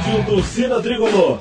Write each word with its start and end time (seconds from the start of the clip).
Rádio 0.00 0.24
Torcida 0.24 0.82
Tricolor. 0.82 1.38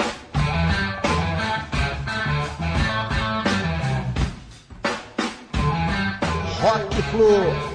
Rock 6.61 7.01
Flu. 7.03 7.69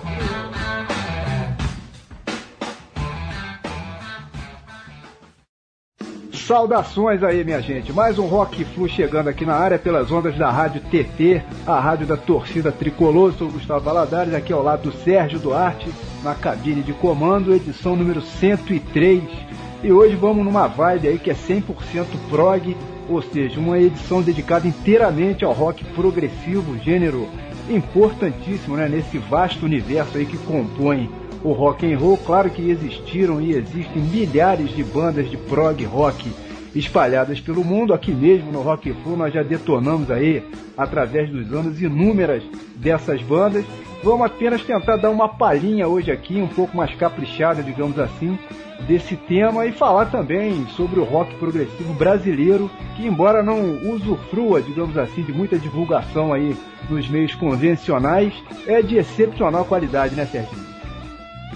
Saudações 6.34 7.23
aí, 7.23 7.43
minha 7.43 7.62
gente. 7.62 7.91
Mais 7.91 8.19
um 8.19 8.27
Rock 8.27 8.62
Flu 8.66 8.87
chegando 8.87 9.29
aqui 9.29 9.46
na 9.46 9.55
área 9.55 9.79
pelas 9.79 10.11
ondas 10.12 10.37
da 10.37 10.51
Rádio 10.51 10.82
TT, 10.82 11.43
a 11.66 11.80
rádio 11.80 12.07
da 12.07 12.19
torcida 12.19 12.71
tricolor. 12.71 13.32
Sou 13.32 13.48
o 13.48 13.53
Gustavo 13.53 13.85
Valadares, 13.85 14.35
aqui 14.35 14.53
ao 14.53 14.62
lado 14.62 14.91
do 14.91 14.96
Sérgio 14.98 15.39
Duarte, 15.39 15.90
na 16.22 16.35
cabine 16.35 16.82
de 16.82 16.93
comando, 16.93 17.54
edição 17.54 17.96
número 17.96 18.21
103. 18.21 19.54
E 19.84 19.93
hoje 19.93 20.16
vamos 20.16 20.43
numa 20.43 20.66
vibe 20.66 21.08
aí 21.08 21.18
que 21.18 21.30
é 21.30 21.34
100% 21.34 22.06
prog, 22.30 22.74
ou 23.06 23.20
seja, 23.20 23.61
uma 23.61 23.79
edição 23.79 24.22
dedicada 24.22 24.66
inteiramente 24.66 25.44
ao 25.44 25.52
rock 25.52 25.84
progressivo, 25.84 26.79
gênero 26.79 27.29
importantíssimo, 27.68 28.79
né, 28.79 28.88
nesse 28.88 29.18
vasto 29.18 29.66
universo 29.66 30.16
aí 30.16 30.24
que 30.24 30.38
compõe 30.38 31.10
o 31.43 31.52
rock 31.52 31.84
and 31.84 31.98
roll. 31.98 32.16
Claro 32.16 32.48
que 32.48 32.70
existiram 32.70 33.42
e 33.42 33.52
existem 33.52 34.00
milhares 34.00 34.74
de 34.74 34.83
bandas 34.83 35.30
de 35.30 35.36
prog 35.36 35.84
rock 35.84 36.32
espalhadas 36.74 37.38
pelo 37.38 37.62
mundo. 37.62 37.92
Aqui 37.92 38.10
mesmo 38.10 38.50
no 38.50 38.62
Rock 38.62 38.91
Flu 39.02 39.19
nós 39.19 39.34
já 39.34 39.42
detonamos 39.42 40.10
aí, 40.10 40.42
através 40.78 41.28
dos 41.28 41.52
anos, 41.52 41.82
inúmeras 41.82 42.42
dessas 42.77 43.20
bandas. 43.20 43.66
Vamos 44.05 44.27
apenas 44.27 44.62
tentar 44.62 44.97
dar 44.97 45.08
uma 45.08 45.31
palhinha 45.31 45.89
hoje 45.89 46.12
aqui, 46.12 46.36
um 46.36 46.47
pouco 46.47 46.77
mais 46.77 46.94
caprichada, 46.94 47.62
digamos 47.62 47.98
assim, 47.98 48.38
desse 48.86 49.16
tema 49.16 49.64
e 49.64 49.72
falar 49.72 50.10
também 50.10 50.66
sobre 50.77 51.00
o 51.00 51.05
rock 51.05 51.34
progressivo 51.36 51.94
brasileiro, 51.94 52.70
que 52.94 53.06
embora 53.06 53.42
não 53.42 53.78
usufrua, 53.78 54.60
digamos 54.60 54.98
assim, 54.98 55.22
de 55.22 55.32
muita 55.32 55.58
divulgação 55.58 56.34
aí 56.34 56.55
nos 56.91 57.08
meios 57.08 57.34
convencionais, 57.34 58.34
é 58.66 58.82
de 58.82 58.98
excepcional 58.98 59.64
qualidade, 59.64 60.14
né, 60.14 60.27
Sérgio? 60.27 60.58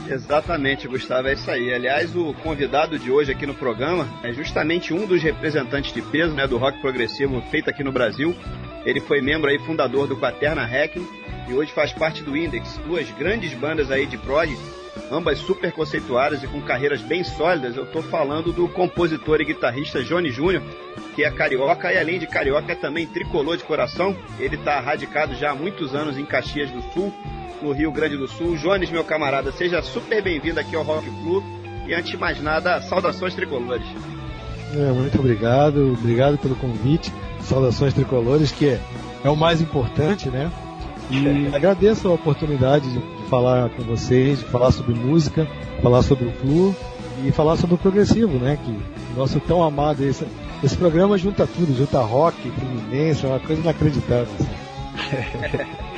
Exatamente, 0.08 0.88
Gustavo, 0.88 1.28
é 1.28 1.34
isso 1.34 1.50
aí. 1.50 1.70
Aliás, 1.70 2.16
o 2.16 2.32
convidado 2.42 2.98
de 2.98 3.10
hoje 3.10 3.30
aqui 3.30 3.46
no 3.46 3.52
programa 3.52 4.08
é 4.22 4.32
justamente 4.32 4.94
um 4.94 5.04
dos 5.04 5.22
representantes 5.22 5.92
de 5.92 6.00
peso 6.00 6.34
né, 6.34 6.46
do 6.46 6.56
rock 6.56 6.80
progressivo 6.80 7.42
feito 7.50 7.68
aqui 7.68 7.84
no 7.84 7.92
Brasil. 7.92 8.34
Ele 8.86 9.02
foi 9.02 9.20
membro 9.20 9.50
aí 9.50 9.58
fundador 9.58 10.06
do 10.06 10.16
Quaterna 10.16 10.64
Hacking 10.64 11.06
e 11.48 11.54
hoje 11.54 11.72
faz 11.72 11.92
parte 11.92 12.22
do 12.22 12.36
Index, 12.36 12.78
duas 12.86 13.10
grandes 13.12 13.54
bandas 13.54 13.90
aí 13.90 14.06
de 14.06 14.18
prog, 14.18 14.56
ambas 15.10 15.38
super 15.38 15.72
conceituadas 15.72 16.42
e 16.42 16.46
com 16.46 16.60
carreiras 16.60 17.00
bem 17.00 17.24
sólidas. 17.24 17.76
Eu 17.76 17.84
estou 17.84 18.02
falando 18.02 18.52
do 18.52 18.68
compositor 18.68 19.40
e 19.40 19.46
guitarrista 19.46 20.02
Johnny 20.04 20.30
Júnior, 20.30 20.62
que 21.14 21.24
é 21.24 21.30
carioca 21.30 21.92
e 21.92 21.98
além 21.98 22.18
de 22.18 22.26
carioca 22.26 22.72
é 22.72 22.74
também 22.74 23.06
tricolor 23.06 23.56
de 23.56 23.64
coração. 23.64 24.14
Ele 24.38 24.56
está 24.56 24.78
radicado 24.80 25.34
já 25.34 25.52
há 25.52 25.54
muitos 25.54 25.94
anos 25.94 26.18
em 26.18 26.24
Caxias 26.24 26.70
do 26.70 26.82
Sul 26.92 27.12
no 27.62 27.72
Rio 27.72 27.90
Grande 27.90 28.16
do 28.16 28.28
Sul. 28.28 28.56
Jones, 28.56 28.90
meu 28.90 29.04
camarada, 29.04 29.50
seja 29.52 29.82
super 29.82 30.22
bem-vindo 30.22 30.60
aqui 30.60 30.76
ao 30.76 30.82
Rock 30.82 31.08
Flu. 31.22 31.42
E 31.86 31.94
antes 31.94 32.10
de 32.10 32.16
mais 32.16 32.40
nada, 32.40 32.80
saudações 32.82 33.34
tricolores. 33.34 33.86
É, 34.74 34.92
muito 34.92 35.18
obrigado, 35.18 35.94
obrigado 35.94 36.36
pelo 36.36 36.54
convite. 36.54 37.12
Saudações 37.40 37.94
tricolores, 37.94 38.52
que 38.52 38.68
é, 38.68 38.80
é 39.24 39.30
o 39.30 39.36
mais 39.36 39.62
importante, 39.62 40.28
né? 40.28 40.52
E 41.10 41.54
agradeço 41.54 42.08
a 42.08 42.12
oportunidade 42.12 42.88
de, 42.90 42.98
de, 42.98 43.22
falar 43.28 43.70
com 43.70 43.82
vocês, 43.82 44.40
de 44.40 44.44
falar 44.46 44.70
sobre 44.70 44.94
música, 44.94 45.48
falar 45.82 46.02
sobre 46.02 46.26
o 46.26 46.32
Flu 46.32 46.74
e 47.24 47.32
falar 47.32 47.56
sobre 47.56 47.76
o 47.76 47.78
progressivo, 47.78 48.38
né? 48.38 48.58
Que 48.62 48.78
nosso 49.16 49.40
tão 49.40 49.62
amado 49.62 50.04
esse, 50.04 50.26
esse 50.62 50.76
programa 50.76 51.16
junta 51.16 51.46
tudo, 51.46 51.76
junta 51.76 52.00
rock, 52.00 52.36
fluminense, 52.50 53.24
é 53.24 53.28
uma 53.28 53.40
coisa 53.40 53.62
inacreditável. 53.62 54.28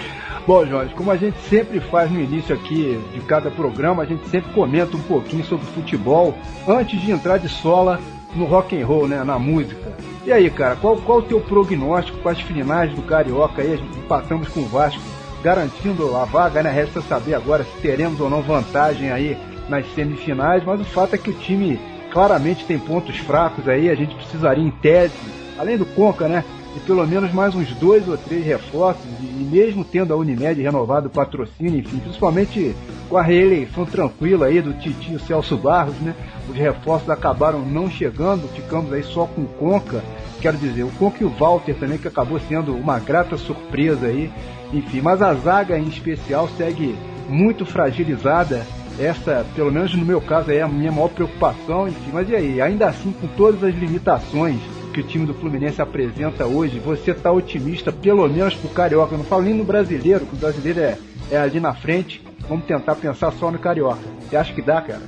Bom, 0.46 0.64
Jorge, 0.66 0.94
como 0.94 1.10
a 1.10 1.16
gente 1.16 1.38
sempre 1.48 1.80
faz 1.80 2.10
no 2.10 2.20
início 2.20 2.54
aqui 2.54 2.98
de 3.12 3.20
cada 3.20 3.50
programa, 3.50 4.02
a 4.02 4.06
gente 4.06 4.26
sempre 4.28 4.52
comenta 4.52 4.96
um 4.96 5.02
pouquinho 5.02 5.44
sobre 5.44 5.66
futebol 5.66 6.34
antes 6.66 7.00
de 7.00 7.10
entrar 7.10 7.38
de 7.38 7.48
sola 7.48 8.00
no 8.34 8.44
rock 8.44 8.80
and 8.80 8.86
roll, 8.86 9.08
né, 9.08 9.22
na 9.24 9.38
música. 9.38 9.92
E 10.24 10.32
aí, 10.32 10.50
cara, 10.50 10.76
qual, 10.76 10.96
qual 10.98 11.18
o 11.18 11.22
teu 11.22 11.40
prognóstico 11.40 12.18
para 12.18 12.32
as 12.32 12.40
finais 12.40 12.92
do 12.92 13.02
Carioca 13.02 13.62
aí? 13.62 13.80
Empatamos 13.96 14.48
com 14.48 14.60
o 14.60 14.66
Vasco, 14.66 15.00
garantindo 15.42 16.16
a 16.16 16.24
vaga, 16.24 16.62
né? 16.62 16.70
Resta 16.70 17.00
saber 17.00 17.34
agora 17.34 17.64
se 17.64 17.80
teremos 17.80 18.20
ou 18.20 18.28
não 18.28 18.42
vantagem 18.42 19.10
aí 19.10 19.36
nas 19.68 19.86
semifinais, 19.94 20.62
mas 20.64 20.80
o 20.80 20.84
fato 20.84 21.14
é 21.14 21.18
que 21.18 21.30
o 21.30 21.34
time 21.34 21.80
claramente 22.10 22.64
tem 22.64 22.78
pontos 22.78 23.16
fracos 23.18 23.68
aí, 23.68 23.88
a 23.88 23.94
gente 23.94 24.14
precisaria 24.14 24.64
em 24.64 24.70
tese, 24.70 25.14
além 25.58 25.78
do 25.78 25.86
Conca, 25.86 26.28
né, 26.28 26.44
de 26.74 26.80
pelo 26.80 27.06
menos 27.06 27.32
mais 27.32 27.54
uns 27.54 27.68
dois 27.74 28.06
ou 28.08 28.16
três 28.16 28.44
reforços, 28.44 29.04
e 29.20 29.42
mesmo 29.42 29.84
tendo 29.84 30.14
a 30.14 30.16
Unimed 30.16 30.60
renovado 30.60 31.08
o 31.08 31.10
patrocínio, 31.10 31.80
enfim, 31.80 31.98
principalmente 31.98 32.74
com 33.08 33.16
a 33.16 33.22
reeleição 33.22 33.84
tranquila 33.84 34.46
aí 34.46 34.60
do 34.60 34.72
Titio 34.74 35.18
Celso 35.18 35.56
Barros, 35.56 35.96
né? 36.00 36.14
Os 36.48 36.56
reforços 36.56 37.10
acabaram 37.10 37.60
não 37.60 37.90
chegando, 37.90 38.48
ficamos 38.54 38.92
aí 38.92 39.02
só 39.02 39.26
com 39.26 39.42
o 39.42 39.48
Conca, 39.48 40.02
quero 40.40 40.56
dizer, 40.56 40.84
o 40.84 40.90
Conca 40.92 41.22
e 41.22 41.26
o 41.26 41.30
Walter 41.30 41.74
também, 41.74 41.98
que 41.98 42.08
acabou 42.08 42.38
sendo 42.40 42.74
uma 42.74 42.98
grata 42.98 43.36
surpresa 43.36 44.06
aí, 44.06 44.30
enfim, 44.72 45.00
mas 45.00 45.20
a 45.20 45.34
zaga 45.34 45.78
em 45.78 45.88
especial 45.88 46.48
segue 46.56 46.94
muito 47.28 47.66
fragilizada. 47.66 48.64
Essa, 48.98 49.46
pelo 49.54 49.72
menos 49.72 49.94
no 49.94 50.04
meu 50.04 50.20
caso, 50.20 50.50
é 50.50 50.60
a 50.60 50.68
minha 50.68 50.92
maior 50.92 51.08
preocupação, 51.08 51.88
enfim, 51.88 52.10
mas 52.12 52.28
e 52.28 52.36
aí? 52.36 52.60
Ainda 52.60 52.86
assim, 52.86 53.12
com 53.18 53.26
todas 53.28 53.64
as 53.64 53.74
limitações 53.74 54.60
que 54.90 55.00
o 55.00 55.04
time 55.04 55.26
do 55.26 55.34
Fluminense 55.34 55.80
apresenta 55.80 56.46
hoje, 56.46 56.78
você 56.78 57.12
está 57.12 57.30
otimista, 57.32 57.92
pelo 57.92 58.28
menos 58.28 58.54
pro 58.54 58.68
Carioca. 58.68 59.14
Eu 59.14 59.18
não 59.18 59.24
falo 59.24 59.42
nem 59.42 59.54
no 59.54 59.64
brasileiro, 59.64 60.26
que 60.26 60.34
o 60.34 60.38
brasileiro 60.38 60.80
é, 60.80 60.98
é 61.30 61.38
ali 61.38 61.60
na 61.60 61.74
frente. 61.74 62.22
Vamos 62.48 62.64
tentar 62.64 62.96
pensar 62.96 63.30
só 63.32 63.50
no 63.50 63.58
Carioca. 63.58 64.00
Você 64.28 64.36
acha 64.36 64.52
que 64.52 64.62
dá, 64.62 64.80
cara? 64.80 65.02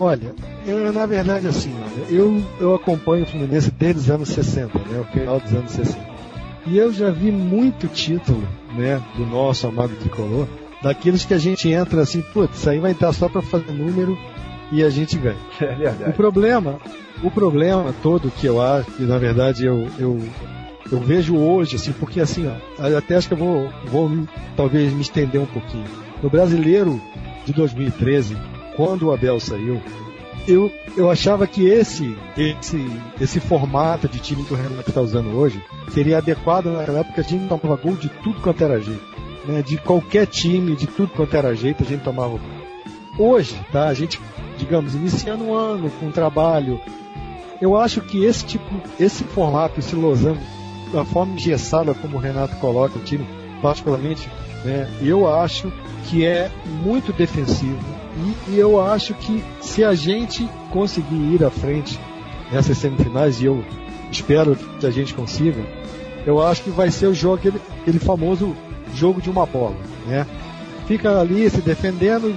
Olha, 0.00 0.34
eu, 0.66 0.92
na 0.92 1.06
verdade, 1.06 1.48
assim, 1.48 1.74
eu, 2.08 2.42
eu 2.60 2.74
acompanho 2.74 3.24
o 3.24 3.26
Fluminense 3.26 3.70
desde 3.70 4.00
os 4.00 4.10
anos 4.10 4.28
60, 4.28 4.78
né, 4.78 5.00
o 5.00 5.04
final 5.12 5.40
dos 5.40 5.52
anos 5.52 5.72
60. 5.72 6.08
E 6.66 6.78
eu 6.78 6.92
já 6.92 7.10
vi 7.10 7.32
muito 7.32 7.88
título, 7.88 8.46
né, 8.76 9.02
do 9.16 9.26
nosso 9.26 9.66
amado 9.66 9.94
tricolor, 9.96 10.46
daqueles 10.82 11.24
que 11.24 11.34
a 11.34 11.38
gente 11.38 11.68
entra 11.70 12.02
assim, 12.02 12.20
putz, 12.20 12.58
isso 12.58 12.70
aí 12.70 12.78
vai 12.78 12.92
entrar 12.92 13.12
só 13.12 13.28
para 13.28 13.42
fazer 13.42 13.72
número 13.72 14.16
e 14.70 14.84
a 14.84 14.90
gente 14.90 15.16
ganha. 15.18 15.38
É 15.60 15.74
verdade. 15.74 16.10
O 16.10 16.12
problema, 16.12 16.78
o 17.22 17.30
problema 17.30 17.94
todo 18.02 18.30
que 18.30 18.46
eu 18.46 18.60
acho, 18.60 18.90
que 18.92 19.02
na 19.02 19.18
verdade 19.18 19.66
eu, 19.66 19.88
eu, 19.98 20.18
eu 20.90 21.00
vejo 21.00 21.36
hoje, 21.36 21.76
assim, 21.76 21.92
porque 21.92 22.20
assim, 22.20 22.46
ó, 22.46 22.96
até 22.96 23.16
acho 23.16 23.28
que 23.28 23.34
eu 23.34 23.38
vou, 23.38 23.68
vou 23.86 24.10
talvez 24.56 24.92
me 24.92 25.00
estender 25.00 25.40
um 25.40 25.46
pouquinho. 25.46 25.86
No 26.22 26.30
brasileiro 26.30 27.00
de 27.44 27.52
2013, 27.52 28.36
quando 28.76 29.06
o 29.06 29.12
Abel 29.12 29.40
saiu, 29.40 29.80
eu, 30.46 30.72
eu 30.96 31.10
achava 31.10 31.46
que 31.46 31.66
esse, 31.66 32.16
esse, 32.36 32.86
esse 33.20 33.38
formato 33.38 34.08
de 34.08 34.18
time 34.18 34.44
que 34.44 34.54
o 34.54 34.56
Renato 34.56 34.88
está 34.88 35.00
usando 35.00 35.36
hoje 35.36 35.62
seria 35.90 36.18
adequado 36.18 36.66
naquela 36.66 37.00
época 37.00 37.20
a 37.20 37.24
gente 37.24 37.48
tomava 37.48 37.76
gol 37.76 37.94
de 37.94 38.08
tudo 38.08 38.40
quanto 38.40 38.64
era 38.64 38.80
jeito. 38.80 39.04
Né? 39.44 39.62
De 39.62 39.76
qualquer 39.76 40.26
time, 40.26 40.74
de 40.74 40.86
tudo 40.86 41.12
quanto 41.12 41.36
era 41.36 41.54
jeito, 41.54 41.82
a 41.82 41.86
gente 41.86 42.02
tomava 42.02 42.30
gol. 42.30 42.40
Hoje, 43.18 43.60
tá? 43.72 43.88
A 43.88 43.94
gente, 43.94 44.20
digamos, 44.56 44.94
iniciando 44.94 45.44
um 45.44 45.54
ano 45.54 45.90
com 45.90 46.06
um 46.06 46.12
trabalho 46.12 46.80
eu 47.60 47.76
acho 47.76 48.00
que 48.00 48.24
esse 48.24 48.44
tipo, 48.44 48.80
esse 48.98 49.24
formato, 49.24 49.80
esse 49.80 49.94
losango, 49.94 50.40
a 50.94 51.04
forma 51.04 51.34
engessada 51.34 51.94
como 51.94 52.16
o 52.16 52.20
Renato 52.20 52.56
coloca 52.56 52.98
o 52.98 53.02
time, 53.02 53.26
particularmente, 53.60 54.28
né, 54.64 54.88
eu 55.02 55.32
acho 55.32 55.72
que 56.04 56.24
é 56.24 56.50
muito 56.82 57.12
defensivo. 57.12 57.78
E, 58.16 58.52
e, 58.52 58.58
eu 58.58 58.80
acho 58.80 59.14
que 59.14 59.44
se 59.60 59.84
a 59.84 59.94
gente 59.94 60.48
conseguir 60.70 61.34
ir 61.34 61.44
à 61.44 61.50
frente 61.50 61.98
nessas 62.50 62.78
semifinais, 62.78 63.40
e 63.40 63.44
eu 63.44 63.64
espero 64.10 64.56
que 64.56 64.86
a 64.86 64.90
gente 64.90 65.14
consiga, 65.14 65.64
eu 66.26 66.42
acho 66.42 66.62
que 66.62 66.70
vai 66.70 66.90
ser 66.90 67.06
o 67.06 67.14
jogo, 67.14 67.36
aquele, 67.36 67.60
aquele 67.80 67.98
famoso 67.98 68.56
jogo 68.94 69.20
de 69.20 69.30
uma 69.30 69.46
bola. 69.46 69.76
Né? 70.06 70.26
Fica 70.86 71.20
ali 71.20 71.48
se 71.50 71.60
defendendo, 71.60 72.34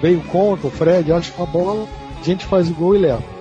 vem 0.00 0.16
o 0.16 0.20
contra, 0.22 0.66
o 0.66 0.70
Fred, 0.70 1.12
acha 1.12 1.32
uma 1.36 1.46
bola, 1.46 1.86
a 2.20 2.24
gente 2.24 2.44
faz 2.44 2.68
o 2.68 2.74
gol 2.74 2.96
e 2.96 2.98
leva. 2.98 3.31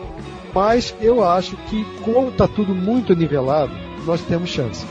Mas 0.53 0.93
eu 0.99 1.23
acho 1.23 1.55
que, 1.69 1.85
como 2.03 2.29
está 2.29 2.47
tudo 2.47 2.75
muito 2.75 3.15
nivelado, 3.15 3.71
nós 4.05 4.21
temos 4.21 4.49
chance. 4.49 4.85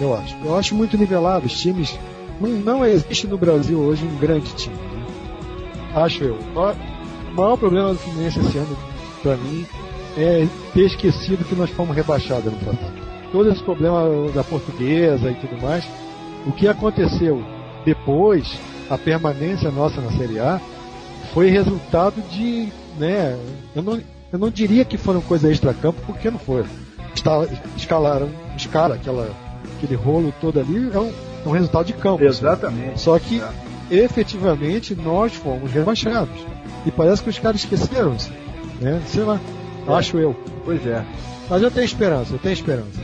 Eu 0.00 0.14
acho. 0.14 0.36
Eu 0.44 0.56
acho 0.56 0.74
muito 0.74 0.96
nivelado. 0.98 1.46
Os 1.46 1.60
times. 1.60 1.98
Não, 2.40 2.84
existe 2.84 3.26
no 3.26 3.38
Brasil 3.38 3.78
hoje 3.78 4.04
um 4.04 4.18
grande 4.18 4.52
time. 4.54 4.74
Né? 4.74 5.06
Acho 5.94 6.24
eu. 6.24 6.34
O 6.34 7.36
maior 7.36 7.56
problema 7.56 7.92
do 7.92 7.98
Fluminense 7.98 8.40
esse 8.40 8.58
ano, 8.58 8.76
para 9.22 9.36
mim, 9.36 9.64
é 10.16 10.46
ter 10.72 10.86
esquecido 10.86 11.44
que 11.44 11.54
nós 11.54 11.70
fomos 11.70 11.94
rebaixados 11.94 12.52
no 12.52 12.58
tratado. 12.58 12.92
Todo 13.30 13.50
esse 13.50 13.62
problema 13.62 14.30
da 14.32 14.42
portuguesa 14.42 15.30
e 15.30 15.34
tudo 15.34 15.60
mais, 15.62 15.84
o 16.46 16.52
que 16.52 16.68
aconteceu 16.68 17.42
depois, 17.84 18.58
a 18.90 18.98
permanência 18.98 19.70
nossa 19.70 20.00
na 20.00 20.10
Série 20.12 20.38
A, 20.38 20.60
foi 21.32 21.50
resultado 21.50 22.20
de. 22.30 22.68
Né, 22.98 23.36
eu 23.74 23.82
não, 23.82 24.00
Eu 24.34 24.38
não 24.40 24.50
diria 24.50 24.84
que 24.84 24.98
foram 24.98 25.20
coisas 25.20 25.48
extra-campo, 25.48 26.02
porque 26.04 26.28
não 26.28 26.40
foi. 26.40 26.64
Escalaram, 27.76 28.28
escala 28.56 28.96
aquela, 28.96 29.30
aquele 29.76 29.94
rolo 29.94 30.34
todo 30.40 30.58
ali, 30.58 30.90
é 30.92 30.98
um, 30.98 31.12
é 31.46 31.48
um 31.48 31.52
resultado 31.52 31.86
de 31.86 31.92
campo. 31.92 32.24
Exatamente. 32.24 32.94
Assim. 32.94 32.96
Só 32.96 33.16
que, 33.16 33.40
é. 33.40 33.94
efetivamente, 33.94 34.92
nós 34.92 35.32
fomos 35.34 35.70
rebaixados. 35.70 36.34
E 36.84 36.90
parece 36.90 37.22
que 37.22 37.30
os 37.30 37.38
caras 37.38 37.60
esqueceram 37.60 38.16
isso. 38.16 38.32
Né? 38.80 39.00
Sei 39.06 39.22
lá. 39.22 39.38
É. 39.86 39.92
Acho 39.92 40.18
eu. 40.18 40.34
Pois 40.64 40.84
é. 40.84 41.04
Mas 41.48 41.62
eu 41.62 41.70
tenho 41.70 41.84
esperança, 41.84 42.34
eu 42.34 42.38
tenho 42.40 42.54
esperança. 42.54 43.00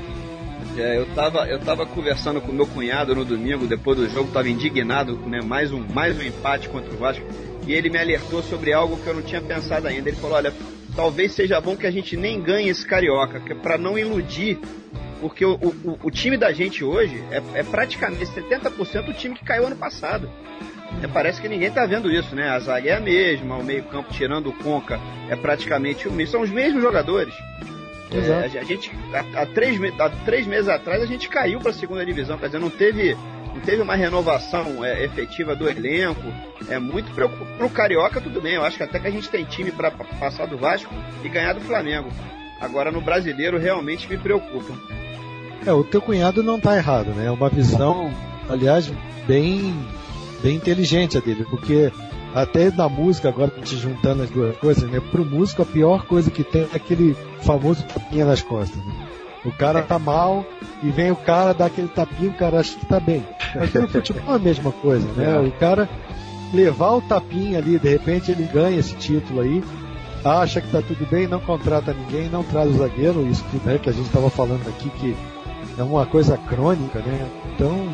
É, 0.76 0.98
eu 0.98 1.06
tava, 1.14 1.46
eu 1.46 1.60
tava 1.60 1.86
conversando 1.86 2.40
com 2.40 2.50
meu 2.50 2.66
cunhado 2.66 3.14
no 3.14 3.24
domingo, 3.24 3.68
depois 3.68 3.96
do 3.96 4.10
jogo, 4.10 4.32
tava 4.32 4.48
indignado, 4.48 5.16
né? 5.28 5.40
Mais 5.40 5.70
um, 5.70 5.84
mais 5.94 6.18
um 6.18 6.22
empate 6.22 6.68
contra 6.68 6.92
o 6.92 6.96
Vasco. 6.96 7.24
E 7.68 7.72
ele 7.72 7.88
me 7.88 7.98
alertou 7.98 8.42
sobre 8.42 8.72
algo 8.72 8.96
que 8.96 9.06
eu 9.06 9.14
não 9.14 9.22
tinha 9.22 9.40
pensado 9.40 9.86
ainda. 9.86 10.08
Ele 10.08 10.16
falou: 10.16 10.36
olha, 10.36 10.52
talvez 11.00 11.32
seja 11.32 11.58
bom 11.58 11.74
que 11.74 11.86
a 11.86 11.90
gente 11.90 12.14
nem 12.14 12.42
ganhe 12.42 12.68
esse 12.68 12.86
carioca, 12.86 13.40
que 13.40 13.52
é 13.52 13.54
para 13.54 13.78
não 13.78 13.98
iludir. 13.98 14.58
Porque 15.18 15.46
o, 15.46 15.54
o, 15.54 15.98
o, 16.02 16.10
time 16.10 16.36
da 16.36 16.52
gente 16.52 16.84
hoje 16.84 17.24
é, 17.30 17.60
é 17.60 17.62
praticamente 17.62 18.26
70% 18.26 19.06
do 19.06 19.14
time 19.14 19.34
que 19.34 19.42
caiu 19.42 19.66
ano 19.66 19.76
passado. 19.76 20.30
É, 21.02 21.06
parece 21.06 21.40
que 21.40 21.48
ninguém 21.48 21.70
tá 21.70 21.86
vendo 21.86 22.10
isso, 22.10 22.36
né? 22.36 22.50
A 22.50 22.58
zaga 22.58 22.90
é 22.90 22.96
a 22.96 23.00
mesma, 23.00 23.56
o 23.56 23.64
meio-campo 23.64 24.12
tirando 24.12 24.50
o 24.50 24.52
Conca 24.52 25.00
é 25.30 25.36
praticamente 25.36 26.06
o 26.06 26.12
mesmo. 26.12 26.32
São 26.32 26.42
os 26.42 26.50
mesmos 26.50 26.82
jogadores. 26.82 27.32
É, 28.12 28.58
a 28.58 28.64
gente, 28.64 28.92
há, 29.14 29.42
há, 29.42 29.46
três, 29.46 29.80
há 29.98 30.10
três 30.26 30.46
meses 30.46 30.68
atrás, 30.68 31.02
a 31.02 31.06
gente 31.06 31.30
caiu 31.30 31.60
para 31.60 31.70
a 31.70 31.74
segunda 31.74 32.04
divisão, 32.04 32.36
quer 32.36 32.46
dizer, 32.46 32.58
não 32.58 32.68
teve, 32.68 33.16
não 33.54 33.60
teve 33.60 33.82
uma 33.82 33.94
renovação 33.94 34.84
é, 34.84 35.04
efetiva 35.04 35.56
do 35.56 35.68
elenco. 35.68 36.32
É 36.68 36.78
muito 36.78 37.12
preocupante. 37.12 37.52
Pro 37.56 37.70
Carioca, 37.70 38.20
tudo 38.20 38.40
bem, 38.40 38.54
eu 38.54 38.64
acho 38.64 38.76
que 38.76 38.82
até 38.82 38.98
que 38.98 39.06
a 39.06 39.10
gente 39.10 39.28
tem 39.28 39.44
time 39.44 39.72
para 39.72 39.90
passar 39.90 40.46
do 40.46 40.56
Vasco 40.56 40.94
e 41.24 41.28
ganhar 41.28 41.52
do 41.52 41.60
Flamengo. 41.60 42.08
Agora, 42.60 42.92
no 42.92 43.00
brasileiro, 43.00 43.58
realmente 43.58 44.08
me 44.08 44.18
preocupa. 44.18 44.74
É, 45.66 45.72
o 45.72 45.84
teu 45.84 46.00
cunhado 46.00 46.42
não 46.42 46.56
está 46.56 46.76
errado, 46.76 47.10
né? 47.10 47.26
É 47.26 47.30
uma 47.30 47.48
visão, 47.48 48.12
aliás, 48.48 48.90
bem, 49.26 49.74
bem 50.42 50.56
inteligente 50.56 51.18
a 51.18 51.20
dele, 51.20 51.44
porque 51.50 51.92
até 52.34 52.70
na 52.70 52.88
música, 52.88 53.28
agora 53.28 53.50
te 53.50 53.76
juntando 53.76 54.22
as 54.22 54.30
duas 54.30 54.56
coisas, 54.58 54.88
né? 54.88 55.00
Pro 55.10 55.24
músico 55.24 55.62
a 55.62 55.66
pior 55.66 56.06
coisa 56.06 56.30
que 56.30 56.44
tem 56.44 56.62
é 56.72 56.76
aquele 56.76 57.16
famoso 57.42 57.82
tapinha 57.84 58.24
nas 58.24 58.42
costas. 58.42 58.78
Né? 58.78 59.09
O 59.44 59.50
cara 59.52 59.82
tá 59.82 59.98
mal 59.98 60.44
e 60.82 60.90
vem 60.90 61.10
o 61.10 61.16
cara 61.16 61.54
dar 61.54 61.66
aquele 61.66 61.88
tapinha, 61.88 62.30
o 62.30 62.34
cara 62.34 62.60
acha 62.60 62.76
que 62.76 62.86
tá 62.86 63.00
bem. 63.00 63.24
Mas 63.54 63.72
no 63.72 63.88
futebol 63.88 64.34
é 64.34 64.36
a 64.36 64.38
mesma 64.38 64.70
coisa, 64.70 65.06
né? 65.12 65.36
É. 65.36 65.40
O 65.40 65.52
cara 65.52 65.88
levar 66.52 66.92
o 66.92 67.00
tapinha 67.00 67.58
ali, 67.58 67.78
de 67.78 67.88
repente 67.88 68.30
ele 68.30 68.44
ganha 68.44 68.78
esse 68.78 68.94
título 68.96 69.40
aí, 69.40 69.62
acha 70.24 70.60
que 70.60 70.70
tá 70.70 70.82
tudo 70.82 71.06
bem, 71.10 71.26
não 71.26 71.40
contrata 71.40 71.94
ninguém, 71.94 72.28
não 72.28 72.42
traz 72.42 72.70
o 72.70 72.78
zagueiro, 72.78 73.26
isso 73.26 73.44
que, 73.44 73.56
né, 73.66 73.78
que 73.78 73.88
a 73.88 73.92
gente 73.92 74.06
estava 74.06 74.28
falando 74.28 74.66
aqui 74.68 74.90
que 74.90 75.16
é 75.78 75.82
uma 75.82 76.04
coisa 76.04 76.36
crônica, 76.36 76.98
né? 76.98 77.26
Então, 77.54 77.88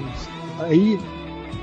aí 0.61 0.99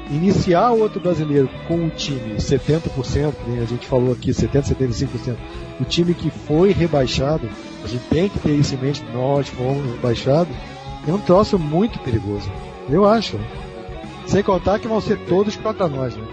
iniciar 0.09 0.71
o 0.71 0.79
outro 0.79 0.99
brasileiro 0.99 1.49
com 1.67 1.85
o 1.85 1.89
time 1.89 2.35
70%, 2.35 3.33
né, 3.47 3.61
a 3.61 3.65
gente 3.65 3.87
falou 3.87 4.13
aqui 4.13 4.31
70%, 4.31 4.75
75%, 4.75 5.35
o 5.79 5.85
time 5.85 6.13
que 6.13 6.29
foi 6.29 6.71
rebaixado, 6.71 7.49
a 7.83 7.87
gente 7.87 8.03
tem 8.05 8.29
que 8.29 8.39
ter 8.39 8.51
isso 8.51 8.75
em 8.75 8.77
mente, 8.77 9.03
nós 9.13 9.49
fomos 9.49 9.85
rebaixados, 9.91 10.55
é 11.07 11.11
um 11.11 11.19
troço 11.19 11.59
muito 11.59 11.99
perigoso. 11.99 12.49
Eu 12.89 13.05
acho. 13.05 13.39
Sem 14.25 14.41
contar 14.41 14.79
que 14.79 14.87
vão 14.87 15.01
ser 15.01 15.17
todos 15.25 15.55
contra 15.55 15.87
nós, 15.87 16.15
né? 16.15 16.25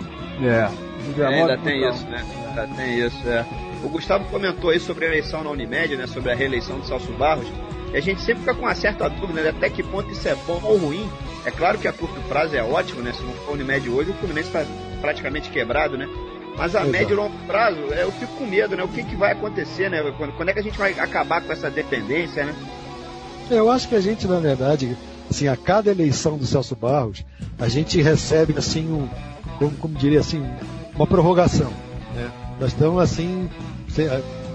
É. 0.42 1.20
é 1.20 1.26
ainda 1.26 1.58
tem 1.58 1.88
isso, 1.88 2.06
né? 2.06 2.24
Ainda 2.48 2.66
tem 2.68 2.98
isso, 2.98 3.28
é. 3.28 3.44
O 3.82 3.88
Gustavo 3.88 4.24
comentou 4.26 4.70
aí 4.70 4.78
sobre 4.78 5.06
a 5.06 5.08
eleição 5.08 5.42
na 5.42 5.50
Unimed, 5.50 5.96
né? 5.96 6.06
Sobre 6.06 6.30
a 6.30 6.34
reeleição 6.34 6.78
do 6.78 6.86
Celso 6.86 7.10
Barros. 7.12 7.46
E 7.92 7.96
a 7.96 8.00
gente 8.00 8.20
sempre 8.20 8.40
fica 8.40 8.54
com 8.54 8.62
uma 8.62 8.74
certa 8.74 9.08
dúvida, 9.08 9.42
né? 9.42 9.50
Até 9.50 9.68
que 9.68 9.82
ponto 9.82 10.10
isso 10.12 10.28
é 10.28 10.36
bom 10.46 10.60
ou 10.62 10.76
ruim. 10.76 11.08
É 11.44 11.50
claro 11.50 11.78
que 11.78 11.88
a 11.88 11.92
curto 11.92 12.20
prazo 12.28 12.54
é 12.54 12.62
ótimo, 12.62 13.02
né? 13.02 13.12
Se 13.12 13.22
não 13.22 13.32
for 13.32 13.54
Unimed 13.54 13.88
hoje, 13.88 14.10
o 14.10 14.14
Fluminense 14.14 14.48
está 14.48 14.64
praticamente 15.00 15.50
quebrado, 15.50 15.96
né? 15.96 16.08
Mas 16.60 16.76
a 16.76 16.80
Exato. 16.80 16.92
médio 16.92 17.14
e 17.14 17.16
longo 17.16 17.38
prazo, 17.46 17.78
é, 17.90 18.02
eu 18.02 18.12
fico 18.12 18.34
com 18.34 18.44
medo, 18.44 18.76
né? 18.76 18.84
O 18.84 18.88
que, 18.88 19.02
que 19.02 19.16
vai 19.16 19.32
acontecer, 19.32 19.88
né? 19.88 20.02
Quando, 20.18 20.32
quando 20.32 20.50
é 20.50 20.52
que 20.52 20.58
a 20.58 20.62
gente 20.62 20.76
vai 20.76 20.92
acabar 20.92 21.40
com 21.40 21.50
essa 21.50 21.70
dependência, 21.70 22.44
né? 22.44 22.54
Eu 23.50 23.70
acho 23.70 23.88
que 23.88 23.94
a 23.94 24.00
gente, 24.00 24.26
na 24.26 24.38
verdade, 24.38 24.94
assim, 25.30 25.48
a 25.48 25.56
cada 25.56 25.90
eleição 25.90 26.36
do 26.36 26.44
Celso 26.44 26.76
Barros, 26.76 27.24
a 27.58 27.66
gente 27.66 28.02
recebe, 28.02 28.58
assim, 28.58 28.92
um, 28.92 29.08
como, 29.58 29.70
como 29.78 29.94
diria 29.94 30.20
assim, 30.20 30.46
uma 30.94 31.06
prorrogação, 31.06 31.72
né? 32.14 32.30
Nós 32.60 32.72
estamos, 32.72 33.02
assim, 33.02 33.48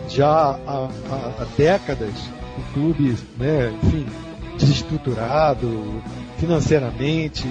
já 0.07 0.29
há, 0.29 0.89
há, 1.09 1.41
há 1.41 1.47
décadas, 1.57 2.13
o 2.55 2.73
clube, 2.75 3.17
né, 3.35 3.73
enfim, 3.81 4.05
desestruturado 4.59 6.03
financeiramente. 6.37 7.47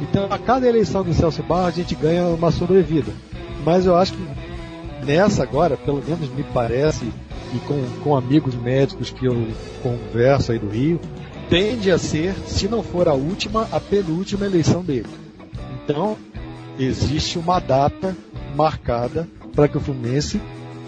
Então, 0.00 0.26
a 0.30 0.38
cada 0.38 0.66
eleição 0.66 1.04
do 1.04 1.12
Celso 1.12 1.42
Barros, 1.42 1.68
a 1.68 1.70
gente 1.72 1.94
ganha 1.94 2.24
uma 2.28 2.50
sobrevida. 2.50 3.12
Mas 3.64 3.86
eu 3.86 3.96
acho 3.96 4.12
que 4.12 4.28
nessa 5.04 5.42
agora, 5.42 5.76
pelo 5.76 6.02
menos 6.02 6.28
me 6.30 6.42
parece, 6.42 7.04
e 7.54 7.58
com, 7.60 7.82
com 8.02 8.16
amigos 8.16 8.54
médicos 8.54 9.10
que 9.10 9.26
eu 9.26 9.48
converso 9.82 10.52
aí 10.52 10.58
do 10.58 10.68
Rio, 10.68 11.00
tende 11.48 11.90
a 11.90 11.98
ser, 11.98 12.34
se 12.46 12.68
não 12.68 12.82
for 12.82 13.08
a 13.08 13.14
última, 13.14 13.68
a 13.72 13.80
penúltima 13.80 14.46
eleição 14.46 14.82
dele. 14.82 15.08
Então, 15.82 16.16
existe 16.78 17.38
uma 17.38 17.58
data 17.58 18.16
marcada 18.54 19.26
para 19.54 19.68
que 19.68 19.76
o 19.76 19.80
Fluminense 19.80 20.40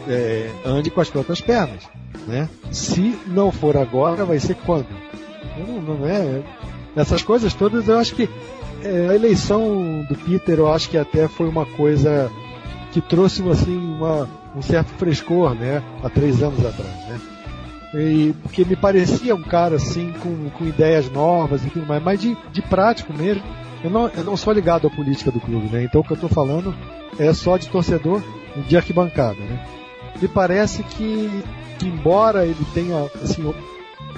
é, 0.08 0.50
ande 0.64 0.90
com 0.90 1.00
as 1.00 1.10
próprias 1.10 1.40
pernas. 1.40 1.82
Né? 2.26 2.48
Se 2.70 3.18
não 3.26 3.50
for 3.50 3.76
agora, 3.76 4.24
vai 4.24 4.38
ser 4.38 4.54
quando? 4.54 4.86
Não, 5.58 5.80
não 5.80 6.08
é. 6.08 6.42
Essas 6.94 7.22
coisas 7.22 7.52
todas, 7.54 7.88
eu 7.88 7.98
acho 7.98 8.14
que 8.14 8.28
é, 8.84 9.08
a 9.10 9.14
eleição 9.14 10.06
do 10.08 10.14
Peter, 10.14 10.58
eu 10.58 10.72
acho 10.72 10.88
que 10.88 10.98
até 10.98 11.26
foi 11.26 11.48
uma 11.48 11.66
coisa 11.66 12.30
que 12.92 13.00
trouxe 13.00 13.42
assim 13.48 13.76
uma, 13.76 14.28
um 14.54 14.62
certo 14.62 14.88
frescor, 14.90 15.54
né? 15.54 15.82
Há 16.02 16.10
três 16.10 16.42
anos 16.42 16.64
atrás, 16.64 16.94
né? 17.08 17.20
E, 17.94 18.34
porque 18.42 18.64
me 18.64 18.76
parecia 18.76 19.34
um 19.34 19.42
cara 19.42 19.76
assim 19.76 20.12
com, 20.22 20.50
com 20.50 20.64
ideias 20.64 21.10
novas 21.10 21.64
e 21.64 21.70
tudo 21.70 21.86
mais, 21.86 22.02
mas 22.02 22.20
de, 22.20 22.36
de 22.52 22.62
prático 22.62 23.12
mesmo. 23.12 23.42
Eu 23.82 23.90
não, 23.90 24.08
eu 24.08 24.22
não 24.22 24.36
sou 24.36 24.52
ligado 24.52 24.86
à 24.86 24.90
política 24.90 25.30
do 25.30 25.40
clube, 25.40 25.68
né? 25.68 25.84
Então 25.84 26.00
o 26.00 26.04
que 26.04 26.12
eu 26.12 26.14
estou 26.14 26.30
falando 26.30 26.74
é 27.18 27.32
só 27.32 27.56
de 27.56 27.68
torcedor 27.68 28.22
de 28.68 28.76
arquibancada, 28.76 29.40
né? 29.40 29.66
Me 30.20 30.28
parece 30.28 30.82
que, 30.84 31.42
que 31.78 31.86
embora 31.86 32.44
ele 32.44 32.64
tenha 32.72 33.10
assim 33.22 33.52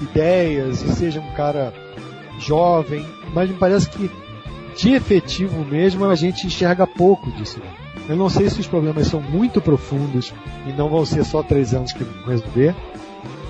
ideias 0.03 0.83
e 0.83 0.93
seja 0.93 1.21
um 1.21 1.33
cara 1.33 1.73
jovem, 2.39 3.07
mas 3.33 3.49
me 3.49 3.57
parece 3.57 3.89
que 3.89 4.11
de 4.77 4.93
efetivo 4.93 5.65
mesmo 5.65 6.05
a 6.05 6.15
gente 6.15 6.47
enxerga 6.47 6.87
pouco 6.87 7.31
disso. 7.33 7.61
Eu 8.09 8.17
não 8.17 8.29
sei 8.29 8.51
se 8.51 8.61
os 8.61 8.67
problemas 8.67 9.07
são 9.07 9.21
muito 9.21 9.61
profundos 9.61 10.33
e 10.67 10.73
não 10.73 10.89
vão 10.89 11.07
ser 11.07 11.25
só 11.25 11.43
três 11.43 11.73
anos 11.73 11.93
que 11.93 12.05
vão 12.05 12.27
resolver. 12.27 12.75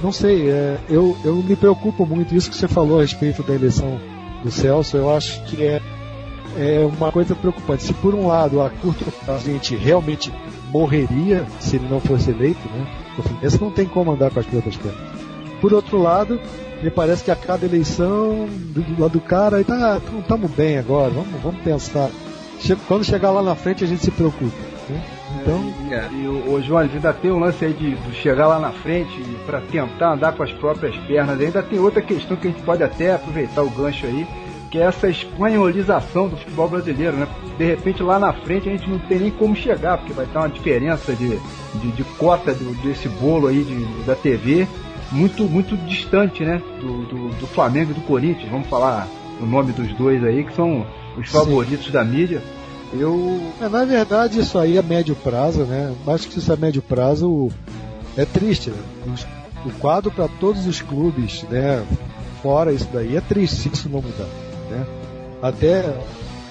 Não 0.03 0.13
sei, 0.13 0.49
é, 0.49 0.79
eu, 0.89 1.17
eu 1.25 1.37
me 1.37 1.57
preocupo 1.57 2.07
muito. 2.07 2.35
Isso 2.35 2.51
que 2.51 2.57
você 2.57 2.69
falou 2.69 2.99
a 2.99 3.03
respeito 3.03 3.43
da 3.43 3.55
eleição 3.55 3.99
do 4.43 4.51
Celso, 4.51 4.97
eu 4.97 5.15
acho 5.15 5.43
que 5.45 5.63
é, 5.63 5.81
é 6.57 6.87
uma 6.99 7.11
coisa 7.11 7.35
preocupante. 7.35 7.83
Se 7.83 7.95
por 7.95 8.15
um 8.15 8.27
lado 8.27 8.61
a 8.61 8.71
curto 8.71 9.05
prazo 9.25 9.49
a 9.49 9.53
gente 9.53 9.75
realmente 9.75 10.33
morreria 10.71 11.47
se 11.59 11.77
ele 11.77 11.89
não 11.89 12.01
fosse 12.01 12.31
eleito, 12.31 12.61
né? 12.69 12.87
O 13.19 13.23
Fluminense 13.23 13.61
não 13.61 13.71
tem 13.71 13.87
como 13.87 14.13
andar 14.13 14.31
com 14.31 14.41
as 14.41 14.47
próprias 14.47 14.77
pernas. 14.77 15.01
Por 15.61 15.73
outro 15.73 15.97
lado, 15.97 16.39
me 16.83 16.91
parece 16.91 17.25
que 17.25 17.31
a 17.31 17.37
cada 17.37 17.65
eleição 17.65 18.47
do, 18.47 18.83
do 18.83 19.03
lado 19.03 19.13
do 19.13 19.21
cara, 19.21 19.65
tá, 19.65 20.01
estamos 20.19 20.51
bem 20.51 20.77
agora, 20.77 21.11
vamos, 21.11 21.43
vamos 21.43 21.61
pensar. 21.63 22.11
Quando 22.87 23.05
chegar 23.05 23.31
lá 23.31 23.43
na 23.43 23.55
frente 23.55 23.85
a 23.85 23.87
gente 23.87 24.03
se 24.03 24.11
preocupa. 24.11 24.57
Né? 24.89 25.03
Então. 25.41 25.75
É, 25.91 26.09
e 26.13 26.27
o, 26.27 26.55
o 26.55 26.63
João, 26.63 26.81
ainda 26.81 27.13
tem 27.13 27.31
um 27.31 27.39
lance 27.39 27.65
aí 27.65 27.73
de, 27.73 27.95
de 27.95 28.15
chegar 28.15 28.47
lá 28.47 28.59
na 28.59 28.71
frente 28.71 29.21
para 29.47 29.61
tentar 29.61 30.13
andar 30.13 30.33
com 30.33 30.43
as 30.43 30.53
próprias 30.53 30.97
pernas. 31.07 31.41
Ainda 31.41 31.63
tem 31.63 31.79
outra 31.79 32.03
questão 32.03 32.37
que 32.37 32.49
a 32.49 32.51
gente 32.51 32.63
pode 32.63 32.83
até 32.83 33.15
aproveitar 33.15 33.63
o 33.63 33.71
gancho 33.71 34.07
aí, 34.07 34.27
que 34.71 34.79
é 34.79 34.83
essa 34.83 35.09
espanholização 35.09 36.29
do 36.29 36.37
futebol 36.37 36.69
brasileiro, 36.69 37.17
né? 37.17 37.29
De 37.57 37.65
repente 37.65 38.03
lá 38.03 38.19
na 38.19 38.33
frente 38.33 38.69
a 38.69 38.73
gente 38.73 38.89
não 38.89 38.99
tem 38.99 39.19
nem 39.19 39.31
como 39.31 39.55
chegar, 39.55 39.99
porque 39.99 40.13
vai 40.13 40.25
estar 40.25 40.41
uma 40.41 40.49
diferença 40.49 41.13
de, 41.13 41.39
de, 41.75 41.93
de 41.93 42.05
cota 42.19 42.53
do, 42.53 42.75
desse 42.83 43.09
bolo 43.09 43.47
aí 43.49 43.63
de, 43.63 43.85
da 44.05 44.15
TV 44.15 44.67
muito, 45.13 45.45
muito 45.45 45.77
distante, 45.87 46.45
né? 46.45 46.61
Do, 46.81 47.05
do, 47.07 47.29
do, 47.39 47.47
Flamengo 47.47 47.93
e 47.93 47.95
do 47.95 48.01
Corinthians. 48.01 48.51
Vamos 48.51 48.67
falar 48.69 49.07
o 49.41 49.47
nome 49.47 49.73
dos 49.73 49.93
dois 49.95 50.25
aí, 50.25 50.45
que 50.45 50.55
são 50.55 50.85
os 51.17 51.29
favoritos 51.29 51.87
Sim. 51.87 51.93
da 51.93 52.05
mídia. 52.05 52.43
Eu. 52.93 53.41
É, 53.61 53.69
na 53.69 53.85
verdade, 53.85 54.39
isso 54.41 54.59
aí 54.59 54.77
é 54.77 54.83
médio 54.83 55.17
prazo, 55.17 55.65
né? 55.65 55.93
Acho 56.07 56.29
que 56.29 56.39
isso 56.39 56.53
é 56.53 56.57
médio 56.57 56.83
prazo 56.83 57.51
é 58.17 58.25
triste. 58.25 58.71
Né? 58.71 59.15
O 59.67 59.71
quadro 59.73 60.11
para 60.11 60.29
todos 60.29 60.67
os 60.67 60.81
clubes, 60.81 61.43
né? 61.45 61.85
Fora 62.43 62.73
isso 62.73 62.89
daí, 62.93 63.17
é 63.17 63.21
triste 63.21 63.57
se 63.57 63.69
isso 63.73 63.89
não 63.89 64.03
mudar. 64.03 64.29
Né? 64.71 64.87
Até 65.43 65.99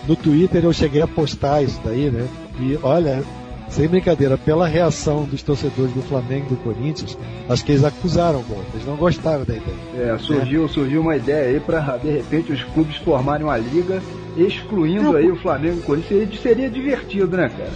no 0.07 0.15
Twitter 0.15 0.63
eu 0.63 0.73
cheguei 0.73 1.01
a 1.01 1.07
postar 1.07 1.61
isso 1.61 1.79
daí, 1.83 2.09
né? 2.09 2.27
E 2.59 2.77
olha, 2.81 3.23
sem 3.69 3.87
brincadeira, 3.87 4.37
pela 4.37 4.67
reação 4.67 5.23
dos 5.23 5.41
torcedores 5.41 5.93
do 5.93 6.01
Flamengo 6.01 6.47
e 6.47 6.55
do 6.55 6.57
Corinthians, 6.57 7.17
acho 7.47 7.63
que 7.63 7.71
eles 7.71 7.83
acusaram 7.83 8.39
o 8.39 8.43
gol, 8.43 8.63
eles 8.73 8.85
não 8.85 8.95
gostaram 8.95 9.43
da 9.43 9.55
ideia. 9.55 10.13
É, 10.13 10.17
surgiu, 10.17 10.65
é. 10.65 10.67
surgiu 10.67 11.01
uma 11.01 11.15
ideia 11.15 11.49
aí 11.49 11.59
para 11.59 11.97
de 11.97 12.09
repente 12.09 12.51
os 12.51 12.63
clubes 12.63 12.97
formarem 12.97 13.45
uma 13.45 13.57
liga 13.57 14.01
excluindo 14.37 15.03
não, 15.03 15.15
aí 15.15 15.29
o 15.29 15.35
Flamengo 15.35 15.77
e 15.77 15.79
o 15.79 15.83
Corinthians. 15.83 16.39
Seria, 16.41 16.69
divertido, 16.69 17.37
né, 17.37 17.49
cara? 17.49 17.71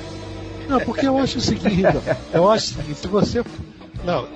Não, 0.68 0.80
porque 0.82 1.08
eu 1.08 1.18
acho 1.18 1.38
o 1.38 1.42
seguinte, 1.42 1.84
eu 2.34 2.50
acho 2.50 2.76
que 2.76 2.94
se 2.94 3.08
você. 3.08 3.44
Não, 4.04 4.28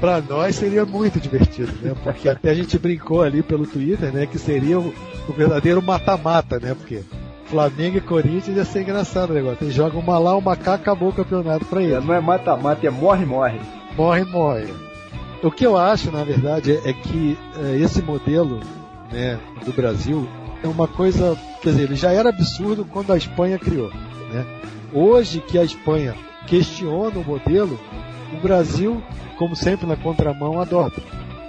para 0.00 0.20
nós 0.20 0.56
seria 0.56 0.84
muito 0.84 1.18
divertido, 1.20 1.72
né? 1.80 1.94
Porque 2.02 2.28
até 2.28 2.50
a 2.50 2.54
gente 2.54 2.78
brincou 2.78 3.22
ali 3.22 3.42
pelo 3.42 3.66
Twitter, 3.66 4.12
né? 4.12 4.26
Que 4.26 4.38
seria 4.38 4.78
o, 4.78 4.92
o 5.28 5.32
verdadeiro 5.32 5.80
mata-mata, 5.80 6.58
né? 6.58 6.74
Porque 6.74 7.02
Flamengo 7.46 7.98
e 7.98 8.00
Corinthians 8.00 8.56
ia 8.56 8.64
ser 8.64 8.82
engraçado 8.82 9.30
o 9.30 9.34
negócio. 9.34 9.58
Eles 9.62 9.74
jogam 9.74 10.00
uma 10.00 10.18
lá, 10.18 10.36
uma 10.36 10.56
cá, 10.56 10.74
acabou 10.74 11.10
o 11.10 11.12
campeonato 11.12 11.64
pra 11.64 11.82
eles. 11.82 11.94
É, 11.94 12.00
não 12.00 12.14
é 12.14 12.20
mata-mata, 12.20 12.86
é 12.86 12.90
morre-morre. 12.90 13.60
Morre-morre. 13.96 14.74
O 15.42 15.50
que 15.50 15.64
eu 15.64 15.76
acho, 15.76 16.10
na 16.10 16.24
verdade, 16.24 16.72
é, 16.72 16.90
é 16.90 16.92
que 16.92 17.38
é, 17.58 17.76
esse 17.76 18.02
modelo 18.02 18.60
né, 19.12 19.38
do 19.64 19.72
Brasil 19.72 20.26
é 20.66 20.68
uma 20.68 20.88
coisa. 20.88 21.36
Quer 21.62 21.70
dizer, 21.70 21.82
ele 21.84 21.96
já 21.96 22.12
era 22.12 22.28
absurdo 22.28 22.84
quando 22.84 23.12
a 23.12 23.16
Espanha 23.16 23.58
criou. 23.58 23.90
Né? 24.32 24.46
Hoje 24.92 25.40
que 25.40 25.58
a 25.58 25.64
Espanha 25.64 26.14
questiona 26.46 27.18
o 27.18 27.24
modelo, 27.24 27.78
o 28.32 28.40
Brasil, 28.40 29.02
como 29.38 29.56
sempre 29.56 29.86
na 29.86 29.96
contramão, 29.96 30.60
adota. 30.60 31.02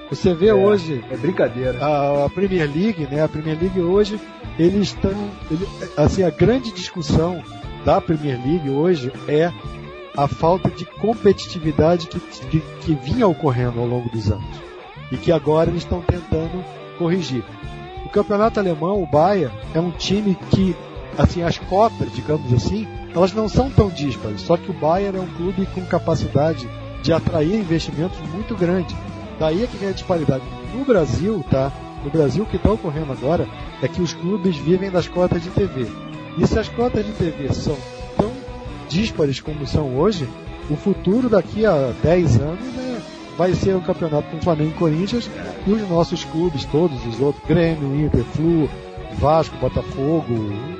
Você 0.10 0.34
vê 0.34 0.48
é, 0.48 0.54
hoje. 0.54 1.04
É 1.12 1.18
brincadeira. 1.18 1.84
A, 1.84 2.26
a, 2.26 2.30
Premier 2.30 2.70
League, 2.74 3.08
né? 3.12 3.22
A 3.22 3.28
Premier 3.28 3.60
League 3.60 3.80
hoje, 3.80 4.20
eles 4.58 4.90
estão. 4.90 5.12
Ele, 5.52 5.68
assim, 5.98 6.24
a 6.24 6.30
grande 6.30 6.72
discussão 6.72 7.44
da 7.84 8.00
Premier 8.00 8.40
League 8.46 8.70
hoje 8.70 9.12
é 9.28 9.52
a 10.16 10.28
falta 10.28 10.70
de 10.70 10.86
competitividade 10.86 12.08
que, 12.08 12.20
que, 12.20 12.60
que 12.60 12.96
vinha 12.96 13.28
ocorrendo 13.28 13.80
ao 13.80 13.86
longo 13.86 14.10
dos 14.10 14.32
anos. 14.32 14.62
E 15.12 15.18
que 15.18 15.32
agora 15.32 15.70
eles 15.70 15.84
estão 15.84 16.02
tentando 16.02 16.64
corrigir. 16.98 17.44
O 18.06 18.10
campeonato 18.10 18.60
alemão, 18.60 19.02
o 19.02 19.08
Bayern, 19.08 19.54
é 19.74 19.80
um 19.80 19.92
time 19.92 20.38
que, 20.52 20.76
assim, 21.18 21.44
as 21.44 21.58
cotas, 21.58 22.12
digamos 22.14 22.54
assim, 22.54 22.88
elas 23.14 23.34
não 23.34 23.50
são 23.50 23.70
tão 23.70 23.90
díspares. 23.90 24.42
Só 24.42 24.58
que 24.58 24.72
o 24.72 24.74
Bayern 24.74 25.18
é 25.18 25.22
um 25.22 25.28
clube 25.28 25.66
com 25.74 25.86
capacidade 25.86 26.68
de 27.02 27.14
atrair 27.14 27.56
investimentos 27.56 28.18
muito 28.34 28.56
grande. 28.56 28.96
Daí 29.40 29.64
é 29.64 29.68
que 29.68 29.78
vem 29.78 29.90
a 29.90 29.94
disparidade. 29.94 30.44
No 30.74 30.84
Brasil, 30.84 31.44
tá? 31.50 31.72
No 32.04 32.10
Brasil, 32.10 32.44
o 32.44 32.48
que 32.48 32.58
está 32.58 32.72
ocorrendo 32.72 33.12
agora 33.12 33.48
é 33.82 33.88
que 33.88 34.02
os 34.02 34.14
clubes 34.14 34.58
vivem 34.58 34.90
das 34.90 35.08
cotas 35.08 35.42
de 35.42 35.50
TV. 35.50 35.88
E 36.38 36.48
se 36.48 36.58
as 36.58 36.70
cotas 36.70 37.06
de 37.06 37.12
TV 37.14 37.54
são 37.54 37.78
tão 38.16 38.32
díspares 38.88 39.40
como 39.40 39.66
são 39.66 39.98
hoje, 39.98 40.28
o 40.70 40.76
futuro 40.76 41.30
daqui 41.30 41.66
a 41.66 41.92
10 42.04 42.42
anos 42.42 42.60
né, 42.60 42.97
vai 43.38 43.54
ser 43.54 43.76
um 43.76 43.82
campeonato 43.82 44.30
com 44.30 44.42
Flamengo 44.42 44.72
e 44.72 44.80
Corinthians 44.80 45.30
e 45.66 45.72
os 45.72 45.88
nossos 45.90 46.24
clubes, 46.26 46.66
todos 46.66 47.06
os 47.06 47.20
outros, 47.20 47.46
Grêmio, 47.48 47.96
Inter, 48.06 48.24
Flu, 48.24 48.70
Vasco, 49.20 49.56
Botafogo, 49.58 50.34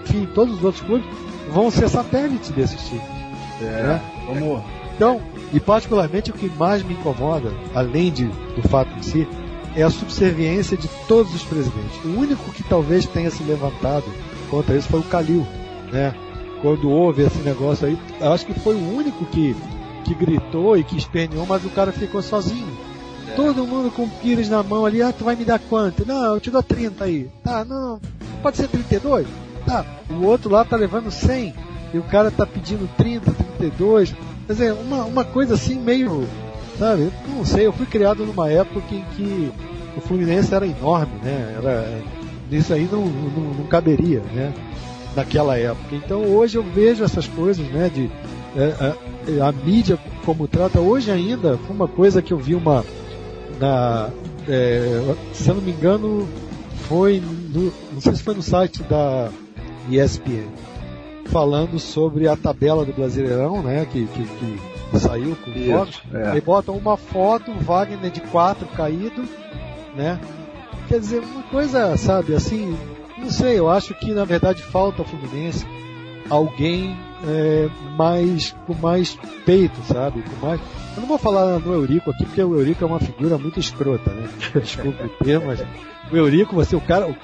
enfim, 0.04 0.28
todos 0.34 0.56
os 0.56 0.64
outros 0.64 0.84
clubes 0.84 1.08
vão 1.52 1.70
ser 1.70 1.88
satélites 1.90 2.50
desses 2.50 2.82
times. 2.88 3.18
É, 3.62 3.64
né? 3.64 4.02
vamos, 4.28 4.62
então, 4.98 5.22
e 5.54 5.60
particularmente 5.60 6.32
o 6.32 6.34
que 6.34 6.50
mais 6.58 6.82
me 6.84 6.96
incomoda, 6.96 7.54
além 7.74 8.12
de, 8.12 8.26
do 8.26 8.68
fato 8.68 8.90
em 8.98 9.04
si, 9.04 9.28
é 9.76 9.84
a 9.84 9.90
subserviência 9.92 10.76
de 10.76 10.88
todos 11.08 11.34
os 11.36 11.44
presidentes. 11.44 12.04
O 12.04 12.20
único 12.20 12.52
que 12.52 12.64
talvez 12.64 13.06
tenha 13.06 13.30
se 13.30 13.44
levantado 13.44 14.06
contra 14.50 14.76
isso 14.76 14.90
foi 14.90 15.00
o 15.00 15.04
Calil, 15.04 15.46
né? 15.92 16.16
Quando 16.64 16.90
houve 16.90 17.22
esse 17.22 17.38
negócio 17.40 17.86
aí, 17.86 17.98
eu 18.20 18.34
acho 18.34 18.48
que 18.48 18.60
foi 18.60 18.74
o 18.74 18.96
único 18.96 19.24
que, 19.28 19.56
que 20.08 20.14
gritou 20.14 20.78
e 20.78 20.84
que 20.84 20.98
esperneou, 20.98 21.46
mas 21.46 21.66
o 21.66 21.70
cara 21.70 21.92
ficou 21.92 22.22
sozinho. 22.22 22.78
É. 23.30 23.32
Todo 23.36 23.68
mundo 23.68 23.92
com 23.92 24.08
pires 24.08 24.50
na 24.50 24.64
mão 24.64 24.86
ali, 24.86 25.02
ah, 25.02 25.12
tu 25.12 25.26
vai 25.26 25.36
me 25.36 25.44
dar 25.44 25.60
quanto? 25.60 26.08
Não, 26.08 26.36
eu 26.36 26.40
te 26.40 26.50
dou 26.50 26.64
30 26.64 27.04
aí. 27.04 27.30
Tá, 27.44 27.66
não, 27.66 28.00
pode 28.42 28.58
ser 28.58 28.68
32? 28.70 29.28
Tá, 29.66 29.86
o 30.10 30.24
outro 30.24 30.50
lá 30.50 30.64
tá 30.64 30.78
levando 30.78 31.12
100 31.12 31.54
e 31.94 31.98
o 31.98 32.04
cara 32.04 32.32
tá 32.32 32.46
pedindo 32.46 32.90
30, 32.96 33.32
32. 33.58 34.16
Quer 34.46 34.54
dizer, 34.54 34.74
uma, 34.74 35.04
uma 35.04 35.26
coisa 35.26 35.56
assim 35.56 35.76
meio. 35.76 36.26
Sabe? 36.80 37.12
Não 37.28 37.44
sei, 37.44 37.66
eu 37.66 37.74
fui 37.74 37.86
criado 37.86 38.26
numa 38.26 38.50
época 38.50 38.94
em 38.94 39.04
que 39.16 39.52
o 39.98 40.02
Fluminense 40.02 40.54
era 40.54 40.66
enorme, 40.66 41.14
né? 41.24 41.56
Era, 41.58 42.02
isso 42.52 42.74
aí 42.74 42.88
não, 42.90 43.06
não, 43.06 43.54
não 43.56 43.66
caberia, 43.66 44.22
né? 44.34 44.54
Naquela 45.16 45.58
época. 45.58 45.96
Então 45.96 46.22
hoje 46.22 46.58
eu 46.58 46.64
vejo 46.64 47.04
essas 47.04 47.28
coisas, 47.28 47.66
né? 47.68 47.90
De, 47.94 48.10
é, 48.58 49.40
a, 49.42 49.48
a, 49.48 49.52
mídia 49.52 49.98
como 50.26 50.48
trata 50.48 50.80
hoje 50.80 51.12
ainda 51.12 51.58
foi 51.58 51.76
uma 51.76 51.88
coisa 51.88 52.22
que 52.22 52.34
eu 52.34 52.38
vi 52.38 52.56
uma 52.56 52.84
na 53.60 54.10
é, 54.48 55.16
se 55.34 55.50
eu 55.50 55.56
não 55.56 55.62
me 55.62 55.72
engano 55.72 56.28
foi 56.88 57.22
no, 57.22 57.72
não 57.94 58.02
sei 58.02 58.16
se 58.16 58.24
foi 58.24 58.34
no 58.34 58.42
site 58.42 58.82
da 58.84 59.30
ESPN 59.90 60.48
falando 61.28 61.80
sobre 61.80 62.28
a 62.28 62.36
tabela 62.36 62.86
do 62.86 62.94
Brasileirão, 62.94 63.62
né? 63.62 63.86
Que, 63.86 64.06
que, 64.08 64.24
que 64.24 65.00
saiu 65.00 65.36
com 65.44 65.52
Isso, 65.52 65.72
fotos. 65.72 66.02
É. 66.14 66.38
E 66.38 66.42
botam 66.42 66.76
uma 66.76 66.98
foto, 66.98 67.52
Wagner 67.62 68.12
de 68.12 68.22
quatro 68.22 68.68
caído, 68.68 69.24
né? 69.96 70.20
Quer 70.88 71.00
dizer, 71.00 71.20
uma 71.20 71.44
coisa, 71.44 71.98
sabe, 71.98 72.34
assim, 72.34 72.76
não 73.18 73.30
sei, 73.30 73.60
eu 73.60 73.70
acho 73.70 73.94
que 73.96 74.14
na 74.14 74.24
verdade 74.24 74.64
falta 74.64 75.02
ao 75.02 75.08
Fluminense 75.08 75.66
alguém 76.30 76.96
é, 77.26 77.70
mais 77.98 78.56
com 78.66 78.74
mais 78.76 79.18
peito, 79.46 79.80
sabe? 79.84 80.22
Com 80.22 80.46
mais. 80.46 80.60
Eu 80.96 81.02
não 81.02 81.08
vou 81.08 81.18
falar 81.18 81.60
no 81.60 81.74
Eurico 81.74 82.12
aqui, 82.12 82.26
porque 82.26 82.44
o 82.44 82.56
Eurico 82.56 82.84
é 82.84 82.88
uma 82.88 83.00
figura 83.00 83.38
muito 83.38 83.60
escrota, 83.60 84.12
né? 84.12 84.28
Desculpa 84.56 85.04
o 85.04 85.24
termo, 85.24 85.48
mas 85.48 85.64
o 86.12 86.16
Eurico, 86.16 86.56
você, 86.56 86.76
o 86.76 86.82
cara, 86.82 87.08
o, 87.08 87.16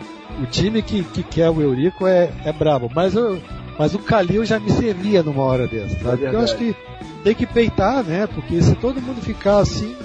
o 0.41 0.45
time 0.47 0.81
que, 0.81 1.03
que 1.03 1.23
quer 1.23 1.49
o 1.49 1.61
Eurico 1.61 2.07
é, 2.07 2.31
é 2.43 2.51
brabo. 2.51 2.89
Mas 2.93 3.13
eu, 3.15 3.41
mas 3.77 3.93
o 3.93 3.99
Calil 3.99 4.45
já 4.45 4.59
me 4.59 4.71
servia 4.71 5.23
numa 5.23 5.43
hora 5.43 5.67
dessa, 5.67 5.99
sabe? 5.99 6.25
É 6.25 6.33
eu 6.33 6.39
acho 6.39 6.57
que 6.57 6.75
tem 7.23 7.35
que 7.35 7.45
peitar, 7.45 8.03
né? 8.03 8.27
Porque 8.27 8.61
se 8.61 8.75
todo 8.75 9.01
mundo 9.01 9.21
ficar 9.21 9.59
assim, 9.59 9.95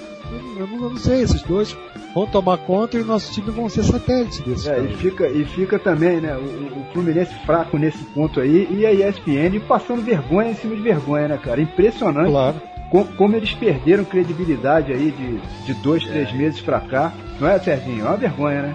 eu 0.58 0.66
não, 0.66 0.84
eu 0.84 0.90
não 0.90 0.96
sei, 0.96 1.22
esses 1.22 1.42
dois 1.42 1.76
vão 2.14 2.26
tomar 2.26 2.58
conta 2.58 2.96
e 2.96 3.02
o 3.02 3.04
nosso 3.04 3.32
time 3.32 3.50
vão 3.50 3.68
ser 3.68 3.84
satélites 3.84 4.40
desse. 4.40 4.70
É, 4.70 4.80
e 4.80 4.94
fica, 4.96 5.28
e 5.28 5.44
fica 5.44 5.78
também, 5.78 6.20
né, 6.20 6.36
o, 6.36 6.80
o, 6.80 6.84
Fluminense 6.92 7.34
fraco 7.44 7.78
nesse 7.78 8.02
ponto 8.06 8.40
aí 8.40 8.66
e 8.70 8.86
a 8.86 8.92
ESPN 8.92 9.60
passando 9.66 10.02
vergonha 10.02 10.50
em 10.50 10.54
cima 10.54 10.74
de 10.74 10.82
vergonha, 10.82 11.28
né, 11.28 11.38
cara? 11.42 11.60
Impressionante. 11.60 12.30
Claro. 12.30 12.60
Com, 12.90 13.04
como 13.04 13.36
eles 13.36 13.52
perderam 13.52 14.04
credibilidade 14.04 14.92
aí 14.92 15.10
de, 15.10 15.38
de 15.66 15.74
dois, 15.82 16.04
é. 16.04 16.08
três 16.08 16.32
meses 16.32 16.60
pra 16.60 16.80
cá. 16.80 17.12
Não 17.38 17.48
é, 17.48 17.58
Serginho? 17.58 18.06
É 18.06 18.08
uma 18.08 18.16
vergonha, 18.16 18.62
né? 18.62 18.74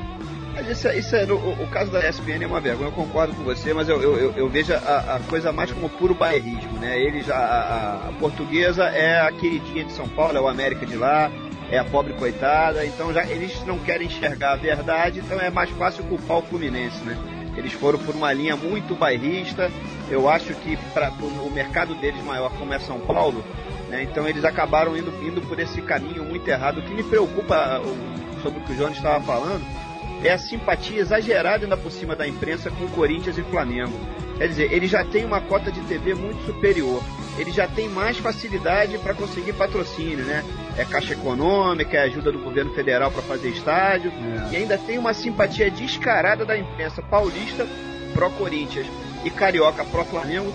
Mas 0.53 0.69
isso, 0.69 0.87
é, 0.87 0.99
isso 0.99 1.15
é, 1.15 1.25
o, 1.25 1.35
o, 1.35 1.67
caso 1.67 1.91
da 1.91 2.07
ESPN 2.07 2.43
é 2.43 2.47
uma 2.47 2.59
vergonha, 2.59 2.89
eu 2.89 2.91
concordo 2.91 3.33
com 3.33 3.43
você, 3.43 3.73
mas 3.73 3.89
eu, 3.89 3.99
eu, 4.01 4.33
eu 4.33 4.47
vejo 4.47 4.71
a, 4.71 5.15
a, 5.15 5.19
coisa 5.27 5.51
mais 5.51 5.71
como 5.71 5.89
puro 5.89 6.13
bairrismo, 6.13 6.73
né? 6.79 7.01
Eles, 7.01 7.27
a, 7.27 7.35
a, 7.35 8.09
a, 8.09 8.11
portuguesa 8.19 8.83
é 8.83 9.19
a 9.19 9.31
queridinha 9.31 9.83
de 9.83 9.91
São 9.91 10.07
Paulo, 10.07 10.37
é 10.37 10.41
o 10.41 10.47
América 10.47 10.85
de 10.85 10.95
lá, 10.95 11.31
é 11.73 11.79
a 11.79 11.83
pobre 11.83 12.13
coitada, 12.13 12.85
então 12.85 13.11
já 13.11 13.25
eles 13.25 13.65
não 13.65 13.79
querem 13.79 14.05
enxergar 14.05 14.53
a 14.53 14.55
verdade, 14.55 15.19
então 15.19 15.39
é 15.39 15.49
mais 15.49 15.71
fácil 15.71 16.03
culpar 16.03 16.37
o 16.37 16.41
Fluminense, 16.43 17.03
né? 17.03 17.17
Eles 17.57 17.73
foram 17.73 17.97
por 17.97 18.13
uma 18.13 18.31
linha 18.31 18.55
muito 18.55 18.93
bairrista, 18.93 19.71
eu 20.09 20.29
acho 20.29 20.53
que 20.53 20.77
para 20.93 21.09
o 21.09 21.51
mercado 21.51 21.95
deles 21.95 22.23
maior, 22.23 22.51
como 22.59 22.73
é 22.73 22.79
São 22.79 22.99
Paulo, 22.99 23.43
né? 23.89 24.03
então 24.03 24.27
eles 24.29 24.45
acabaram 24.45 24.95
indo, 24.95 25.11
indo 25.25 25.41
por 25.41 25.59
esse 25.59 25.81
caminho 25.81 26.23
muito 26.23 26.47
errado. 26.47 26.77
O 26.77 26.83
que 26.83 26.93
me 26.93 27.03
preocupa 27.03 27.81
sobre 28.43 28.59
o 28.59 28.63
que 28.63 28.73
o 28.73 28.75
João 28.75 28.91
estava 28.91 29.23
falando 29.23 29.65
é 30.23 30.31
a 30.31 30.37
simpatia 30.37 30.99
exagerada 30.99 31.65
ainda 31.65 31.77
por 31.77 31.91
cima 31.91 32.15
da 32.15 32.27
imprensa 32.27 32.69
com 32.69 32.87
Corinthians 32.89 33.37
e 33.37 33.43
Flamengo. 33.43 33.93
Quer 34.43 34.49
dizer, 34.49 34.73
ele 34.73 34.87
já 34.87 35.05
tem 35.05 35.23
uma 35.23 35.39
cota 35.39 35.71
de 35.71 35.79
TV 35.83 36.13
muito 36.15 36.45
superior. 36.45 37.01
Ele 37.37 37.49
já 37.49 37.65
tem 37.65 37.87
mais 37.87 38.17
facilidade 38.17 38.97
para 38.97 39.13
conseguir 39.13 39.53
patrocínio, 39.53 40.25
né? 40.25 40.43
É 40.77 40.83
caixa 40.83 41.13
econômica, 41.13 41.95
é 41.95 42.01
ajuda 42.01 42.29
do 42.29 42.39
governo 42.39 42.73
federal 42.73 43.09
para 43.09 43.21
fazer 43.21 43.47
estádio. 43.47 44.11
É. 44.11 44.51
E 44.51 44.55
ainda 44.57 44.77
tem 44.77 44.97
uma 44.97 45.13
simpatia 45.13 45.71
descarada 45.71 46.43
da 46.43 46.57
imprensa 46.57 47.01
paulista 47.01 47.65
pró-Corinthians 48.13 48.85
e 49.23 49.29
carioca 49.29 49.85
pró-Flamengo. 49.85 50.51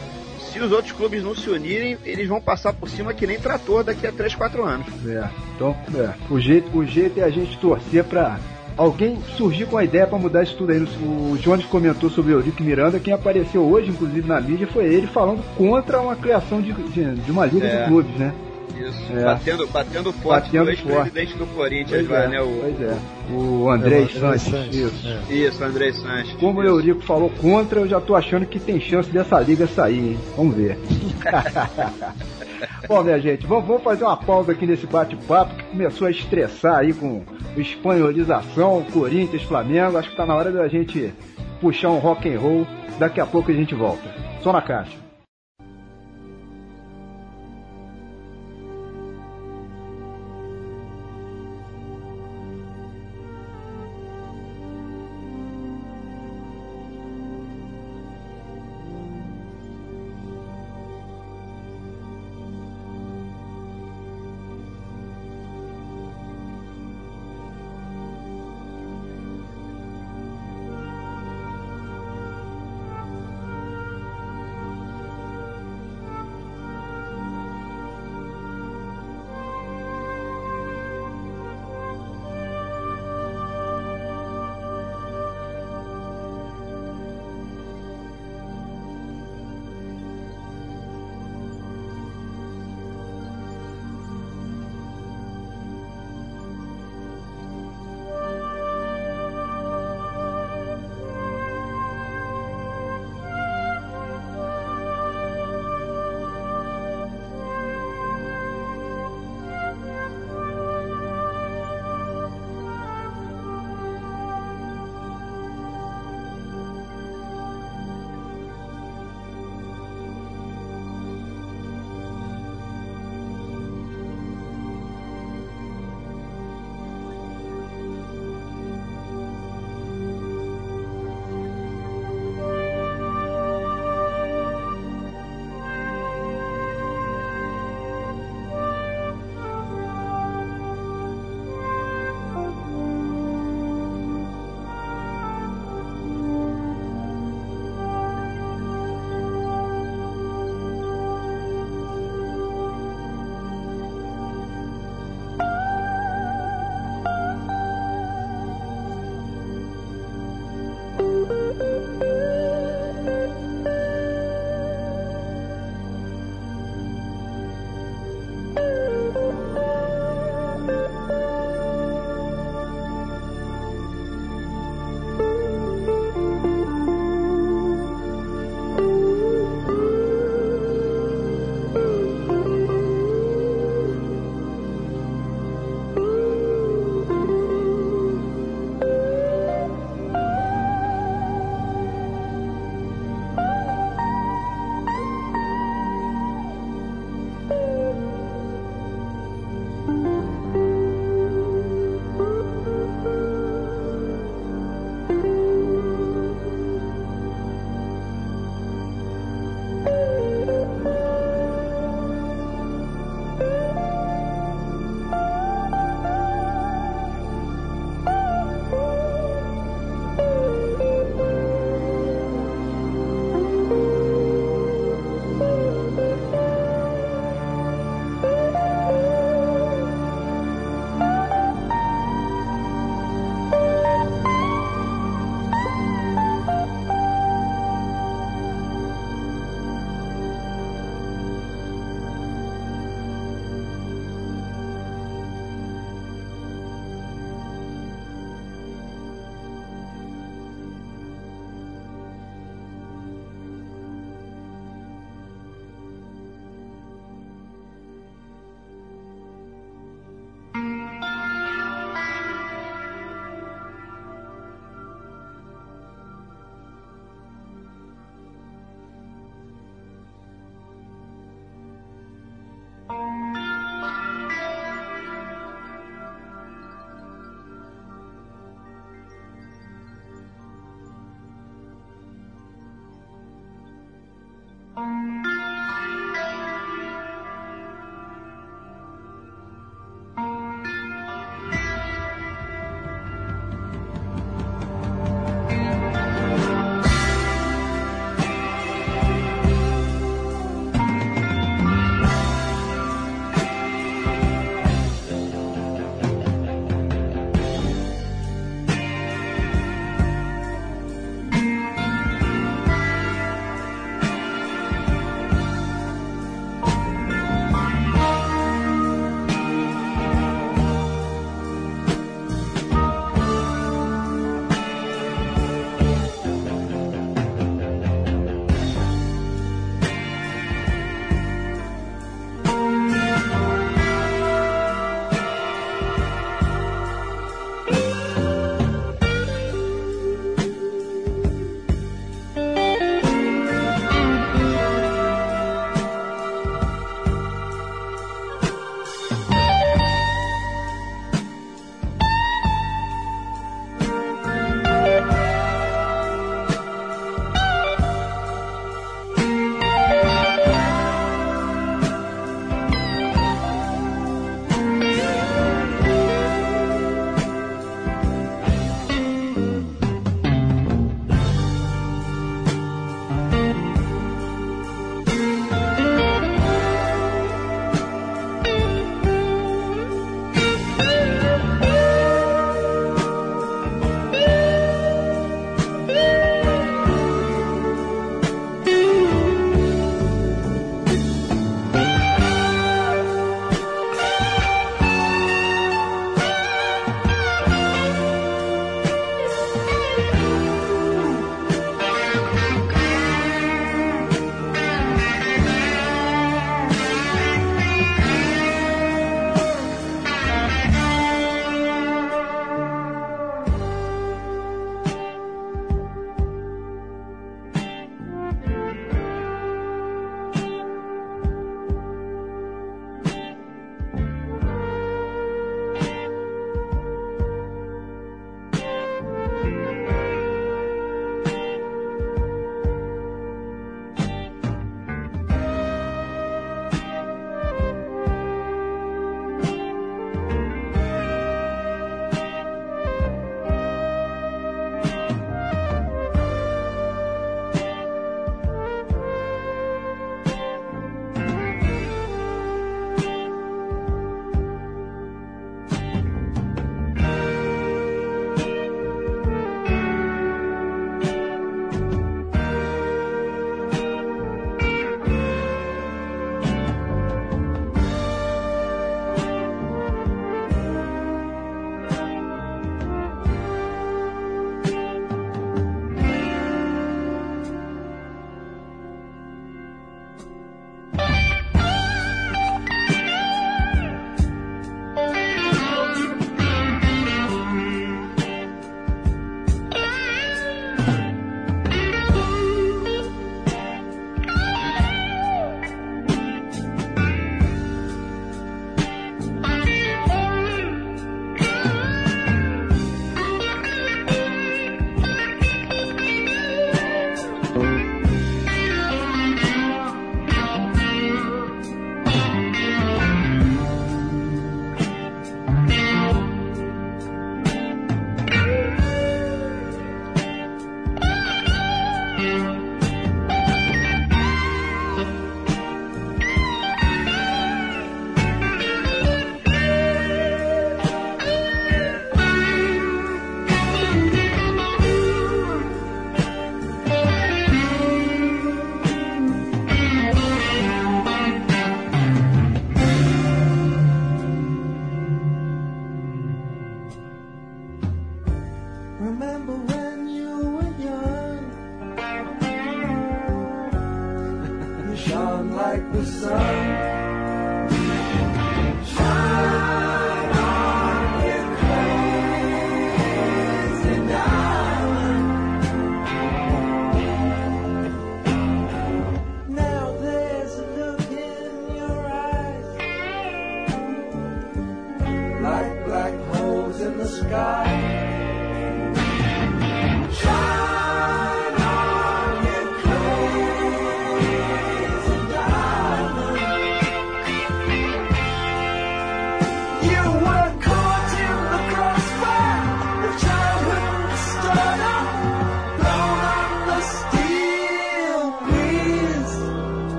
Se 0.52 0.60
os 0.60 0.70
outros 0.70 0.92
clubes 0.92 1.24
não 1.24 1.34
se 1.34 1.48
unirem, 1.48 1.96
eles 2.04 2.28
vão 2.28 2.42
passar 2.42 2.74
por 2.74 2.90
cima 2.90 3.14
que 3.14 3.26
nem 3.26 3.40
trator 3.40 3.84
daqui 3.84 4.06
a 4.06 4.12
3, 4.12 4.34
4 4.34 4.64
anos. 4.66 4.86
É, 5.06 5.30
então, 5.56 5.74
é. 5.94 6.12
O, 6.30 6.38
jeito, 6.38 6.76
o 6.76 6.84
jeito 6.84 7.20
é 7.20 7.24
a 7.24 7.30
gente 7.30 7.56
torcer 7.56 8.04
para 8.04 8.38
alguém 8.78 9.18
surgiu 9.36 9.66
com 9.66 9.76
a 9.76 9.84
ideia 9.84 10.06
para 10.06 10.18
mudar 10.18 10.44
isso 10.44 10.56
tudo 10.56 10.72
aí. 10.72 10.78
O 10.78 11.36
Jones 11.38 11.66
comentou 11.66 12.08
sobre 12.08 12.32
o 12.32 12.36
Eurico 12.36 12.62
Miranda, 12.62 13.00
quem 13.00 13.12
apareceu 13.12 13.68
hoje, 13.68 13.90
inclusive, 13.90 14.26
na 14.26 14.40
mídia, 14.40 14.68
foi 14.68 14.84
ele 14.84 15.08
falando 15.08 15.42
contra 15.56 16.00
uma 16.00 16.14
criação 16.14 16.62
de, 16.62 16.72
de, 16.72 17.14
de 17.16 17.30
uma 17.30 17.44
liga 17.44 17.66
é. 17.66 17.82
de 17.82 17.88
clubes, 17.88 18.16
né? 18.16 18.32
Isso, 18.78 19.12
é. 19.12 19.24
batendo, 19.24 19.66
batendo 19.66 20.12
forte 20.12 20.52
batendo 20.52 20.66
o 20.66 20.70
ex-presidente 20.70 21.36
do 21.36 21.46
Corinthians 21.46 22.06
pois 22.06 22.08
lá, 22.08 22.24
é, 22.24 22.28
né? 22.28 22.40
O, 22.40 22.60
pois 22.60 22.80
é. 22.80 22.98
O 23.32 23.70
André 23.70 24.02
é, 24.02 24.08
Sanches. 24.08 24.42
Sanches. 24.42 24.74
Isso. 24.74 25.08
É. 25.08 25.34
Isso, 25.34 25.64
André 25.64 25.92
Sanches. 25.92 26.32
Como 26.34 26.62
isso. 26.62 26.72
o 26.72 26.76
Eurico 26.76 27.02
falou 27.02 27.28
contra, 27.40 27.80
eu 27.80 27.88
já 27.88 28.00
tô 28.00 28.14
achando 28.14 28.46
que 28.46 28.60
tem 28.60 28.80
chance 28.80 29.10
dessa 29.10 29.40
liga 29.40 29.66
sair, 29.66 30.12
hein? 30.12 30.18
Vamos 30.36 30.54
ver. 30.54 30.78
Bom, 32.88 33.02
minha 33.02 33.20
gente, 33.20 33.46
vamos 33.46 33.82
fazer 33.82 34.02
uma 34.04 34.16
pausa 34.16 34.52
aqui 34.52 34.66
nesse 34.66 34.86
bate-papo 34.86 35.54
que 35.54 35.64
começou 35.64 36.06
a 36.06 36.10
estressar 36.10 36.78
aí 36.78 36.94
com 36.94 37.22
espanholização, 37.54 38.82
Corinthians, 38.90 39.42
Flamengo. 39.42 39.98
Acho 39.98 40.08
que 40.08 40.16
tá 40.16 40.24
na 40.24 40.34
hora 40.34 40.50
da 40.50 40.66
gente 40.68 41.12
puxar 41.60 41.90
um 41.90 41.98
rock 41.98 42.26
and 42.32 42.40
roll. 42.40 42.66
Daqui 42.98 43.20
a 43.20 43.26
pouco 43.26 43.50
a 43.50 43.54
gente 43.54 43.74
volta. 43.74 44.08
Só 44.42 44.54
na 44.54 44.62
caixa. 44.62 45.07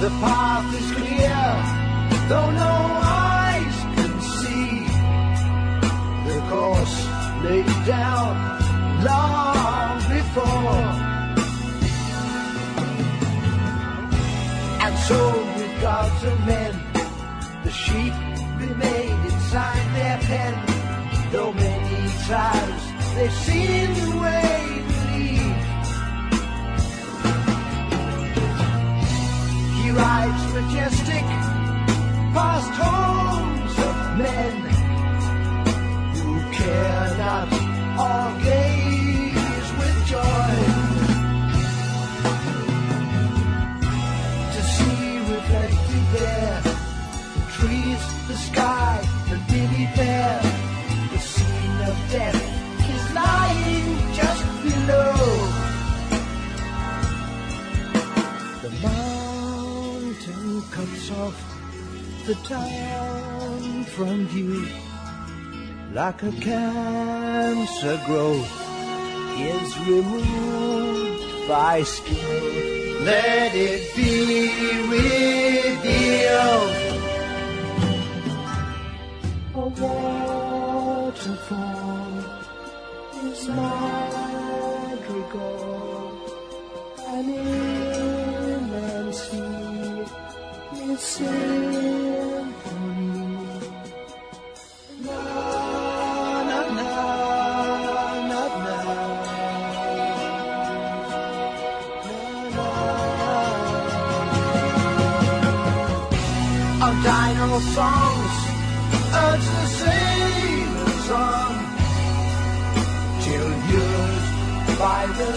The 0.00 0.08
path 0.08 0.74
is 0.80 0.92
clear, 0.92 1.42
though 2.30 2.50
no 2.52 2.76
eyes 3.04 3.76
can 3.96 4.12
see. 4.38 4.86
The 6.26 6.40
course 6.48 6.96
laid 7.44 7.66
down 7.84 8.32
long 9.04 9.98
before. 10.16 10.88
And 14.84 14.94
so 15.06 15.20
with 15.58 15.82
gods 15.82 16.24
and 16.24 16.46
men, 16.46 16.72
the 17.64 17.70
sheep 17.70 18.14
remain 18.56 19.12
inside 19.30 19.86
their 19.98 20.18
pen. 20.30 20.54
Though 21.30 21.52
many 21.52 22.08
times 22.26 22.82
they've 23.16 23.38
seen 23.44 23.92
the 24.00 24.16
way 24.16 24.59
Rides 29.92 30.54
majestic 30.54 31.24
past 32.32 32.70
homes 32.80 33.76
of 33.88 33.96
men 34.18 34.54
who 36.14 36.32
care 36.52 37.16
not 37.18 37.52
or 37.98 38.44
gaze 38.44 38.69
cuts 60.80 61.10
off 61.10 61.38
the 62.26 62.34
town 62.36 63.84
from 63.84 64.26
view 64.28 64.66
like 65.92 66.22
a 66.22 66.32
cancer 66.40 68.00
growth 68.06 68.50
is 69.36 69.78
removed 69.80 71.48
by 71.48 71.82
skill. 71.82 73.02
Let 73.02 73.54
it 73.54 73.94
be 73.94 74.48
revealed. 74.96 76.76
A 79.54 79.56
waterfall 79.82 81.34
is 83.24 83.48
madrigal, 83.48 84.30
an 87.08 87.28
inland 87.28 87.69
songs 107.60 108.36
urge 109.22 109.46
the 109.56 109.66
sailors 109.80 111.10
on 111.10 111.54
till 113.22 113.50
by 114.78 115.06
the 115.18 115.32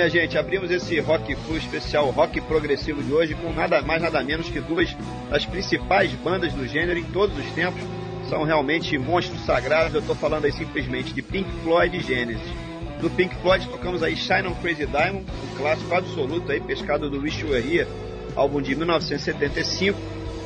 minha 0.00 0.08
gente, 0.08 0.38
abrimos 0.38 0.70
esse 0.70 0.98
Rock 0.98 1.36
Flu 1.36 1.58
especial 1.58 2.08
Rock 2.08 2.40
Progressivo 2.40 3.02
de 3.02 3.12
hoje 3.12 3.34
com 3.34 3.52
nada 3.52 3.82
mais 3.82 4.00
nada 4.00 4.22
menos 4.22 4.48
que 4.48 4.58
duas 4.58 4.96
das 5.28 5.44
principais 5.44 6.10
bandas 6.12 6.54
do 6.54 6.66
gênero 6.66 6.98
em 6.98 7.04
todos 7.04 7.36
os 7.36 7.52
tempos. 7.52 7.82
São 8.26 8.42
realmente 8.42 8.96
monstros 8.96 9.44
sagrados. 9.44 9.92
Eu 9.92 10.00
estou 10.00 10.16
falando 10.16 10.46
aí 10.46 10.52
simplesmente 10.52 11.12
de 11.12 11.20
Pink 11.20 11.46
Floyd 11.62 11.94
e 11.94 12.00
Genesis. 12.00 12.50
Do 12.98 13.10
Pink 13.10 13.34
Floyd 13.42 13.68
tocamos 13.68 14.02
aí 14.02 14.16
Shine 14.16 14.48
on 14.48 14.54
Crazy 14.54 14.86
Diamond, 14.86 15.26
um 15.26 15.56
clássico 15.58 15.94
absoluto 15.94 16.50
aí, 16.50 16.60
pescado 16.60 17.10
do 17.10 17.20
Were 17.20 17.58
Here, 17.58 17.86
álbum 18.34 18.62
de 18.62 18.74
1975. 18.74 19.98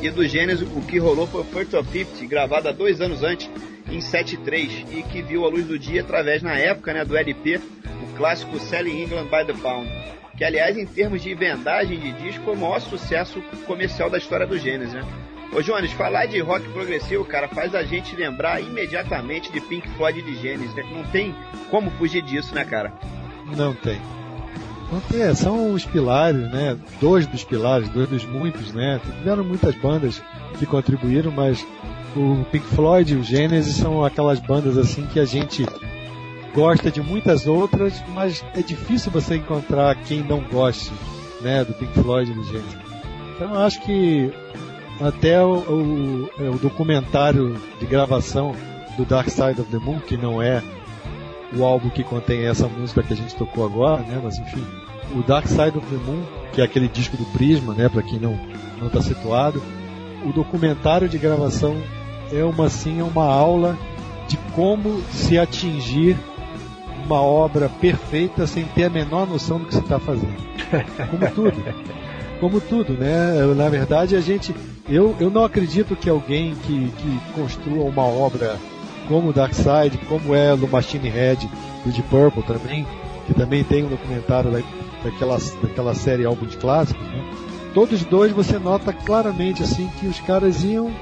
E 0.03 0.11
do 0.11 0.27
Genesis, 0.27 0.67
o 0.67 0.81
que 0.81 0.99
rolou 0.99 1.29
foi 1.29 1.43
o 1.43 1.85
Fifty, 1.85 2.27
gravado 2.27 2.69
há 2.69 2.73
dois 2.73 3.01
anos 3.01 3.23
antes, 3.23 3.49
em 3.89 4.01
73, 4.01 4.85
e 4.91 5.03
que 5.05 5.23
viu 5.23 5.45
a 5.45 5.49
luz 5.49 5.65
do 5.65 5.79
dia 5.79 6.01
através, 6.01 6.43
na 6.43 6.59
época, 6.59 6.93
né, 6.93 7.05
do 7.05 7.17
LP, 7.17 7.61
clássico 8.17 8.59
Selling 8.59 9.03
England 9.03 9.25
by 9.25 9.45
the 9.47 9.59
Pound. 9.61 9.91
Que, 10.37 10.45
aliás, 10.45 10.77
em 10.77 10.87
termos 10.87 11.23
de 11.23 11.35
vendagem 11.35 11.99
de 11.99 12.13
disco, 12.13 12.45
foi 12.45 12.55
o 12.55 12.59
maior 12.59 12.81
sucesso 12.81 13.41
comercial 13.67 14.11
da 14.11 14.19
história 14.19 14.47
do 14.47 14.59
Genesis, 14.59 14.95
né? 14.95 15.05
Ô 15.53 15.63
Jones, 15.63 15.93
falar 15.93 16.27
de 16.27 16.41
rock 16.41 16.69
progressivo, 16.71 17.25
cara, 17.25 17.47
faz 17.47 17.75
a 17.75 17.85
gente 17.85 18.17
lembrar 18.17 18.61
imediatamente 18.61 19.53
de 19.53 19.61
Pink 19.61 19.89
Floyd 19.91 20.19
e 20.19 20.23
de 20.23 20.35
Genesis, 20.35 20.75
né? 20.75 20.85
Não 20.93 21.05
tem 21.05 21.35
como 21.71 21.91
fugir 21.93 22.23
disso, 22.23 22.53
né, 22.55 22.65
cara? 22.65 22.93
Não 23.57 23.73
tem. 23.73 24.01
Não 24.91 25.01
tem, 25.01 25.23
é, 25.23 25.35
são 25.35 25.73
os 25.73 25.85
pilares, 25.85 26.51
né? 26.51 26.77
Dois 27.01 27.27
dos 27.27 27.45
pilares, 27.45 27.89
dois 27.89 28.09
dos 28.09 28.25
muitos, 28.25 28.73
né? 28.73 29.01
Tiveram 29.05 29.45
muitas 29.45 29.75
bandas 29.77 30.21
que 30.59 30.67
contribuíram, 30.67 31.31
mas 31.31 31.65
o 32.17 32.45
Pink 32.51 32.67
Floyd 32.67 33.13
e 33.13 33.17
o 33.17 33.23
Genesis 33.23 33.77
são 33.77 34.05
aquelas 34.05 34.41
bandas 34.41 34.77
assim 34.77 35.07
que 35.07 35.21
a 35.21 35.25
gente 35.25 35.65
gosta 36.55 36.91
de 36.91 37.03
muitas 37.03 37.47
outras, 37.47 38.03
mas 38.15 38.45
é 38.55 38.63
difícil 38.63 39.11
você 39.11 39.37
encontrar 39.37 39.97
quem 39.97 40.23
não 40.23 40.41
goste, 40.41 40.93
né, 41.41 41.65
do 41.65 41.75
Pink 41.75 41.93
Floyd 42.01 42.33
do 42.33 42.45
Genesis. 42.45 42.77
Então 43.35 43.53
eu 43.53 43.61
acho 43.61 43.81
que 43.83 44.33
até 45.01 45.43
o, 45.43 45.57
o, 45.57 46.31
é, 46.39 46.49
o 46.49 46.57
documentário 46.57 47.57
de 47.81 47.87
gravação 47.87 48.55
do 48.97 49.05
Dark 49.05 49.29
Side 49.29 49.61
of 49.61 49.65
the 49.65 49.79
Moon, 49.79 49.99
que 49.99 50.17
não 50.17 50.41
é 50.41 50.63
o 51.57 51.65
álbum 51.65 51.91
que 51.91 52.05
contém 52.05 52.47
essa 52.47 52.69
música 52.69 53.03
que 53.03 53.13
a 53.13 53.17
gente 53.17 53.35
tocou 53.35 53.65
agora, 53.65 54.03
né? 54.03 54.21
Mas 54.23 54.39
enfim, 54.39 54.65
o 55.15 55.23
Dark 55.23 55.47
Side 55.47 55.77
of 55.77 55.87
the 55.87 55.97
Moon, 55.97 56.23
que 56.53 56.61
é 56.61 56.65
aquele 56.65 56.89
disco 56.89 57.17
do 57.17 57.25
Prisma, 57.27 57.75
né? 57.75 57.89
Para 57.89 58.03
quem 58.03 58.19
não 58.19 58.39
não 58.79 58.87
está 58.87 59.01
situado, 59.03 59.63
o 60.25 60.33
documentário 60.33 61.09
de 61.09 61.19
gravação 61.19 61.77
é 62.33 62.45
uma 62.45 62.67
assim 62.67 63.01
é 63.01 63.05
uma 63.05 63.25
aula 63.25 63.77
de 64.29 64.37
como 64.55 65.03
se 65.11 65.39
atingir 65.39 66.17
uma 67.05 67.21
obra 67.21 67.69
perfeita 67.69 68.47
sem 68.47 68.65
ter 68.65 68.85
a 68.85 68.91
menor 68.91 69.27
noção 69.27 69.59
do 69.59 69.67
que 69.67 69.75
você 69.75 69.81
está 69.81 69.99
fazendo. 69.99 70.37
Como 71.11 71.31
tudo. 71.31 71.75
Como 72.41 72.61
tudo, 72.61 72.93
né? 72.95 73.43
Na 73.57 73.69
verdade, 73.69 74.17
a 74.17 74.21
gente. 74.21 74.55
Eu, 74.89 75.15
eu 75.19 75.31
não 75.31 75.45
acredito 75.45 75.97
que 75.97 76.11
alguém 76.11 76.55
que, 76.55 76.91
que 76.91 77.21
construa 77.35 77.85
uma 77.85 78.03
obra 78.03 78.59
como 79.09 79.33
Dark 79.33 79.55
Side, 79.55 79.99
como 80.09 80.35
é 80.35 80.55
no 80.55 80.69
Machine 80.69 81.09
Head 81.09 81.49
do 81.85 81.91
Deep 81.91 82.09
Purple 82.09 82.43
também, 82.43 82.87
que 83.27 83.35
também 83.35 83.63
tem 83.65 83.85
um 83.85 83.89
documentário 83.89 84.51
da, 84.51 84.61
daquela, 85.03 85.39
daquela 85.63 85.95
série 85.95 86.25
álbum 86.25 86.47
de 86.47 86.57
clássicos, 86.57 87.07
né? 87.07 87.25
Todos 87.73 88.05
dois 88.05 88.33
você 88.33 88.59
nota 88.59 88.93
claramente 88.93 89.63
assim 89.63 89.91
que 89.99 90.07
os 90.07 90.21
caras 90.21 90.63
iam 90.63 90.93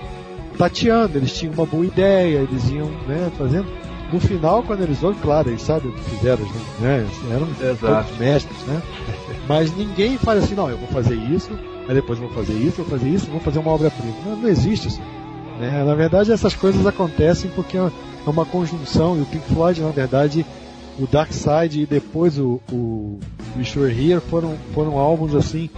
tateando, 0.57 1.19
eles 1.19 1.37
tinham 1.37 1.55
uma 1.55 1.67
boa 1.67 1.85
ideia, 1.85 2.39
eles 2.39 2.71
iam 2.71 2.89
né, 3.07 3.31
fazendo. 3.37 3.67
No 4.13 4.21
final, 4.21 4.63
quando 4.63 4.83
eles 4.83 5.03
olham, 5.03 5.17
claro, 5.23 5.49
eles 5.49 5.63
sabem 5.63 5.91
o 5.91 5.95
que 5.95 6.01
fizeram, 6.11 6.45
né? 6.81 7.07
Eram 7.31 7.49
todos 7.77 8.19
mestres, 8.19 8.59
né? 8.67 8.83
Mas 9.49 9.75
ninguém 9.75 10.19
fala 10.19 10.41
assim, 10.41 10.55
não, 10.55 10.69
eu 10.69 10.77
vou 10.77 10.89
fazer 10.89 11.15
isso, 11.15 11.51
aí 11.89 11.95
depois 11.95 12.19
vou 12.19 12.29
fazer 12.31 12.53
isso, 12.53 12.83
vou 12.83 12.87
fazer 12.87 13.09
isso, 13.09 13.31
vou 13.31 13.41
fazer 13.41 13.59
uma 13.59 13.71
obra-prima. 13.71 14.15
Não, 14.27 14.37
não 14.37 14.49
existe 14.49 14.89
isso. 14.89 15.01
Né? 15.59 15.83
Na 15.83 15.95
verdade, 15.95 16.31
essas 16.31 16.55
coisas 16.55 16.87
acontecem 16.87 17.51
porque 17.55 17.79
é 17.79 17.91
uma 18.27 18.45
conjunção, 18.45 19.17
e 19.17 19.23
o 19.23 19.27
Pink 19.27 19.47
Floyd, 19.53 19.81
na 19.81 19.91
verdade, 19.91 20.45
o 20.99 21.07
Dark 21.07 21.33
Side 21.33 21.81
e 21.81 21.87
depois 21.87 22.39
o, 22.39 22.61
o 22.71 23.19
You 23.57 23.83
Were 23.83 23.93
Here 24.11 24.21
foram, 24.21 24.57
foram 24.75 24.99
álbuns 24.99 25.35
assim 25.35 25.71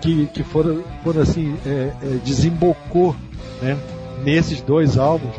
que, 0.00 0.26
que 0.26 0.42
foram, 0.42 0.82
foram 1.04 1.20
assim, 1.20 1.54
é, 1.66 1.92
é, 2.02 2.18
desembocou 2.24 3.14
né, 3.60 3.76
nesses 4.24 4.60
dois 4.62 4.96
álbuns 4.96 5.34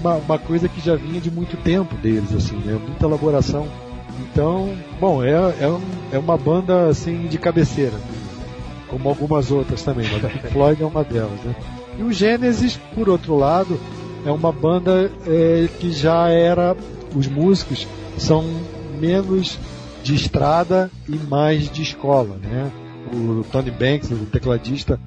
uma, 0.00 0.14
uma 0.16 0.38
coisa 0.38 0.68
que 0.68 0.80
já 0.80 0.96
vinha 0.96 1.20
de 1.20 1.30
muito 1.30 1.56
tempo 1.58 1.94
deles, 1.96 2.32
assim, 2.34 2.56
né, 2.56 2.72
muita 2.72 3.06
elaboração. 3.06 3.66
Então, 4.20 4.74
bom, 5.00 5.22
é, 5.24 5.30
é, 5.30 5.78
é 6.12 6.18
uma 6.18 6.36
banda 6.36 6.88
assim 6.88 7.26
de 7.26 7.38
cabeceira, 7.38 7.98
como 8.88 9.08
algumas 9.08 9.50
outras 9.50 9.82
também, 9.82 10.06
mas 10.10 10.24
o 10.24 10.48
Floyd 10.50 10.82
é 10.82 10.86
uma 10.86 11.04
delas, 11.04 11.40
né? 11.44 11.54
E 11.98 12.02
o 12.02 12.12
Genesis, 12.12 12.78
por 12.94 13.08
outro 13.08 13.36
lado, 13.36 13.78
é 14.24 14.30
uma 14.30 14.52
banda 14.52 15.10
é, 15.26 15.68
que 15.78 15.90
já 15.92 16.28
era. 16.28 16.76
Os 17.14 17.26
músicos 17.26 17.86
são 18.18 18.44
menos 19.00 19.58
de 20.02 20.14
estrada 20.14 20.90
e 21.08 21.16
mais 21.16 21.70
de 21.70 21.82
escola, 21.82 22.36
né? 22.42 22.70
O 23.12 23.42
Tony 23.50 23.70
Banks, 23.70 24.10
o 24.10 24.26
tecladista, 24.26 25.00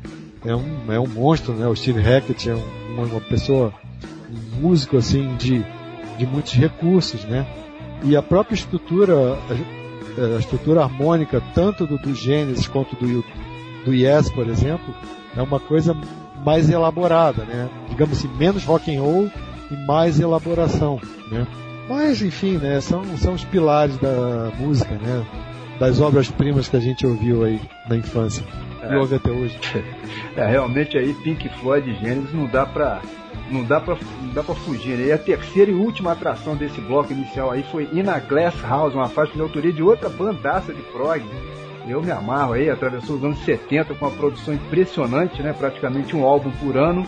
é 0.46 0.54
um, 0.56 0.91
é 0.91 1.00
um 1.00 1.08
monstro, 1.08 1.54
né? 1.54 1.68
O 1.68 1.76
Steve 1.76 2.02
Hackett 2.02 2.50
é 2.50 2.56
um- 2.56 3.04
uma 3.06 3.22
pessoa, 3.22 3.74
um 4.32 4.62
músico 4.62 4.97
assim 4.97 5.36
de, 5.36 5.64
de 6.18 6.26
muitos 6.26 6.54
recursos, 6.54 7.24
né? 7.26 7.45
E 8.04 8.16
a 8.18 8.22
própria 8.22 8.56
estrutura, 8.56 9.14
a, 9.16 10.36
a 10.36 10.39
estrutura 10.39 10.84
harmônica, 10.84 11.41
tanto 11.54 11.86
do, 11.88 11.97
do 11.97 12.14
Genesis 12.14 12.68
quanto 12.68 12.95
do, 12.95 13.24
do 13.86 13.93
Yes, 13.93 14.30
por 14.32 14.47
exemplo, 14.47 14.93
é 15.36 15.41
uma 15.41 15.60
coisa 15.60 15.95
mais 16.45 16.70
elaborada, 16.70 17.43
né? 17.45 17.70
Digamos 17.89 18.18
assim, 18.18 18.28
menos 18.38 18.66
rock 18.66 18.95
and 18.95 19.01
roll 19.01 19.30
e 19.72 19.88
mais 19.88 20.20
elaboração, 20.20 20.99
né? 21.32 21.47
Mas 21.89 22.22
enfim, 22.22 22.58
né? 22.58 22.80
São, 22.82 23.04
são 23.18 23.34
os 23.34 23.43
pilares 23.45 23.97
da 23.97 24.51
música, 24.60 24.93
né? 24.95 25.26
Das 25.80 25.99
obras-primas 25.99 26.68
que 26.70 26.78
a 26.78 26.80
gente 26.80 27.06
ouviu 27.06 27.43
aí 27.43 27.60
na 27.89 27.95
infância 27.97 28.43
e 28.84 28.93
É. 28.93 28.97
ouve 28.97 29.16
até 29.16 29.32
hoje. 29.32 29.58
É, 30.36 30.47
realmente 30.47 30.97
aí 30.97 31.14
Pink 31.24 31.47
Floyd 31.60 31.88
e 31.88 31.93
Genesis 31.95 32.34
não 32.34 32.47
dá 32.47 32.66
pra 32.66 33.01
não 33.50 33.64
dá 33.64 33.80
pra, 33.80 33.98
não 34.22 34.34
dá 34.34 34.44
pra 34.44 34.56
fugir. 34.56 34.98
Né? 34.98 35.08
E 35.08 35.12
a 35.12 35.18
terceira 35.18 35.72
e 35.72 35.74
última 35.74 36.12
atração 36.12 36.56
desse 36.56 36.80
bloco 36.82 37.14
inicial 37.14 37.52
aí 37.52 37.64
foi 37.72 37.90
In 37.94 38.08
a 38.08 38.20
Glass 38.20 38.56
House, 38.62 38.94
uma 38.94 39.10
faixa 39.10 39.34
de 39.34 39.42
autoria 39.42 39.72
de 39.72 39.84
outra 39.84 40.10
bandaça 40.10 40.74
de 40.74 40.82
prog. 40.82 41.24
Eu 41.88 42.02
me 42.02 42.12
amarro 42.12 42.54
aí, 42.54 42.70
atravessou 42.70 43.18
os 43.18 43.24
anos 43.24 43.40
70 43.44 43.94
com 43.96 44.06
uma 44.06 44.16
produção 44.16 44.54
impressionante, 44.54 45.42
né? 45.42 45.54
Praticamente 45.54 46.16
um 46.16 46.24
álbum 46.24 46.52
por 46.52 46.78
ano. 46.78 47.06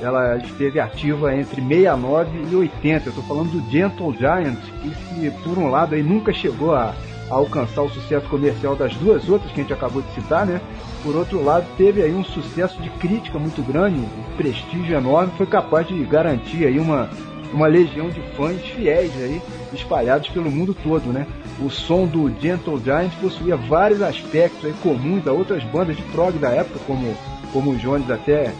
Ela 0.00 0.38
esteve 0.38 0.80
ativa 0.80 1.34
entre 1.34 1.60
69 1.60 2.30
e 2.50 2.56
80. 2.56 3.08
Eu 3.08 3.12
tô 3.12 3.22
falando 3.22 3.50
do 3.50 3.70
Gentle 3.70 4.14
Giant, 4.18 4.58
que 4.80 5.30
por 5.42 5.58
um 5.58 5.68
lado 5.68 5.94
aí 5.94 6.02
nunca 6.02 6.32
chegou 6.32 6.74
a, 6.74 6.94
a 7.30 7.34
alcançar 7.34 7.82
o 7.82 7.90
sucesso 7.90 8.26
comercial 8.28 8.74
das 8.74 8.94
duas 8.96 9.28
outras 9.28 9.52
que 9.52 9.60
a 9.60 9.62
gente 9.62 9.72
acabou 9.72 10.02
de 10.02 10.10
citar, 10.14 10.46
né? 10.46 10.60
Por 11.04 11.14
outro 11.14 11.44
lado, 11.44 11.66
teve 11.76 12.02
aí 12.02 12.14
um 12.14 12.24
sucesso 12.24 12.80
de 12.80 12.88
crítica 12.88 13.38
muito 13.38 13.60
grande, 13.60 13.98
um 13.98 14.36
prestígio 14.38 14.96
enorme, 14.96 15.34
foi 15.36 15.44
capaz 15.44 15.86
de 15.86 16.02
garantir 16.04 16.66
aí 16.66 16.80
uma, 16.80 17.10
uma 17.52 17.66
legião 17.66 18.08
de 18.08 18.22
fãs 18.34 18.58
fiéis 18.62 19.12
aí, 19.20 19.42
espalhados 19.74 20.30
pelo 20.30 20.50
mundo 20.50 20.74
todo, 20.74 21.12
né? 21.12 21.26
O 21.60 21.68
som 21.68 22.06
do 22.06 22.32
Gentle 22.40 22.80
Giant 22.82 23.12
possuía 23.20 23.54
vários 23.54 24.00
aspectos 24.00 24.64
aí 24.64 24.74
comuns 24.82 25.26
a 25.26 25.32
outras 25.32 25.62
bandas 25.64 25.94
de 25.94 26.02
prog 26.04 26.38
da 26.38 26.48
época, 26.48 26.80
como, 26.86 27.14
como 27.52 27.72
o 27.72 27.76
Jones 27.76 28.10
até 28.10 28.54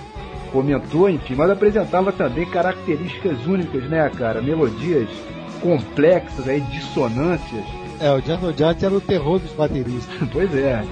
comentou, 0.53 1.09
enfim, 1.09 1.35
mas 1.35 1.49
apresentava 1.51 2.13
também 2.13 2.45
características 2.45 3.47
únicas, 3.47 3.85
né, 3.85 4.11
cara? 4.11 4.43
Melodias 4.43 5.09
complexas 5.63 6.47
aí, 6.47 6.61
dissonâncias. 6.61 7.65
É, 7.99 8.11
o 8.13 8.21
Jungle 8.21 8.53
Giant 8.55 8.83
era 8.83 8.95
o 8.95 9.01
terror 9.01 9.39
dos 9.39 9.53
bateristas. 9.53 10.15
Pois 10.31 10.55
é. 10.55 10.85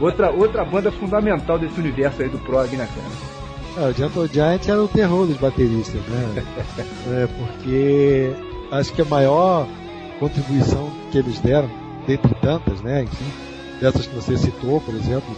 Outra, 0.00 0.30
outra 0.30 0.64
banda 0.64 0.90
fundamental 0.92 1.58
desse 1.58 1.78
universo 1.80 2.22
aí 2.22 2.28
do 2.28 2.38
prog, 2.38 2.68
né, 2.76 2.86
cara? 2.94 3.86
É, 3.86 3.90
o 3.90 3.92
Gentle 3.94 4.26
Giant 4.32 4.68
era 4.68 4.82
o 4.82 4.88
terror 4.88 5.26
dos 5.26 5.36
bateristas, 5.36 6.00
né? 6.08 6.44
é, 7.12 7.26
porque 7.26 8.32
acho 8.70 8.92
que 8.92 9.02
a 9.02 9.04
maior 9.04 9.66
contribuição 10.20 10.90
que 11.10 11.18
eles 11.18 11.38
deram, 11.40 11.68
dentre 12.06 12.34
tantas, 12.36 12.80
né? 12.80 13.02
Enfim, 13.04 13.24
dessas 13.80 14.06
que 14.06 14.14
você 14.14 14.36
citou, 14.36 14.80
por 14.80 14.94
exemplo, 14.94 15.28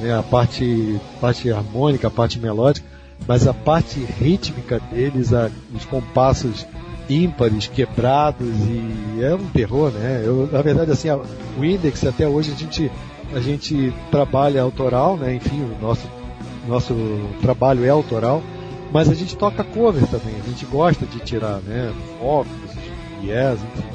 né, 0.00 0.16
a 0.18 0.22
parte, 0.22 0.98
parte 1.20 1.50
harmônica, 1.50 2.06
a 2.08 2.10
parte 2.10 2.38
melódica, 2.38 2.86
mas 3.26 3.46
a 3.46 3.54
parte 3.54 3.98
rítmica 4.20 4.80
deles, 4.90 5.32
a- 5.32 5.50
os 5.74 5.84
compassos 5.84 6.66
ímpares, 7.10 7.66
quebrados 7.68 8.46
e 8.66 9.22
é 9.22 9.34
um 9.34 9.46
terror, 9.48 9.90
né? 9.90 10.22
Eu, 10.24 10.48
na 10.52 10.60
verdade, 10.62 10.90
assim, 10.90 11.08
a- 11.08 11.16
o 11.58 11.64
Index 11.64 12.04
até 12.04 12.28
hoje 12.28 12.52
a 12.52 12.54
gente 12.54 12.90
a 13.34 13.40
gente 13.40 13.92
trabalha 14.10 14.62
autoral, 14.62 15.16
né? 15.16 15.34
Enfim, 15.34 15.62
o 15.62 15.78
nosso 15.80 16.08
nosso 16.66 16.94
trabalho 17.40 17.84
é 17.84 17.88
autoral, 17.88 18.42
mas 18.92 19.08
a 19.08 19.14
gente 19.14 19.36
toca 19.36 19.64
cover 19.64 20.06
também, 20.06 20.34
a 20.38 20.48
gente 20.48 20.66
gosta 20.66 21.06
de 21.06 21.18
tirar, 21.20 21.60
né? 21.60 21.92
Focus, 22.20 22.50
yes, 23.24 23.58
enfim. 23.58 23.88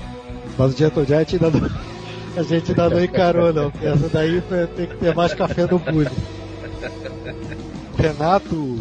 Mas 0.57 0.73
o 0.73 0.77
Gentle 0.77 1.05
Giant 1.05 1.33
ainda 1.33 1.51
não, 1.51 1.69
A 2.35 2.41
gente 2.41 2.71
ainda 2.71 2.89
não 2.89 3.03
encarou, 3.03 3.53
não. 3.53 3.71
Essa 3.81 4.09
daí 4.09 4.41
tem 4.75 4.87
que 4.87 4.95
ter 4.95 5.15
mais 5.15 5.33
café 5.35 5.67
no 5.67 5.77
bullying. 5.77 6.09
O 7.93 8.01
Renato 8.01 8.79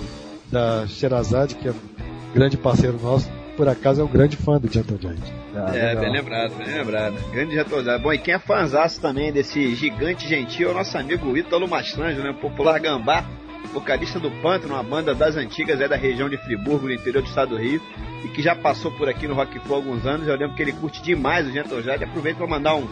da 0.50 0.86
Sherazade, 0.86 1.54
que 1.54 1.68
é 1.68 1.70
um 1.70 2.34
grande 2.34 2.56
parceiro 2.56 2.98
nosso, 3.02 3.30
por 3.56 3.68
acaso 3.68 4.00
é 4.00 4.04
um 4.04 4.08
grande 4.08 4.36
fã 4.38 4.58
do 4.58 4.72
Gentle 4.72 4.98
Giant. 5.00 5.41
Ah, 5.54 5.70
É, 5.76 5.88
legal. 5.88 6.04
bem 6.04 6.12
lembrado, 6.12 6.54
bem 6.56 6.66
lembrado. 6.74 7.30
Grande 7.30 7.54
retornado. 7.54 8.02
Bom, 8.02 8.12
e 8.12 8.18
quem 8.18 8.34
é 8.34 8.38
fãzaço 8.38 9.00
também 9.00 9.30
desse 9.32 9.74
gigante 9.74 10.26
gentil 10.26 10.68
é 10.68 10.72
o 10.72 10.74
nosso 10.74 10.96
amigo 10.96 11.36
Ítalo 11.36 11.68
Mastranjo, 11.68 12.22
né? 12.22 12.32
Popular 12.32 12.78
Gambá, 12.80 13.24
vocalista 13.72 14.18
do 14.18 14.30
Pântano, 14.30 14.74
uma 14.74 14.82
banda 14.82 15.14
das 15.14 15.36
antigas, 15.36 15.80
é 15.80 15.86
da 15.88 15.96
região 15.96 16.28
de 16.28 16.36
Friburgo, 16.38 16.86
no 16.86 16.92
interior 16.92 17.22
do 17.22 17.28
estado 17.28 17.50
do 17.50 17.56
Rio, 17.56 17.82
e 18.24 18.28
que 18.28 18.40
já 18.42 18.54
passou 18.56 18.90
por 18.92 19.08
aqui 19.08 19.26
no 19.28 19.34
Rock 19.34 19.58
Flow 19.60 19.78
há 19.78 19.82
alguns 19.82 20.06
anos. 20.06 20.26
Eu 20.26 20.36
lembro 20.36 20.56
que 20.56 20.62
ele 20.62 20.72
curte 20.72 21.02
demais 21.02 21.46
o 21.46 21.52
Gentle. 21.52 21.78
Aproveito 22.02 22.36
para 22.38 22.46
mandar 22.46 22.74
um, 22.74 22.88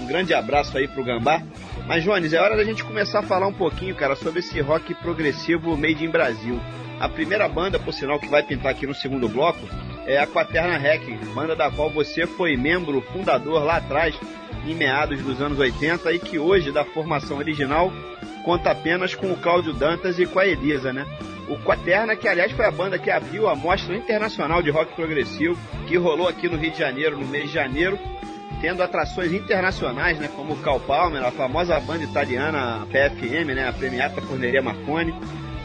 um 0.00 0.06
grande 0.06 0.32
abraço 0.32 0.76
aí 0.78 0.88
pro 0.88 1.04
Gambá. 1.04 1.42
Mas, 1.86 2.04
Jones, 2.04 2.32
é 2.32 2.40
hora 2.40 2.56
da 2.56 2.64
gente 2.64 2.84
começar 2.84 3.20
a 3.20 3.22
falar 3.22 3.46
um 3.46 3.52
pouquinho, 3.52 3.94
cara, 3.94 4.14
sobre 4.16 4.40
esse 4.40 4.58
rock 4.60 4.94
progressivo 4.94 5.76
made 5.76 6.04
in 6.04 6.10
Brasil. 6.10 6.58
A 7.00 7.08
primeira 7.08 7.48
banda, 7.48 7.78
por 7.78 7.92
sinal, 7.92 8.18
que 8.18 8.28
vai 8.28 8.42
pintar 8.42 8.72
aqui 8.72 8.86
no 8.86 8.94
segundo 8.94 9.28
bloco 9.28 9.60
é 10.08 10.18
a 10.18 10.26
Quaterna 10.26 10.78
Hacking, 10.78 11.18
banda 11.34 11.54
da 11.54 11.70
qual 11.70 11.90
você 11.90 12.26
foi 12.26 12.56
membro 12.56 13.02
fundador 13.12 13.62
lá 13.62 13.76
atrás, 13.76 14.18
em 14.66 14.74
meados 14.74 15.20
dos 15.22 15.40
anos 15.42 15.58
80, 15.58 16.10
e 16.14 16.18
que 16.18 16.38
hoje, 16.38 16.72
da 16.72 16.82
formação 16.82 17.36
original, 17.36 17.92
conta 18.42 18.70
apenas 18.70 19.14
com 19.14 19.30
o 19.30 19.36
Cláudio 19.36 19.74
Dantas 19.74 20.18
e 20.18 20.24
com 20.24 20.38
a 20.38 20.46
Elisa, 20.46 20.94
né? 20.94 21.06
O 21.46 21.58
Quaterna, 21.58 22.16
que 22.16 22.26
aliás 22.26 22.50
foi 22.52 22.64
a 22.64 22.70
banda 22.70 22.98
que 22.98 23.10
abriu 23.10 23.48
a 23.48 23.54
Mostra 23.54 23.94
Internacional 23.94 24.62
de 24.62 24.70
Rock 24.70 24.94
Progressivo, 24.94 25.58
que 25.86 25.98
rolou 25.98 26.26
aqui 26.26 26.48
no 26.48 26.56
Rio 26.56 26.70
de 26.70 26.78
Janeiro, 26.78 27.18
no 27.18 27.26
mês 27.26 27.48
de 27.48 27.54
janeiro, 27.54 27.98
tendo 28.62 28.82
atrações 28.82 29.32
internacionais, 29.32 30.18
né, 30.18 30.30
como 30.34 30.54
o 30.54 30.62
Cal 30.62 30.80
Palmer, 30.80 31.22
a 31.22 31.30
famosa 31.30 31.78
banda 31.80 32.04
italiana 32.04 32.86
PFM, 32.86 33.54
né, 33.54 33.68
a 33.68 33.72
Premiata 33.74 34.22
Forneria 34.22 34.62
Marconi. 34.62 35.14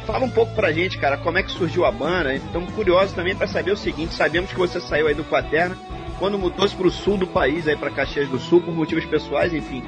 Fala 0.06 0.26
um 0.26 0.30
pouco 0.30 0.54
pra 0.54 0.72
gente, 0.72 0.98
cara, 0.98 1.18
como 1.18 1.38
é 1.38 1.44
que 1.44 1.52
surgiu 1.52 1.86
a 1.86 1.92
banda. 1.92 2.36
Estamos 2.36 2.74
curiosos 2.74 3.14
também 3.14 3.36
para 3.36 3.48
saber 3.48 3.72
o 3.72 3.78
seguinte: 3.78 4.14
sabemos 4.14 4.52
que 4.52 4.58
você 4.58 4.80
saiu 4.82 5.08
aí 5.08 5.14
do 5.14 5.24
Quaterna 5.24 5.78
quando 6.20 6.38
mudou-se 6.38 6.76
pro 6.76 6.92
sul 6.92 7.18
do 7.18 7.28
país, 7.28 7.68
aí 7.68 7.76
para 7.76 7.90
Caxias 7.90 8.30
do 8.30 8.40
Sul, 8.40 8.62
por 8.62 8.74
motivos 8.74 9.06
pessoais, 9.06 9.54
enfim. 9.54 9.84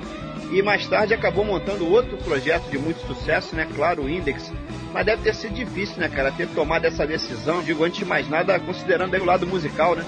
E 0.51 0.61
mais 0.61 0.87
tarde 0.87 1.13
acabou 1.13 1.43
montando 1.43 1.89
outro 1.89 2.17
projeto 2.17 2.69
de 2.69 2.77
muito 2.77 3.05
sucesso, 3.05 3.55
né? 3.55 3.67
Claro, 3.75 4.03
o 4.03 4.09
Index. 4.09 4.51
Mas 4.93 5.05
deve 5.05 5.23
ter 5.23 5.35
sido 5.35 5.53
difícil, 5.53 5.97
né, 5.97 6.07
cara, 6.07 6.31
ter 6.31 6.47
tomado 6.47 6.85
essa 6.85 7.05
decisão. 7.05 7.61
Digo, 7.61 7.83
antes 7.83 7.99
de 7.99 8.05
mais 8.05 8.29
nada, 8.29 8.59
considerando 8.59 9.13
aí 9.13 9.21
o 9.21 9.25
lado 9.25 9.45
musical, 9.45 9.95
né? 9.95 10.05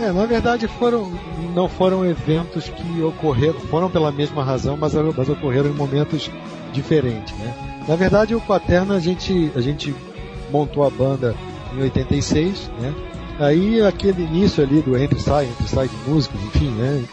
É, 0.00 0.12
na 0.12 0.26
verdade 0.26 0.68
foram, 0.68 1.12
não 1.54 1.68
foram 1.68 2.04
eventos 2.04 2.68
que 2.68 3.02
ocorreram, 3.02 3.58
foram 3.60 3.90
pela 3.90 4.12
mesma 4.12 4.44
razão, 4.44 4.76
mas, 4.76 4.94
mas 4.94 5.28
ocorreram 5.28 5.70
em 5.70 5.74
momentos 5.74 6.30
diferentes, 6.72 7.36
né? 7.36 7.77
Na 7.88 7.96
verdade, 7.96 8.34
o 8.34 8.40
Quaterna 8.40 8.94
a 8.96 9.00
gente, 9.00 9.50
a 9.56 9.60
gente 9.60 9.94
montou 10.50 10.84
a 10.84 10.90
banda 10.90 11.34
em 11.74 11.80
86, 11.82 12.70
né? 12.80 12.94
Aí 13.40 13.80
aquele 13.80 14.22
início 14.24 14.62
ali 14.62 14.82
do 14.82 14.96
entre 14.98 15.18
sai, 15.20 15.46
entre 15.46 15.66
sai 15.68 15.88
de 15.88 15.96
músicos, 16.10 16.40
enfim, 16.42 16.70
né? 16.72 17.04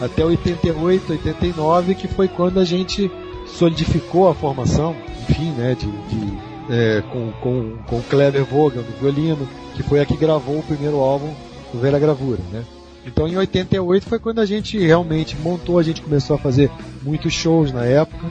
A- 0.00 0.04
até 0.04 0.24
88, 0.24 1.12
89, 1.12 1.94
que 1.94 2.06
foi 2.08 2.28
quando 2.28 2.60
a 2.60 2.64
gente 2.64 3.10
solidificou 3.46 4.28
a 4.28 4.34
formação, 4.34 4.94
enfim, 5.28 5.50
né? 5.52 5.74
De, 5.78 5.86
de, 5.86 6.38
é, 6.68 7.02
com, 7.12 7.30
com, 7.40 7.76
com 7.86 8.02
Kleber 8.02 8.44
Vogel 8.44 8.82
no 8.82 8.90
violino, 9.00 9.48
que 9.74 9.82
foi 9.82 10.00
a 10.00 10.04
que 10.06 10.16
gravou 10.16 10.58
o 10.58 10.62
primeiro 10.62 10.96
álbum 10.98 11.30
do 11.72 11.80
Velha 11.80 11.98
Gravura, 11.98 12.40
né? 12.52 12.64
Então 13.06 13.26
em 13.28 13.36
88 13.36 14.04
foi 14.06 14.18
quando 14.18 14.40
a 14.40 14.46
gente 14.46 14.76
realmente 14.78 15.36
montou, 15.36 15.78
a 15.78 15.82
gente 15.82 16.02
começou 16.02 16.34
a 16.34 16.38
fazer 16.38 16.70
muitos 17.02 17.32
shows 17.32 17.72
na 17.72 17.84
época, 17.84 18.26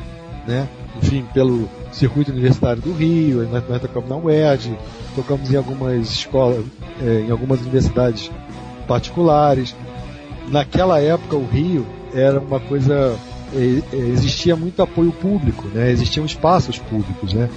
né? 0.45 0.67
Enfim, 1.01 1.25
pelo 1.33 1.69
circuito 1.91 2.31
universitário 2.31 2.81
do 2.81 2.93
Rio, 2.93 3.47
nós, 3.49 3.81
tocamos 3.81 4.09
na 4.09 4.15
UERJ, 4.15 4.77
tocamos 5.15 5.51
em 5.51 5.57
algumas 5.57 6.09
escolas, 6.09 6.63
eh, 7.01 7.25
em 7.27 7.31
algumas 7.31 7.59
universidades 7.61 8.31
particulares. 8.87 9.75
Naquela 10.49 10.99
época 11.01 11.35
o 11.35 11.45
Rio 11.45 11.85
era 12.13 12.39
uma 12.39 12.59
coisa, 12.59 13.17
eh, 13.53 13.81
eh, 13.91 13.97
existia 14.13 14.55
muito 14.55 14.81
apoio 14.81 15.11
público, 15.11 15.67
né? 15.73 15.91
Existiam 15.91 16.25
espaços 16.25 16.79
públicos, 16.79 17.33
né? 17.33 17.49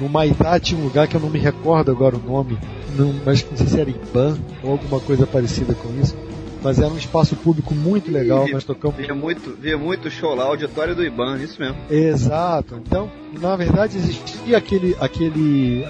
No 0.00 0.08
Maitá 0.08 0.58
tinha 0.58 0.80
um 0.80 0.84
lugar 0.84 1.06
que 1.06 1.14
eu 1.14 1.20
não 1.20 1.28
me 1.28 1.38
recordo 1.38 1.90
agora 1.90 2.16
o 2.16 2.20
nome, 2.20 2.56
não, 2.96 3.14
mas 3.24 3.44
não 3.48 3.56
sei 3.56 3.66
se 3.66 3.80
era 3.80 3.90
IBAN 3.90 4.38
ou 4.62 4.72
alguma 4.72 4.98
coisa 5.00 5.26
parecida 5.26 5.74
com 5.74 5.88
isso. 6.00 6.16
Mas 6.62 6.78
era 6.78 6.88
um 6.88 6.98
espaço 6.98 7.34
público 7.36 7.74
muito 7.74 8.10
legal, 8.10 8.46
Ih, 8.46 8.52
nós 8.52 8.64
tocamos 8.64 8.98
Via 8.98 9.14
muito, 9.14 9.56
via 9.58 9.78
muito 9.78 10.10
show 10.10 10.34
lá, 10.34 10.44
auditório 10.44 10.94
do 10.94 11.04
Iban, 11.04 11.38
isso 11.38 11.60
mesmo. 11.60 11.76
Exato. 11.88 12.76
Então, 12.86 13.10
na 13.40 13.56
verdade, 13.56 13.96
existia 13.96 14.58
aquele, 14.58 14.94
aquele, 15.00 15.86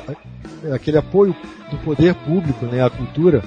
aquele 0.72 0.98
apoio 0.98 1.34
do 1.70 1.76
poder 1.78 2.14
público, 2.14 2.66
né, 2.66 2.84
à 2.84 2.90
cultura, 2.90 3.42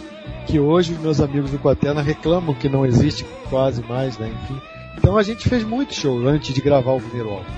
que 0.46 0.60
hoje 0.60 0.94
os 0.94 1.00
meus 1.00 1.22
amigos 1.22 1.52
do 1.52 1.60
Quaterna 1.60 2.02
reclamam 2.02 2.54
que 2.54 2.68
não 2.68 2.86
existe 2.86 3.26
quase 3.50 3.82
mais, 3.84 4.18
né, 4.18 4.30
enfim. 4.30 4.60
Então 4.98 5.18
a 5.18 5.24
gente 5.24 5.48
fez 5.48 5.64
muito 5.64 5.94
show 5.94 6.28
antes 6.28 6.54
de 6.54 6.62
gravar 6.62 6.94
o 6.94 7.02
primeiro 7.02 7.30
álbum. 7.30 7.52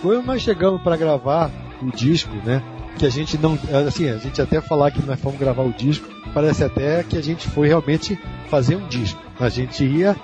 Quando 0.00 0.24
nós 0.24 0.40
chegamos 0.40 0.80
para 0.82 0.96
gravar 0.96 1.50
o 1.82 1.90
disco, 1.90 2.34
né, 2.44 2.62
que 2.98 3.06
a 3.06 3.10
gente 3.10 3.38
não, 3.38 3.58
assim, 3.86 4.08
a 4.08 4.18
gente 4.18 4.40
até 4.40 4.60
falar 4.60 4.90
que 4.90 5.04
nós 5.04 5.20
fomos 5.20 5.38
gravar 5.38 5.62
o 5.62 5.72
disco, 5.72 6.06
parece 6.34 6.64
até 6.64 7.02
que 7.02 7.16
a 7.16 7.22
gente 7.22 7.48
foi 7.48 7.68
realmente 7.68 8.18
fazer 8.48 8.76
um 8.76 8.86
disco. 8.86 9.20
A 9.38 9.48
gente 9.48 9.84
ia 9.84 10.16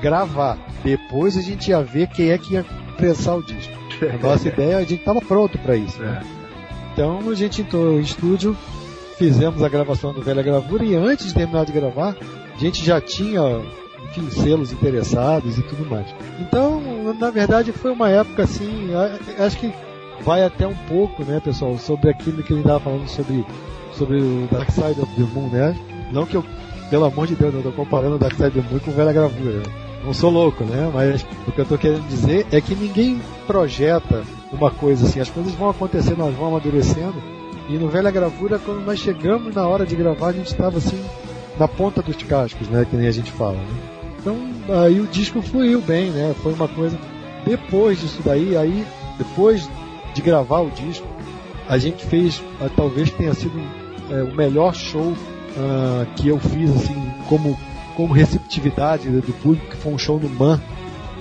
gravar. 0.00 0.58
Depois 0.82 1.36
a 1.36 1.40
gente 1.40 1.70
ia 1.70 1.82
ver 1.82 2.08
quem 2.08 2.30
é 2.30 2.38
que 2.38 2.54
ia 2.54 2.64
prensar 2.96 3.36
o 3.36 3.42
disco. 3.42 3.72
A 4.02 4.18
nossa 4.26 4.48
ideia, 4.48 4.78
a 4.78 4.80
gente 4.80 5.00
estava 5.00 5.20
pronto 5.20 5.58
para 5.58 5.76
isso. 5.76 6.00
Né? 6.00 6.22
Então 6.92 7.28
a 7.28 7.34
gente 7.34 7.62
entrou 7.62 7.92
no 7.92 8.00
estúdio, 8.00 8.56
fizemos 9.16 9.62
a 9.62 9.68
gravação 9.68 10.12
do 10.12 10.22
Velha 10.22 10.42
Gravura 10.42 10.84
e 10.84 10.94
antes 10.94 11.26
de 11.26 11.34
terminar 11.34 11.64
de 11.64 11.72
gravar, 11.72 12.16
a 12.54 12.58
gente 12.58 12.84
já 12.84 13.00
tinha, 13.00 13.40
enfim, 14.04 14.30
selos 14.30 14.72
interessados 14.72 15.58
e 15.58 15.62
tudo 15.62 15.88
mais. 15.88 16.06
Então, 16.40 16.80
na 17.18 17.30
verdade, 17.30 17.72
foi 17.72 17.92
uma 17.92 18.08
época 18.08 18.44
assim, 18.44 18.90
acho 19.38 19.58
que 19.58 19.72
vai 20.22 20.44
até 20.44 20.66
um 20.66 20.74
pouco, 20.88 21.24
né, 21.24 21.40
pessoal, 21.40 21.76
sobre 21.78 22.10
aquilo 22.10 22.42
que 22.42 22.52
ele 22.52 22.60
estava 22.60 22.80
falando 22.80 23.08
sobre, 23.08 23.44
sobre 23.92 24.20
o 24.20 24.48
Dark 24.50 24.70
Side 24.70 25.00
of 25.00 25.14
the 25.14 25.22
Moon, 25.34 25.48
né? 25.48 25.76
Não 26.12 26.26
que 26.26 26.36
eu, 26.36 26.44
pelo 26.90 27.04
amor 27.04 27.26
de 27.26 27.34
Deus, 27.34 27.54
eu 27.54 27.62
tô 27.62 27.72
comparando 27.72 28.16
o 28.16 28.18
Dark 28.18 28.34
Side 28.34 28.58
of 28.58 28.62
the 28.62 28.74
Moon 28.74 28.80
com 28.80 28.90
Velha 28.90 29.12
Gravura. 29.12 29.62
Não 30.04 30.14
sou 30.14 30.30
louco, 30.30 30.62
né? 30.64 30.90
Mas 30.94 31.26
o 31.48 31.52
que 31.52 31.60
eu 31.60 31.64
tô 31.64 31.76
querendo 31.76 32.06
dizer 32.08 32.46
é 32.52 32.60
que 32.60 32.74
ninguém 32.74 33.20
projeta 33.46 34.22
uma 34.52 34.70
coisa 34.70 35.04
assim. 35.04 35.18
As 35.18 35.28
coisas 35.28 35.52
vão 35.54 35.68
acontecendo, 35.68 36.18
nós 36.18 36.34
vamos 36.34 36.52
amadurecendo. 36.52 37.20
E 37.68 37.76
no 37.76 37.88
Velha 37.88 38.10
Gravura, 38.10 38.60
quando 38.60 38.84
nós 38.84 39.00
chegamos 39.00 39.52
na 39.52 39.66
hora 39.66 39.84
de 39.84 39.96
gravar, 39.96 40.28
a 40.28 40.32
gente 40.32 40.46
estava 40.46 40.78
assim, 40.78 41.02
na 41.58 41.66
ponta 41.66 42.00
dos 42.02 42.16
cascos, 42.22 42.68
né? 42.68 42.86
Que 42.88 42.96
nem 42.96 43.08
a 43.08 43.12
gente 43.12 43.32
fala, 43.32 43.56
né? 43.56 43.96
Então, 44.20 44.36
aí 44.84 45.00
o 45.00 45.06
disco 45.06 45.42
fluiu 45.42 45.80
bem, 45.80 46.10
né? 46.10 46.34
Foi 46.42 46.52
uma 46.52 46.68
coisa. 46.68 46.96
Depois 47.44 48.00
disso 48.00 48.20
daí, 48.24 48.56
aí, 48.56 48.86
depois 49.18 49.68
de 50.16 50.22
gravar 50.22 50.60
o 50.60 50.70
disco, 50.70 51.06
a 51.68 51.76
gente 51.76 52.04
fez, 52.06 52.42
ah, 52.60 52.70
talvez 52.74 53.10
tenha 53.10 53.34
sido 53.34 53.60
é, 54.10 54.22
o 54.22 54.34
melhor 54.34 54.74
show 54.74 55.12
ah, 55.58 56.06
que 56.16 56.28
eu 56.28 56.38
fiz, 56.38 56.70
assim, 56.74 57.12
como, 57.28 57.56
como 57.94 58.14
receptividade 58.14 59.10
do 59.10 59.32
público, 59.34 59.66
que 59.68 59.76
foi 59.76 59.92
um 59.92 59.98
show 59.98 60.18
no 60.18 60.30
MAN, 60.30 60.58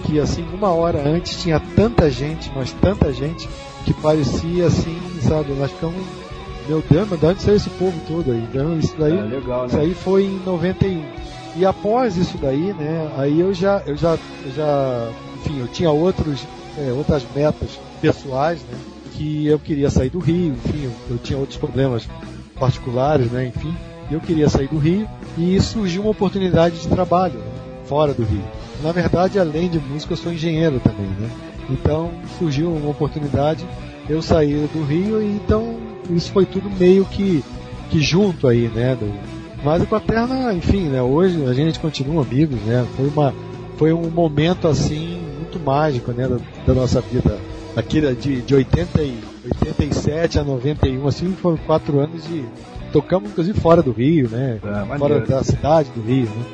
que 0.05 0.17
assim, 0.17 0.45
uma 0.53 0.69
hora 0.71 1.05
antes 1.05 1.41
tinha 1.41 1.59
tanta 1.75 2.09
gente, 2.09 2.49
mas 2.55 2.71
tanta 2.71 3.11
gente, 3.11 3.49
que 3.83 3.93
parecia 3.93 4.67
assim, 4.67 4.97
sabe, 5.21 5.51
nós 5.53 5.71
ficamos, 5.71 6.01
meu 6.69 6.81
Deus, 6.89 7.07
mas 7.09 7.19
de 7.19 7.25
onde 7.25 7.41
saiu 7.41 7.55
esse 7.57 7.69
povo 7.71 7.99
todo 8.07 8.31
aí? 8.31 8.47
Então, 8.49 8.79
isso 8.79 8.95
daí, 8.97 9.17
É, 9.17 9.21
legal, 9.21 9.65
isso 9.65 9.75
né? 9.75 9.83
aí 9.83 9.93
foi 9.93 10.23
em 10.23 10.39
91. 10.45 11.03
E 11.57 11.65
após 11.65 12.15
isso 12.15 12.37
daí, 12.37 12.73
né, 12.73 13.09
aí 13.17 13.41
eu 13.41 13.53
já, 13.53 13.81
eu 13.85 13.97
já, 13.97 14.17
eu 14.45 14.51
já, 14.55 15.09
enfim, 15.35 15.59
eu 15.59 15.67
tinha 15.67 15.91
outros, 15.91 16.45
é, 16.77 16.91
outras 16.93 17.25
metas 17.35 17.79
pessoais, 18.13 18.59
né, 18.61 18.77
que 19.13 19.47
eu 19.47 19.57
queria 19.59 19.89
sair 19.89 20.09
do 20.09 20.19
Rio, 20.19 20.53
enfim, 20.53 20.83
eu, 20.85 20.91
eu 21.11 21.17
tinha 21.17 21.37
outros 21.39 21.57
problemas 21.57 22.07
particulares, 22.59 23.31
né, 23.31 23.47
enfim, 23.55 23.73
eu 24.11 24.19
queria 24.19 24.49
sair 24.49 24.67
do 24.67 24.77
Rio 24.77 25.07
e 25.37 25.59
surgiu 25.61 26.01
uma 26.03 26.11
oportunidade 26.11 26.79
de 26.79 26.87
trabalho 26.87 27.39
fora 27.85 28.13
do 28.13 28.23
Rio. 28.23 28.43
Na 28.83 28.91
verdade, 28.91 29.39
além 29.39 29.69
de 29.69 29.79
música, 29.79 30.13
eu 30.13 30.17
sou 30.17 30.31
engenheiro 30.33 30.79
também, 30.79 31.07
né? 31.19 31.29
Então 31.69 32.11
surgiu 32.37 32.71
uma 32.71 32.89
oportunidade, 32.91 33.65
eu 34.07 34.21
saí 34.21 34.53
do 34.73 34.83
Rio 34.83 35.21
e 35.21 35.25
então 35.35 35.77
isso 36.09 36.31
foi 36.31 36.45
tudo 36.45 36.69
meio 36.69 37.05
que, 37.05 37.43
que 37.89 37.99
junto 38.01 38.47
aí, 38.47 38.67
né? 38.67 38.95
do- 38.95 39.11
mas 39.63 39.81
o 39.81 39.87
Quaterna, 39.87 40.53
enfim, 40.53 40.83
né? 40.89 41.01
Hoje 41.01 41.43
a 41.45 41.53
gente 41.53 41.79
continua 41.79 42.21
amigos, 42.23 42.59
né? 42.61 42.85
Foi 42.95 43.07
uma 43.07 43.33
foi 43.77 43.93
um 43.93 44.09
momento 44.11 44.67
assim 44.67 45.19
muito 45.39 45.59
mágico, 45.59 46.11
né? 46.11 46.27
Da, 46.27 46.37
da 46.67 46.73
nossa 46.79 47.01
vida. 47.01 47.39
Aquele 47.75 48.13
de, 48.15 48.41
de 48.41 48.55
80 48.55 49.01
e, 49.01 49.19
87 49.61 50.39
a 50.39 50.43
91, 50.43 51.07
assim, 51.07 51.33
foram 51.33 51.57
quatro 51.57 51.99
anos 51.99 52.25
de 52.27 52.45
tocamos 52.91 53.29
inclusive 53.31 53.59
fora 53.59 53.81
do 53.83 53.91
Rio, 53.91 54.29
né? 54.29 54.59
Maneiro. 54.63 54.97
fora 54.99 55.19
da 55.19 55.43
cidade 55.43 55.89
do 55.91 56.01
Rio, 56.01 56.25
né? 56.27 56.45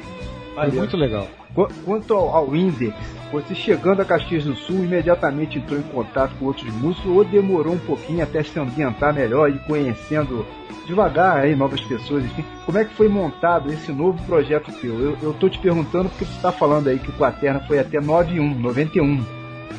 Foi 0.55 0.63
muito 0.79 0.97
legal. 0.97 1.27
Qu- 1.53 1.69
Quanto 1.85 2.13
ao, 2.13 2.35
ao 2.35 2.55
Index, 2.55 2.95
você 3.31 3.53
chegando 3.53 4.01
a 4.01 4.05
Caxias 4.05 4.43
do 4.45 4.55
Sul, 4.55 4.83
imediatamente 4.83 5.59
entrou 5.59 5.79
em 5.79 5.83
contato 5.83 6.33
com 6.39 6.45
outros 6.45 6.73
músicos 6.73 7.05
ou 7.11 7.23
demorou 7.23 7.73
um 7.73 7.79
pouquinho 7.79 8.23
até 8.23 8.41
se 8.41 8.57
ambientar 8.59 9.13
melhor 9.13 9.49
e 9.49 9.59
conhecendo 9.59 10.45
devagar 10.87 11.37
aí 11.37 11.55
novas 11.55 11.81
pessoas, 11.81 12.25
enfim. 12.25 12.43
Como 12.65 12.77
é 12.77 12.83
que 12.85 12.93
foi 12.95 13.07
montado 13.07 13.71
esse 13.71 13.91
novo 13.91 14.21
projeto 14.25 14.71
teu? 14.81 14.99
Eu, 14.99 15.17
eu 15.21 15.33
tô 15.33 15.47
te 15.47 15.59
perguntando 15.59 16.09
porque 16.09 16.25
você 16.25 16.35
está 16.35 16.51
falando 16.51 16.87
aí 16.87 16.97
que 16.97 17.09
o 17.09 17.13
Quaterna 17.13 17.59
foi 17.67 17.77
até 17.79 18.01
91, 18.01 18.59
91. 18.59 19.23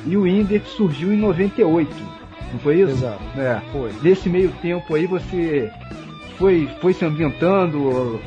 E 0.06 0.16
o 0.16 0.26
Index 0.26 0.68
surgiu 0.70 1.12
em 1.12 1.16
98. 1.16 1.94
Não 2.52 2.58
foi 2.60 2.80
isso? 2.80 2.92
Exato. 2.92 3.20
É. 3.36 3.60
Foi. 3.72 3.90
Nesse 4.02 4.28
meio 4.28 4.50
tempo 4.60 4.94
aí 4.94 5.06
você 5.06 5.70
foi, 6.38 6.68
foi 6.80 6.92
se 6.92 7.04
ambientando? 7.04 8.20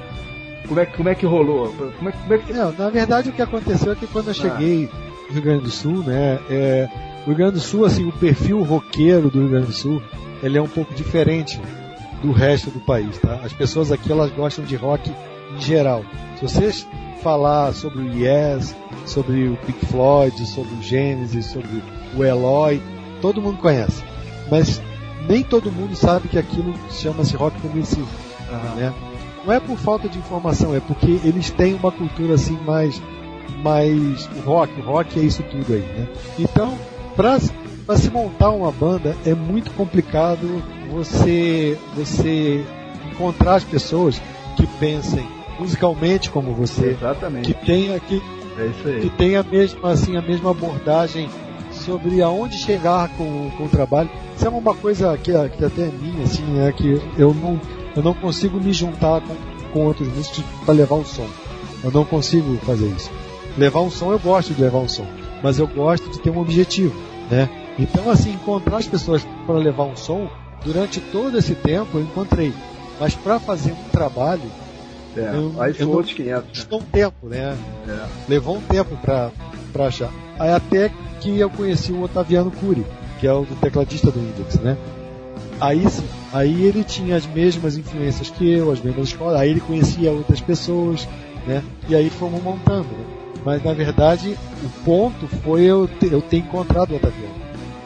Como 0.68 0.80
é, 0.80 0.86
que- 0.86 0.98
como 0.98 1.10
é 1.10 1.16
que 1.16 1.26
rolou? 1.26 1.72
Como 1.98 2.10
é, 2.10 2.12
como 2.12 2.34
é 2.34 2.38
que 2.40 2.54
Não, 2.54 2.72
na 2.72 2.90
verdade 2.90 3.30
o 3.30 3.34
que 3.34 3.42
aconteceu 3.42 3.92
é 3.92 3.96
que 3.96 4.08
quando 4.08 4.30
eu 4.30 4.34
cheguei 4.34 4.90
no 5.28 5.34
Rio 5.34 5.42
Grande 5.44 5.64
do 5.64 5.70
Sul, 5.70 6.04
né, 6.04 6.40
é, 6.50 6.90
o 7.24 7.28
Rio 7.28 7.36
Grande 7.36 7.54
do 7.54 7.60
Sul, 7.60 7.86
assim, 7.86 8.08
o 8.08 8.12
perfil 8.12 8.64
roqueiro 8.64 9.30
do 9.30 9.40
Rio 9.42 9.50
Grande 9.50 9.68
do 9.68 9.74
Sul, 9.74 10.02
ele 10.42 10.58
é 10.58 10.62
um 10.62 10.68
pouco 10.68 10.92
diferente 10.96 11.60
do 12.24 12.32
resto 12.32 12.72
do 12.72 12.80
país, 12.80 13.16
tá? 13.20 13.42
As 13.44 13.54
pessoas 13.54 13.92
aqui, 13.92 14.12
elas 14.12 14.32
gostam 14.32 14.66
de 14.66 14.76
rock 14.76 15.12
em 15.56 15.62
geral. 15.62 16.04
Se 16.38 16.42
vocês 16.42 16.88
falar 17.22 17.74
sobre 17.74 18.00
o 18.00 18.14
Yes, 18.14 18.76
sobre 19.06 19.48
o 19.48 19.58
Pink 19.58 19.86
Floyd, 19.86 20.46
sobre 20.46 20.74
o 20.76 20.82
Genesis, 20.82 21.46
sobre 21.48 21.82
o 22.16 22.24
Eloy, 22.24 22.82
todo 23.22 23.42
mundo 23.42 23.58
conhece. 23.58 24.04
Mas 24.50 24.82
nem 25.28 25.44
todo 25.44 25.72
mundo 25.72 25.96
sabe 25.96 26.28
que 26.28 26.38
aquilo 26.38 26.74
chama-se 26.92 27.36
rock 27.36 27.60
progressivo 27.60 28.08
né? 28.76 28.94
Não 29.46 29.54
é 29.54 29.60
por 29.60 29.78
falta 29.78 30.10
de 30.10 30.18
informação, 30.18 30.76
é 30.76 30.80
porque 30.80 31.20
eles 31.24 31.50
têm 31.52 31.76
uma 31.76 31.92
cultura 31.92 32.36
assim 32.36 32.58
mais 32.66 33.02
mais 33.62 34.26
rock, 34.44 34.80
rock 34.82 35.20
é 35.20 35.24
isso 35.24 35.44
tudo 35.44 35.74
aí, 35.74 35.82
né? 35.82 36.08
Então, 36.38 36.78
para 37.16 37.40
se 37.40 38.10
montar 38.12 38.50
uma 38.52 38.72
banda 38.72 39.16
é 39.26 39.34
muito 39.34 39.72
complicado 39.72 40.64
você 40.92 41.78
você 41.96 42.66
encontrar 43.12 43.56
as 43.56 43.64
pessoas 43.64 44.22
que 44.58 44.66
pensem 44.80 45.26
musicalmente 45.60 46.30
como 46.30 46.54
você, 46.54 46.90
Exatamente. 46.90 47.54
que 47.54 47.66
tenha 47.66 48.00
que 48.00 48.22
É 48.58 48.66
isso 48.68 48.88
aí. 48.88 49.02
que 49.02 49.10
tem 49.10 49.36
a 49.36 49.44
mesma, 49.44 49.92
assim, 49.92 50.18
a 50.18 50.22
mesma 50.22 50.52
abordagem 50.52 51.30
sobre 51.72 52.22
aonde 52.22 52.58
chegar 52.58 53.10
com, 53.18 53.50
com 53.58 53.66
o 53.66 53.70
trabalho. 53.70 54.10
Isso 54.36 54.46
é 54.46 54.50
uma 54.50 54.74
coisa 54.74 55.18
que, 55.18 55.32
que 55.50 55.66
até 55.66 55.84
é 55.84 55.92
minha, 55.92 56.24
assim, 56.24 56.60
é 56.60 56.72
que 56.72 57.02
eu 57.18 57.34
não, 57.34 57.60
eu 57.96 58.04
não 58.04 58.14
consigo 58.14 58.60
me 58.60 58.72
juntar 58.74 59.22
com, 59.22 59.36
com 59.74 59.86
outros 59.86 60.08
músicos 60.08 60.44
para 60.66 60.74
levar 60.74 60.96
um 60.96 61.06
som. 61.06 61.28
Eu 61.84 61.92
não 61.92 62.06
consigo 62.06 62.56
fazer 62.66 62.88
isso. 62.88 63.12
Levar 63.58 63.82
um 63.82 63.92
som, 63.92 64.12
eu 64.12 64.20
gosto 64.20 64.54
de 64.54 64.62
levar 64.62 64.80
um 64.80 64.88
som, 64.88 65.06
mas 65.44 65.60
eu 65.60 65.68
gosto 65.68 66.10
de 66.10 66.20
ter 66.20 66.30
um 66.30 66.40
objetivo, 66.40 66.96
né? 67.30 67.50
Então, 67.78 68.10
assim, 68.10 68.32
encontrar 68.32 68.78
as 68.78 68.88
pessoas 68.88 69.26
para 69.46 69.56
levar 69.56 69.84
um 69.84 69.96
som, 69.96 70.30
durante 70.64 71.00
todo 71.00 71.38
esse 71.38 71.56
tempo 71.56 71.98
eu 71.98 72.02
encontrei. 72.02 72.54
Mas 73.00 73.14
para 73.16 73.40
fazer 73.40 73.74
um 73.74 73.90
trabalho, 73.92 74.50
É, 75.16 75.32
eu- 75.34 75.54
aí 75.62 75.74
eu 75.80 75.88
não- 75.88 75.94
outros 75.96 76.14
500. 76.14 76.50
custou 76.60 76.80
um 76.80 76.84
tempo, 76.84 77.28
né? 77.28 77.58
É. 77.88 78.06
Levou 78.28 78.58
um 78.58 78.62
tempo 78.62 78.96
pra, 78.98 79.32
pra 79.72 79.88
achar. 79.88 80.10
Aí 80.40 80.52
até 80.52 80.92
que 81.22 81.40
eu 81.40 81.50
conheci 81.50 81.92
o 81.92 82.02
Otaviano 82.04 82.52
Cury, 82.52 82.86
que 83.20 83.26
é 83.28 83.34
o 83.34 83.46
tecladista 83.62 84.12
do 84.12 84.20
Index, 84.20 84.56
né? 84.60 84.78
Aí 85.60 85.90
sim, 85.90 86.04
aí 86.34 86.64
ele 86.66 86.84
tinha 86.84 87.16
as 87.16 87.26
mesmas 87.26 87.78
influências 87.78 88.30
que 88.30 88.50
eu, 88.52 88.72
as 88.72 88.82
mesmas 88.82 89.08
escolas, 89.08 89.40
aí 89.40 89.50
ele 89.52 89.62
conhecia 89.62 90.12
outras 90.12 90.42
pessoas, 90.42 91.08
né? 91.48 91.64
E 91.88 91.96
aí 91.96 92.10
fomos 92.10 92.44
montando, 92.44 92.90
né? 92.90 93.06
Mas 93.46 93.64
na 93.64 93.74
verdade, 93.74 94.36
o 94.64 94.70
ponto 94.84 95.28
foi 95.28 95.62
eu 95.64 95.88
ter, 95.88 96.12
eu 96.12 96.22
ter 96.22 96.38
encontrado 96.38 96.92
o 96.92 96.96
Otaviano. 96.98 97.34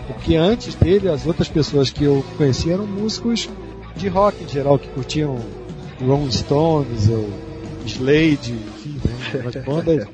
Porque 0.07 0.35
antes 0.35 0.73
dele, 0.73 1.09
as 1.09 1.27
outras 1.27 1.47
pessoas 1.47 1.91
que 1.91 2.03
eu 2.03 2.25
conhecia 2.37 2.73
eram 2.73 2.87
músicos 2.87 3.47
de 3.95 4.07
rock 4.07 4.43
em 4.43 4.47
geral, 4.47 4.79
que 4.79 4.87
curtiam 4.87 5.37
Rolling 6.01 6.31
Stones, 6.31 7.09
ou 7.09 7.29
Slade, 7.85 8.53
enfim, 8.53 8.99
né? 9.03 9.41
Umas 9.41 9.55
bandas, 9.65 10.07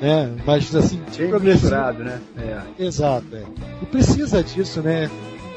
né? 0.00 0.32
Mas 0.46 0.74
assim, 0.74 1.00
de 1.10 1.18
Bem 1.18 1.28
progressivo. 1.30 1.64
misturado, 1.66 2.04
né? 2.04 2.20
É. 2.38 2.84
Exato, 2.84 3.26
é. 3.34 3.42
E 3.82 3.86
precisa 3.86 4.42
disso, 4.42 4.80
né? 4.82 5.10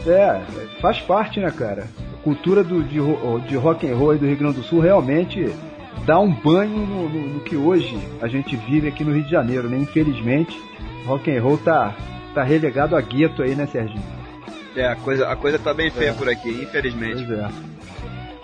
É, 0.07 0.41
faz 0.81 0.99
parte, 1.01 1.39
né, 1.39 1.51
cara? 1.51 1.87
A 2.13 2.23
cultura 2.23 2.63
do, 2.63 2.81
de, 2.83 2.99
de 3.47 3.55
rock 3.57 3.87
and 3.89 3.95
roll 3.95 4.11
aí 4.11 4.17
do 4.17 4.25
Rio 4.25 4.37
Grande 4.37 4.55
do 4.57 4.63
Sul 4.63 4.79
realmente 4.79 5.45
dá 6.05 6.19
um 6.19 6.31
banho 6.33 6.77
no, 6.85 7.09
no- 7.09 7.27
no 7.35 7.39
que 7.41 7.55
hoje 7.57 7.97
a 8.21 8.27
gente 8.27 8.55
vive 8.55 8.87
aqui 8.87 9.03
no 9.03 9.13
Rio 9.13 9.23
de 9.23 9.31
Janeiro, 9.31 9.69
né? 9.69 9.77
Infelizmente, 9.77 10.57
rock 11.05 11.29
and 11.29 11.41
roll 11.41 11.57
tá, 11.57 11.93
tá 12.33 12.43
relegado 12.43 12.95
a 12.95 13.01
gueto 13.01 13.41
aí, 13.43 13.55
né, 13.55 13.67
Serginho? 13.67 14.01
É, 14.75 14.87
a 14.87 14.95
coisa, 14.95 15.27
a 15.27 15.35
coisa 15.35 15.59
tá 15.59 15.73
bem 15.73 15.89
feia 15.91 16.13
por 16.13 16.29
aqui, 16.29 16.49
infelizmente. 16.49 17.25
Pois 17.25 17.39
é. 17.39 17.49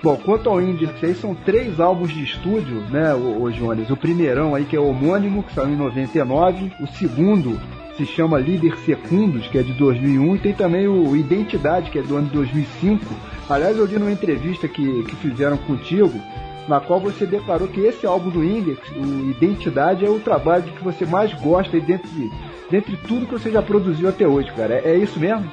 Bom, 0.06 0.18
quanto 0.18 0.52
ao 0.52 0.60
aí, 0.60 1.16
são 1.20 1.34
três 1.34 1.80
álbuns 1.80 2.14
de 2.14 2.24
estúdio, 2.24 2.82
né, 2.92 3.16
o, 3.16 3.42
o 3.42 3.52
Jones? 3.52 3.90
O 3.90 3.98
primeirão 3.98 4.54
aí, 4.54 4.64
que 4.64 4.76
é 4.76 4.80
o 4.80 4.88
homônimo, 4.88 5.42
que 5.42 5.52
saiu 5.52 5.72
em 5.72 5.76
99. 5.76 6.72
O 6.80 6.86
segundo 6.86 7.60
se 7.98 8.06
chama 8.06 8.38
Líder 8.38 8.78
Secundos, 8.86 9.48
que 9.48 9.58
é 9.58 9.64
de 9.64 9.74
2001. 9.74 10.36
E 10.36 10.38
tem 10.38 10.54
também 10.54 10.88
o 10.88 11.16
Identidade, 11.16 11.90
que 11.90 11.98
é 11.98 12.04
do 12.04 12.18
ano 12.18 12.28
de 12.28 12.34
2005. 12.34 13.04
Aliás, 13.50 13.76
eu 13.80 13.86
li 13.86 13.98
numa 13.98 14.12
entrevista 14.12 14.68
que, 14.68 15.04
que 15.06 15.16
fizeram 15.16 15.58
contigo, 15.58 16.22
na 16.68 16.80
qual 16.80 17.00
você 17.00 17.26
declarou 17.26 17.68
que 17.68 17.80
esse 17.80 18.06
álbum 18.06 18.30
do 18.30 18.44
Index, 18.44 18.88
o 18.92 19.32
Identidade, 19.32 20.06
é 20.06 20.10
o 20.10 20.20
trabalho 20.20 20.66
que 20.66 20.84
você 20.84 21.04
mais 21.04 21.34
gosta 21.34 21.80
dentre, 21.80 22.32
dentre 22.70 22.96
tudo 23.08 23.26
que 23.26 23.34
você 23.34 23.50
já 23.50 23.64
produziu 23.64 24.08
até 24.08 24.28
hoje, 24.28 24.52
cara. 24.54 24.76
É, 24.76 24.92
é 24.92 24.98
isso 24.98 25.20
mesmo? 25.20 25.50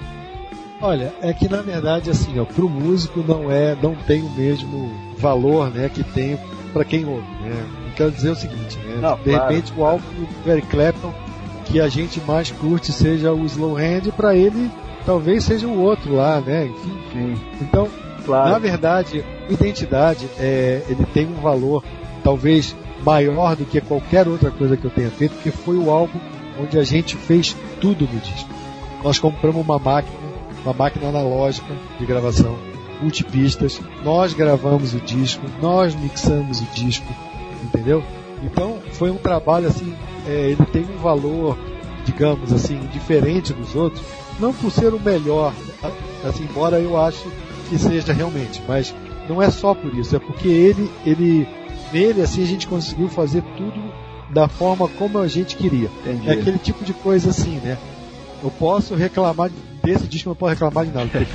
Olha, 0.82 1.14
é 1.22 1.32
que 1.32 1.48
na 1.48 1.62
verdade 1.62 2.10
assim, 2.10 2.38
ó, 2.40 2.44
pro 2.44 2.68
músico 2.68 3.24
não 3.26 3.50
é, 3.50 3.76
não 3.80 3.94
tem 3.94 4.20
o 4.20 4.30
mesmo 4.30 4.90
valor, 5.16 5.70
né, 5.70 5.88
que 5.88 6.02
tem 6.02 6.36
para 6.72 6.84
quem 6.84 7.04
ouve, 7.04 7.26
né? 7.40 7.66
Eu 7.86 7.92
quero 7.94 8.10
dizer 8.10 8.30
o 8.30 8.34
seguinte, 8.34 8.76
né? 8.78 8.98
Não, 9.00 9.16
de 9.16 9.24
claro. 9.24 9.48
repente 9.48 9.72
o 9.76 9.84
álbum 9.84 10.04
do 10.44 10.50
Eric 10.50 10.66
Clapton 10.66 11.14
que 11.66 11.80
a 11.80 11.88
gente 11.88 12.20
mais 12.22 12.50
curte 12.50 12.92
seja 12.92 13.32
o 13.32 13.46
Slow 13.46 13.76
Hand, 13.76 14.10
para 14.16 14.34
ele 14.34 14.70
talvez 15.06 15.44
seja 15.44 15.66
o 15.66 15.80
outro 15.80 16.14
lá, 16.14 16.40
né? 16.40 16.66
Enfim, 16.66 16.98
Sim, 17.12 17.34
então 17.60 17.88
claro. 18.24 18.50
Na 18.50 18.58
verdade, 18.58 19.24
identidade 19.48 20.28
é, 20.38 20.82
ele 20.88 21.04
tem 21.14 21.26
um 21.26 21.40
valor 21.40 21.84
talvez 22.24 22.74
maior 23.04 23.56
do 23.56 23.64
que 23.64 23.80
qualquer 23.80 24.26
outra 24.28 24.50
coisa 24.50 24.76
que 24.76 24.84
eu 24.84 24.90
tenha 24.90 25.10
feito, 25.10 25.34
porque 25.34 25.50
foi 25.50 25.76
o 25.76 25.90
álbum 25.90 26.18
onde 26.60 26.78
a 26.78 26.84
gente 26.84 27.16
fez 27.16 27.56
tudo 27.80 28.08
no 28.12 28.20
disco. 28.20 28.50
Nós 29.02 29.18
compramos 29.18 29.64
uma 29.64 29.78
máquina, 29.78 30.16
uma 30.64 30.72
máquina 30.72 31.08
analógica 31.08 31.74
de 31.98 32.06
gravação, 32.06 32.56
multipistas, 33.00 33.80
nós 34.04 34.32
gravamos 34.32 34.94
o 34.94 35.00
disco, 35.00 35.44
nós 35.60 35.94
mixamos 35.94 36.60
o 36.60 36.66
disco, 36.74 37.06
entendeu? 37.62 38.02
Então 38.42 38.78
foi 38.92 39.10
um 39.10 39.16
trabalho 39.16 39.68
assim, 39.68 39.94
é, 40.26 40.50
ele 40.50 40.64
tem 40.66 40.82
um 40.82 40.98
valor, 40.98 41.58
digamos 42.04 42.52
assim, 42.52 42.78
diferente 42.92 43.52
dos 43.52 43.74
outros, 43.74 44.02
não 44.38 44.52
por 44.52 44.70
ser 44.70 44.94
o 44.94 45.00
melhor, 45.00 45.52
assim, 46.24 46.44
embora 46.44 46.78
eu 46.78 46.96
ache 47.00 47.26
que 47.68 47.78
seja 47.78 48.12
realmente, 48.12 48.62
mas 48.66 48.94
não 49.28 49.40
é 49.40 49.50
só 49.50 49.74
por 49.74 49.94
isso, 49.94 50.14
é 50.14 50.18
porque 50.18 50.48
ele, 50.48 50.90
ele, 51.04 51.48
nele 51.92 52.22
assim 52.22 52.42
a 52.42 52.46
gente 52.46 52.66
conseguiu 52.66 53.08
fazer 53.08 53.42
tudo 53.56 53.80
da 54.30 54.48
forma 54.48 54.88
como 54.88 55.18
a 55.18 55.28
gente 55.28 55.56
queria. 55.56 55.90
Entendi. 56.00 56.28
É 56.28 56.32
aquele 56.32 56.58
tipo 56.58 56.84
de 56.84 56.94
coisa 56.94 57.30
assim, 57.30 57.56
né? 57.56 57.76
Eu 58.42 58.50
posso 58.50 58.94
reclamar 58.94 59.50
desse 59.82 60.06
disco, 60.06 60.28
não 60.28 60.36
posso 60.36 60.50
reclamar 60.50 60.86
de 60.86 60.92
nada. 60.92 61.08
porque 61.08 61.26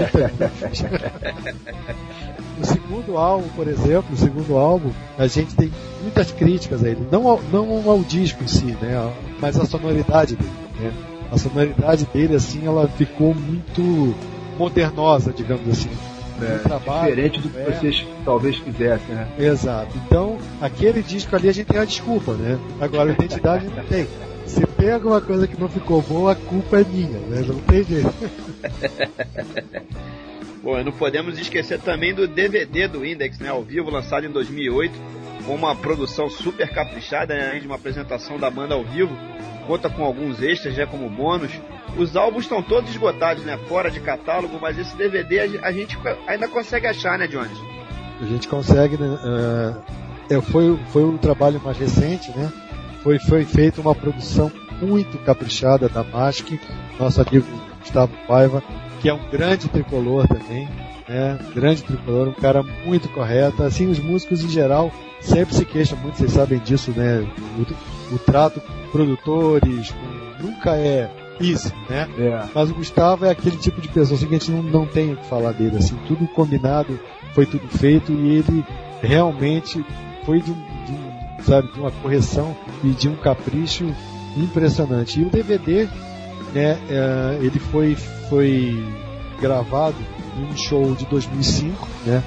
o 2.61 2.65
segundo 2.65 3.17
álbum, 3.17 3.49
por 3.49 3.67
exemplo, 3.67 4.13
o 4.13 4.17
segundo 4.17 4.57
álbum, 4.57 4.91
a 5.17 5.27
gente 5.27 5.53
tem 5.55 5.69
muitas 6.01 6.31
críticas 6.31 6.83
a 6.83 6.89
ele, 6.89 7.05
não 7.11 7.27
ao, 7.27 7.41
não 7.51 7.89
ao 7.89 7.99
disco 7.99 8.43
em 8.43 8.47
si, 8.47 8.77
né? 8.81 9.13
Mas 9.39 9.59
a 9.59 9.65
sonoridade 9.65 10.35
dele, 10.35 10.51
né? 10.79 10.91
A 11.31 11.37
sonoridade 11.37 12.07
dele, 12.13 12.35
assim, 12.35 12.65
ela 12.65 12.87
ficou 12.87 13.35
muito 13.35 14.15
modernosa, 14.57 15.33
digamos 15.33 15.67
assim. 15.69 15.89
É, 16.39 16.59
trabalho, 16.59 17.09
diferente 17.09 17.41
do 17.41 17.49
que 17.49 17.57
é. 17.57 17.63
vocês 17.63 18.05
talvez 18.23 18.59
quisessem, 18.59 19.15
né? 19.15 19.27
Exato. 19.39 19.89
Então, 20.05 20.37
aquele 20.61 21.01
disco 21.01 21.35
ali 21.35 21.49
a 21.49 21.51
gente 21.51 21.65
tem 21.65 21.79
a 21.79 21.85
desculpa, 21.85 22.33
né? 22.33 22.59
Agora, 22.79 23.09
a 23.09 23.13
identidade 23.13 23.65
não 23.65 23.83
tem. 23.85 24.07
Se 24.47 24.65
tem 24.65 24.91
alguma 24.91 25.19
coisa 25.21 25.47
que 25.47 25.59
não 25.59 25.67
ficou 25.67 26.01
boa, 26.01 26.31
a 26.31 26.35
culpa 26.35 26.79
é 26.79 26.83
minha, 26.83 27.19
né? 27.19 27.43
Não 27.47 27.59
tem 27.59 27.83
jeito. 27.83 28.13
Bom, 30.63 30.83
não 30.83 30.91
podemos 30.91 31.37
esquecer 31.39 31.79
também 31.79 32.13
do 32.13 32.27
DVD 32.27 32.87
do 32.87 33.05
Index, 33.05 33.39
né, 33.39 33.49
ao 33.49 33.63
vivo, 33.63 33.89
lançado 33.89 34.25
em 34.25 34.31
2008, 34.31 34.93
com 35.45 35.55
uma 35.55 35.75
produção 35.75 36.29
super 36.29 36.69
caprichada, 36.69 37.33
né, 37.35 37.47
além 37.49 37.61
de 37.61 37.67
uma 37.67 37.75
apresentação 37.75 38.37
da 38.37 38.49
banda 38.49 38.73
ao 38.75 38.83
vivo, 38.83 39.15
conta 39.65 39.89
com 39.89 40.03
alguns 40.03 40.41
extras, 40.41 40.75
né, 40.75 40.85
como 40.85 41.09
bônus. 41.09 41.51
Os 41.97 42.17
álbuns 42.17 42.43
estão 42.43 42.61
todos 42.61 42.89
esgotados, 42.89 43.45
né, 43.45 43.57
fora 43.69 43.89
de 43.89 44.01
catálogo, 44.01 44.57
mas 44.61 44.77
esse 44.77 44.95
DVD 44.97 45.39
a 45.39 45.47
gen- 45.47 45.59
a 45.63 45.71
gente 45.71 45.97
ainda 46.27 46.47
consegue 46.49 46.87
achar, 46.87 47.17
né, 47.17 47.27
Jones? 47.27 47.57
A 48.21 48.25
gente 48.25 48.47
consegue, 48.47 48.97
né? 48.97 49.17
é, 50.29 50.41
foi, 50.41 50.77
foi 50.91 51.03
um 51.05 51.17
trabalho 51.17 51.61
mais 51.63 51.77
recente, 51.77 52.29
né? 52.37 52.51
Foi, 53.07 53.19
foi 53.19 53.45
feita 53.45 53.79
uma 53.79 53.95
produção 53.95 54.51
muito 54.81 55.17
caprichada 55.19 55.87
da 55.87 56.03
Mask, 56.03 56.49
nosso 56.99 57.21
amigo 57.21 57.47
Gustavo 57.79 58.11
Paiva, 58.27 58.61
que 58.99 59.07
é 59.07 59.13
um 59.13 59.29
grande 59.29 59.69
tricolor 59.69 60.27
também, 60.27 60.67
né? 61.07 61.39
Grande 61.55 61.83
tricolor, 61.83 62.27
um 62.27 62.33
cara 62.33 62.61
muito 62.85 63.07
correto. 63.07 63.63
Assim, 63.63 63.89
os 63.89 63.97
músicos 63.99 64.43
em 64.43 64.49
geral 64.49 64.91
sempre 65.21 65.55
se 65.55 65.63
queixam 65.63 65.97
muito, 65.99 66.17
vocês 66.17 66.31
sabem 66.33 66.59
disso, 66.59 66.91
né? 66.91 67.25
O, 67.57 68.15
o 68.15 68.19
trato 68.19 68.59
com 68.59 68.91
produtores 68.91 69.91
com, 69.91 70.45
nunca 70.45 70.75
é 70.75 71.09
isso, 71.39 71.71
né? 71.89 72.09
É. 72.19 72.43
Mas 72.53 72.69
o 72.69 72.75
Gustavo 72.75 73.25
é 73.25 73.29
aquele 73.29 73.55
tipo 73.55 73.79
de 73.79 73.87
pessoa 73.87 74.17
assim, 74.17 74.27
que 74.27 74.35
a 74.35 74.37
gente 74.37 74.51
não, 74.51 74.63
não 74.63 74.85
tem 74.85 75.13
o 75.13 75.15
que 75.15 75.25
falar 75.27 75.53
dele, 75.53 75.77
assim, 75.77 75.95
tudo 76.09 76.27
combinado, 76.27 76.99
foi 77.33 77.45
tudo 77.45 77.69
feito 77.69 78.11
e 78.11 78.35
ele 78.35 78.65
realmente 79.01 79.81
foi 80.25 80.41
de, 80.41 80.51
um, 80.51 80.55
de 80.55 80.91
um, 80.91 81.43
sabe, 81.43 81.71
de 81.71 81.79
uma 81.79 81.91
correção 81.91 82.53
e 82.83 82.89
de 82.89 83.09
um 83.09 83.15
capricho 83.15 83.85
impressionante. 84.35 85.19
E 85.19 85.23
o 85.23 85.29
DVD, 85.29 85.85
né, 86.53 86.77
é, 86.89 87.39
ele 87.41 87.59
foi, 87.59 87.95
foi 88.29 88.83
gravado 89.41 89.97
em 90.37 90.45
um 90.45 90.57
show 90.57 90.95
de 90.95 91.05
2005, 91.05 91.87
né? 92.05 92.23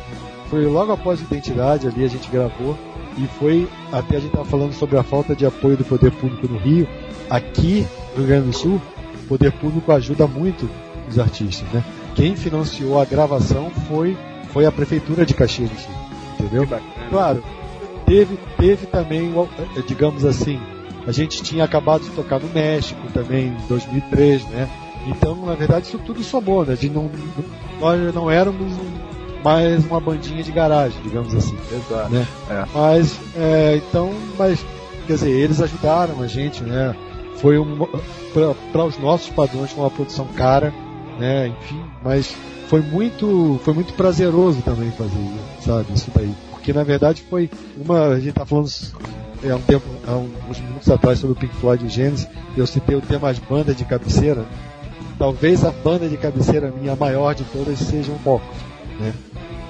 Foi 0.48 0.64
logo 0.66 0.92
após 0.92 1.20
a 1.20 1.22
Identidade 1.22 1.86
ali 1.86 2.04
a 2.04 2.08
gente 2.08 2.28
gravou 2.28 2.76
e 3.16 3.26
foi 3.38 3.68
até 3.92 4.16
a 4.16 4.20
gente 4.20 4.30
estava 4.30 4.44
falando 4.44 4.72
sobre 4.72 4.98
a 4.98 5.02
falta 5.02 5.34
de 5.34 5.46
apoio 5.46 5.76
do 5.76 5.84
poder 5.84 6.10
público 6.10 6.48
no 6.48 6.58
Rio. 6.58 6.88
Aqui 7.28 7.86
no 8.12 8.18
Rio 8.18 8.26
Grande 8.26 8.46
do 8.48 8.52
Sul, 8.52 8.80
o 9.22 9.26
poder 9.28 9.52
público 9.52 9.92
ajuda 9.92 10.26
muito 10.26 10.68
os 11.08 11.18
artistas, 11.18 11.68
né? 11.72 11.84
Quem 12.16 12.34
financiou 12.34 13.00
a 13.00 13.04
gravação 13.04 13.70
foi 13.88 14.16
foi 14.52 14.66
a 14.66 14.72
prefeitura 14.72 15.24
de 15.24 15.32
Caxias 15.32 15.70
do 15.70 15.78
Sul, 15.78 15.94
entendeu? 16.38 16.66
Claro, 17.08 17.42
teve 18.10 18.36
teve 18.58 18.86
também, 18.86 19.32
digamos 19.86 20.24
assim, 20.24 20.60
a 21.06 21.12
gente 21.12 21.42
tinha 21.42 21.62
acabado 21.62 22.02
de 22.02 22.10
tocar 22.10 22.40
no 22.40 22.48
México 22.48 23.00
também 23.14 23.48
em 23.48 23.66
2003, 23.68 24.44
né? 24.46 24.68
Então, 25.06 25.46
na 25.46 25.54
verdade, 25.54 25.86
isso 25.86 25.98
tudo 25.98 26.22
somou, 26.22 26.66
né? 26.66 26.74
De 26.74 26.90
não, 26.90 27.08
nós 27.80 28.14
não 28.14 28.30
éramos 28.30 28.72
mais 29.44 29.84
uma 29.86 30.00
bandinha 30.00 30.42
de 30.42 30.50
garagem, 30.50 31.00
digamos 31.02 31.34
assim. 31.34 31.56
Exato. 31.72 32.10
Né? 32.10 32.26
É. 32.50 32.64
Mas, 32.74 33.18
é, 33.36 33.76
então, 33.76 34.12
mas, 34.36 34.64
quer 35.06 35.14
dizer, 35.14 35.30
eles 35.30 35.60
ajudaram 35.60 36.20
a 36.20 36.26
gente, 36.26 36.62
né? 36.64 36.94
Foi 37.36 37.58
um, 37.58 37.86
para 38.72 38.84
os 38.84 38.98
nossos 38.98 39.30
padrões, 39.30 39.70
foi 39.70 39.84
uma 39.84 39.90
produção 39.90 40.26
cara, 40.36 40.74
né? 41.18 41.48
Enfim, 41.48 41.80
mas 42.04 42.34
foi 42.68 42.82
muito, 42.82 43.58
foi 43.64 43.72
muito 43.72 43.94
prazeroso 43.94 44.60
também 44.62 44.90
fazer, 44.90 45.30
sabe? 45.60 45.86
Isso 45.94 46.10
daí. 46.14 46.34
Porque, 46.70 46.72
na 46.72 46.84
verdade, 46.84 47.24
foi 47.28 47.50
uma, 47.76 48.08
a 48.08 48.20
gente 48.20 48.34
tá 48.34 48.46
falando 48.46 48.68
há 49.42 49.56
um 49.56 49.60
tempo, 49.62 49.84
há 50.06 50.14
uns 50.16 50.60
minutos 50.60 50.88
atrás 50.88 51.18
sobre 51.18 51.36
o 51.36 51.38
Pink 51.38 51.54
Floyd 51.56 51.82
e 51.82 51.86
o 51.88 51.90
Genesis, 51.90 52.28
eu 52.56 52.64
citei 52.64 52.94
o 52.94 53.00
tema 53.00 53.28
as 53.28 53.40
bandas 53.40 53.76
de 53.76 53.84
cabeceira, 53.84 54.44
talvez 55.18 55.64
a 55.64 55.72
banda 55.72 56.08
de 56.08 56.16
cabeceira 56.16 56.70
minha 56.70 56.94
maior 56.94 57.34
de 57.34 57.42
todas 57.44 57.78
seja 57.78 58.12
o 58.12 58.18
Focus. 58.20 58.56
Né? 59.00 59.12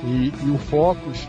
E, 0.04 0.32
e 0.44 0.50
o 0.50 0.58
Focus, 0.58 1.26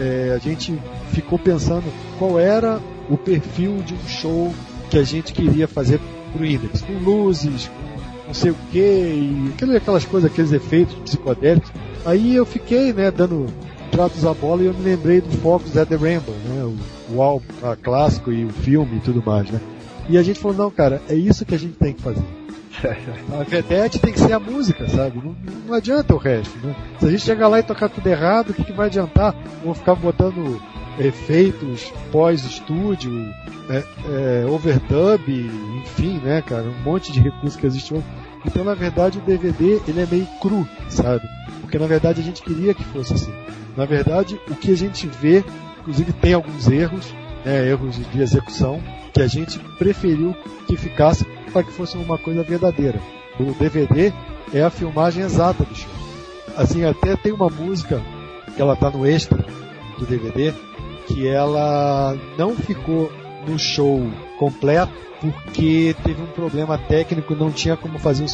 é, 0.00 0.32
a 0.34 0.38
gente 0.38 0.76
ficou 1.12 1.38
pensando 1.38 1.84
qual 2.18 2.40
era 2.40 2.80
o 3.08 3.16
perfil 3.16 3.82
de 3.82 3.94
um 3.94 4.08
show 4.08 4.52
que 4.90 4.98
a 4.98 5.04
gente 5.04 5.32
queria 5.32 5.68
fazer 5.68 6.00
pro 6.32 6.44
Index, 6.44 6.82
com 6.82 6.92
luzes, 6.94 7.68
com 7.68 8.26
não 8.26 8.34
sei 8.34 8.50
o 8.50 8.56
que, 8.72 9.52
aquelas 9.76 10.04
coisas, 10.04 10.28
aqueles 10.28 10.50
efeitos 10.50 10.96
psicodélicos. 10.96 11.70
Aí 12.04 12.34
eu 12.34 12.44
fiquei, 12.44 12.92
né, 12.92 13.10
dando 13.10 13.46
tratos 13.90 14.24
à 14.24 14.34
bola 14.34 14.62
e 14.62 14.66
eu 14.66 14.74
me 14.74 14.82
lembrei 14.82 15.20
do 15.20 15.30
Focus 15.38 15.76
at 15.76 15.88
the 15.88 15.96
Rainbow, 15.96 16.34
né, 16.46 16.64
o, 16.64 17.14
o 17.14 17.22
álbum 17.22 17.46
a 17.62 17.76
clássico 17.76 18.32
e 18.32 18.44
o 18.44 18.50
filme 18.50 18.96
e 18.96 19.00
tudo 19.00 19.22
mais, 19.24 19.50
né. 19.50 19.60
E 20.08 20.18
a 20.18 20.22
gente 20.22 20.38
falou, 20.38 20.56
não, 20.56 20.70
cara, 20.70 21.00
é 21.08 21.14
isso 21.14 21.44
que 21.44 21.54
a 21.54 21.58
gente 21.58 21.74
tem 21.74 21.94
que 21.94 22.02
fazer. 22.02 22.24
A 23.32 23.42
vedete 23.44 23.98
tem 23.98 24.12
que 24.12 24.18
ser 24.18 24.32
a 24.32 24.40
música, 24.40 24.88
sabe? 24.88 25.20
Não, 25.24 25.34
não 25.66 25.74
adianta 25.74 26.12
o 26.14 26.18
resto, 26.18 26.58
né? 26.58 26.74
Se 26.98 27.06
a 27.06 27.10
gente 27.10 27.22
chegar 27.22 27.48
lá 27.48 27.60
e 27.60 27.62
tocar 27.62 27.88
tudo 27.88 28.06
errado, 28.06 28.50
o 28.50 28.54
que, 28.54 28.64
que 28.64 28.72
vai 28.72 28.86
adiantar? 28.86 29.34
Vou 29.62 29.74
ficar 29.74 29.94
botando 29.94 30.60
efeitos 30.98 31.92
pós-estúdio, 32.12 33.12
é, 33.70 33.84
é, 34.08 34.46
overdub, 34.46 35.28
enfim, 35.82 36.18
né, 36.18 36.42
cara? 36.42 36.64
Um 36.64 36.82
monte 36.82 37.12
de 37.12 37.20
recursos 37.20 37.56
que 37.56 37.66
existe 37.66 37.94
hoje. 37.94 38.04
Então, 38.44 38.64
na 38.64 38.74
verdade, 38.74 39.18
o 39.18 39.22
DVD, 39.22 39.80
ele 39.88 40.02
é 40.02 40.06
meio 40.06 40.26
cru, 40.40 40.68
sabe? 40.88 41.26
Porque, 41.60 41.78
na 41.78 41.86
verdade, 41.86 42.20
a 42.20 42.24
gente 42.24 42.42
queria 42.42 42.74
que 42.74 42.84
fosse 42.84 43.14
assim. 43.14 43.32
Na 43.76 43.84
verdade, 43.84 44.40
o 44.48 44.54
que 44.54 44.70
a 44.70 44.76
gente 44.76 45.06
vê, 45.06 45.44
inclusive 45.80 46.12
tem 46.12 46.34
alguns 46.34 46.68
erros, 46.68 47.12
né, 47.44 47.68
erros 47.68 47.96
de 47.96 48.22
execução, 48.22 48.80
que 49.12 49.20
a 49.20 49.26
gente 49.26 49.58
preferiu 49.78 50.34
que 50.66 50.76
ficasse 50.76 51.24
para 51.52 51.62
que 51.62 51.72
fosse 51.72 51.96
uma 51.96 52.18
coisa 52.18 52.42
verdadeira. 52.42 53.00
O 53.38 53.52
DVD 53.52 54.12
é 54.52 54.62
a 54.62 54.70
filmagem 54.70 55.22
exata 55.24 55.64
do 55.64 55.74
show. 55.74 55.90
Assim, 56.56 56.84
até 56.84 57.16
tem 57.16 57.32
uma 57.32 57.48
música 57.48 58.00
que 58.54 58.62
ela 58.62 58.76
tá 58.76 58.90
no 58.90 59.06
extra 59.06 59.44
do 59.98 60.06
DVD 60.06 60.52
que 61.06 61.26
ela 61.26 62.16
não 62.38 62.56
ficou 62.56 63.12
no 63.46 63.58
show 63.58 64.00
completo 64.38 64.92
porque 65.20 65.94
teve 66.02 66.20
um 66.20 66.26
problema 66.26 66.76
técnico, 66.76 67.34
não 67.34 67.50
tinha 67.50 67.76
como 67.76 67.98
fazer 67.98 68.24
o 68.24 68.28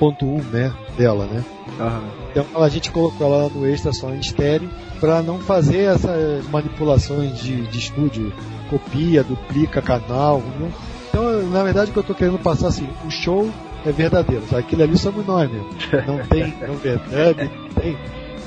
5.1, 0.00 0.42
né, 0.50 0.72
dela, 0.96 1.26
né? 1.26 1.44
Aham. 1.78 2.04
Então 2.30 2.62
a 2.62 2.68
gente 2.68 2.90
colocou 2.90 3.26
ela 3.26 3.48
no 3.48 3.66
extra 3.66 3.92
só 3.92 4.10
em 4.10 4.18
estéreo 4.18 4.68
para 5.00 5.22
não 5.22 5.38
fazer 5.38 5.84
essas 5.84 6.46
manipulações 6.48 7.38
de, 7.38 7.62
de 7.62 7.78
estúdio, 7.78 8.32
copia, 8.68 9.22
duplica 9.22 9.80
canal, 9.80 10.40
né? 10.60 10.70
Então, 11.08 11.48
na 11.48 11.62
verdade, 11.62 11.90
o 11.90 11.92
que 11.94 11.98
eu 11.98 12.02
tô 12.02 12.14
querendo 12.14 12.38
passar 12.38 12.68
assim, 12.68 12.88
o 13.06 13.10
show 13.10 13.50
é 13.86 13.92
verdadeiro, 13.92 14.44
aquilo 14.54 14.82
ali 14.82 14.98
somos 14.98 15.24
nós 15.26 15.50
mesmo. 15.50 15.68
Não 16.06 16.18
tem 16.26 16.54
overdub, 16.68 17.50
não 17.50 17.82
tem, 17.82 17.96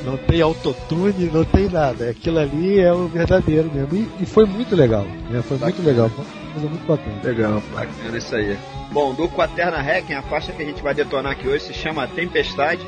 não 0.05 0.17
tem 0.17 0.41
autotune, 0.41 1.31
não 1.33 1.43
tem 1.43 1.69
nada. 1.69 2.09
Aquilo 2.09 2.39
ali 2.39 2.79
é 2.79 2.93
o 2.93 3.07
verdadeiro 3.07 3.71
mesmo. 3.73 3.95
E, 3.95 4.23
e 4.23 4.25
foi 4.25 4.45
muito 4.45 4.75
legal, 4.75 5.05
né? 5.29 5.41
Foi 5.41 5.57
muito 5.57 5.81
legal, 5.81 6.11
coisa 6.49 6.67
muito 6.67 6.85
bacana. 6.85 7.21
Legal. 7.23 7.63
Bacana 7.73 8.17
isso 8.17 8.35
aí. 8.35 8.57
Bom, 8.91 9.13
do 9.13 9.29
Quaterna 9.29 9.81
Requiem, 9.81 10.17
a 10.17 10.21
faixa 10.21 10.51
que 10.51 10.61
a 10.61 10.65
gente 10.65 10.81
vai 10.81 10.93
detonar 10.93 11.33
aqui 11.33 11.47
hoje 11.47 11.65
se 11.65 11.73
chama 11.73 12.07
Tempestade. 12.07 12.85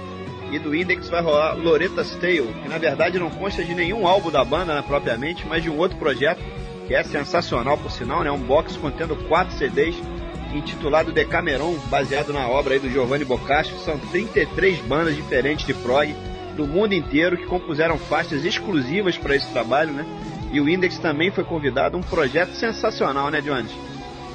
E 0.51 0.59
do 0.59 0.75
Index 0.75 1.07
vai 1.07 1.21
rolar 1.21 1.53
Loretta's 1.53 2.13
Tale, 2.17 2.53
que 2.61 2.67
na 2.67 2.77
verdade 2.77 3.17
não 3.17 3.29
consta 3.29 3.63
de 3.63 3.73
nenhum 3.73 4.05
álbum 4.05 4.29
da 4.29 4.43
banda 4.43 4.75
né, 4.75 4.83
propriamente, 4.85 5.47
mas 5.47 5.63
de 5.63 5.69
um 5.69 5.77
outro 5.77 5.97
projeto 5.97 6.41
que 6.87 6.93
é 6.93 7.01
sensacional 7.03 7.77
por 7.77 7.89
sinal, 7.89 8.21
né? 8.21 8.29
Um 8.31 8.37
box 8.37 8.75
contendo 8.75 9.15
quatro 9.29 9.55
CDs 9.55 9.95
intitulado 10.53 11.13
Decameron, 11.13 11.75
baseado 11.89 12.33
na 12.33 12.49
obra 12.49 12.73
aí 12.73 12.79
do 12.81 12.89
Giovanni 12.89 13.23
Boccaccio. 13.23 13.77
São 13.79 13.97
33 13.97 14.79
bandas 14.79 15.15
diferentes 15.15 15.65
de 15.65 15.73
prog 15.73 16.13
do 16.57 16.67
mundo 16.67 16.93
inteiro 16.93 17.37
que 17.37 17.45
compuseram 17.45 17.97
faixas 17.97 18.43
exclusivas 18.43 19.17
para 19.17 19.35
esse 19.35 19.47
trabalho, 19.51 19.93
né? 19.93 20.05
E 20.51 20.59
o 20.59 20.67
Index 20.67 20.97
também 20.97 21.31
foi 21.31 21.43
convidado, 21.43 21.97
um 21.97 22.01
projeto 22.01 22.53
sensacional, 22.53 23.29
né, 23.29 23.41
Jones? 23.41 23.71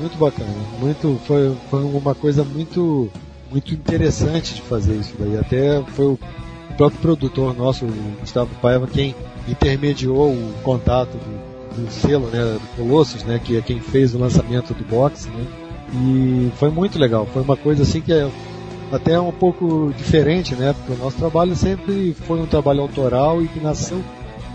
Muito 0.00 0.16
bacana, 0.18 0.50
muito 0.78 1.20
foi, 1.26 1.56
foi 1.70 1.82
uma 1.82 2.14
coisa 2.14 2.44
muito 2.44 3.10
muito 3.50 3.72
interessante 3.72 4.54
de 4.54 4.62
fazer 4.62 4.96
isso 4.96 5.14
daí. 5.18 5.38
Até 5.38 5.82
foi 5.82 6.06
o 6.06 6.18
próprio 6.76 7.00
produtor 7.00 7.56
nosso, 7.56 7.86
o 7.86 8.16
Gustavo 8.20 8.50
Paiva, 8.60 8.86
quem 8.86 9.14
intermediou 9.48 10.30
o 10.30 10.54
contato 10.62 11.12
do, 11.12 11.82
do 11.84 11.90
selo, 11.90 12.26
né, 12.26 12.58
do 12.60 12.76
Colossus, 12.76 13.22
né, 13.22 13.40
que 13.42 13.56
é 13.56 13.62
quem 13.62 13.80
fez 13.80 14.14
o 14.14 14.18
lançamento 14.18 14.74
do 14.74 14.84
box, 14.84 15.28
né. 15.28 15.46
E 15.92 16.50
foi 16.56 16.70
muito 16.70 16.98
legal. 16.98 17.26
Foi 17.32 17.42
uma 17.42 17.56
coisa 17.56 17.84
assim 17.84 18.00
que 18.00 18.12
é 18.12 18.28
até 18.90 19.18
um 19.20 19.32
pouco 19.32 19.92
diferente, 19.96 20.54
né? 20.54 20.72
Porque 20.72 21.00
o 21.00 21.04
nosso 21.04 21.16
trabalho 21.16 21.54
sempre 21.54 22.14
foi 22.26 22.40
um 22.40 22.46
trabalho 22.46 22.80
autoral 22.80 23.42
e 23.42 23.48
que 23.48 23.60
nasceu 23.60 24.02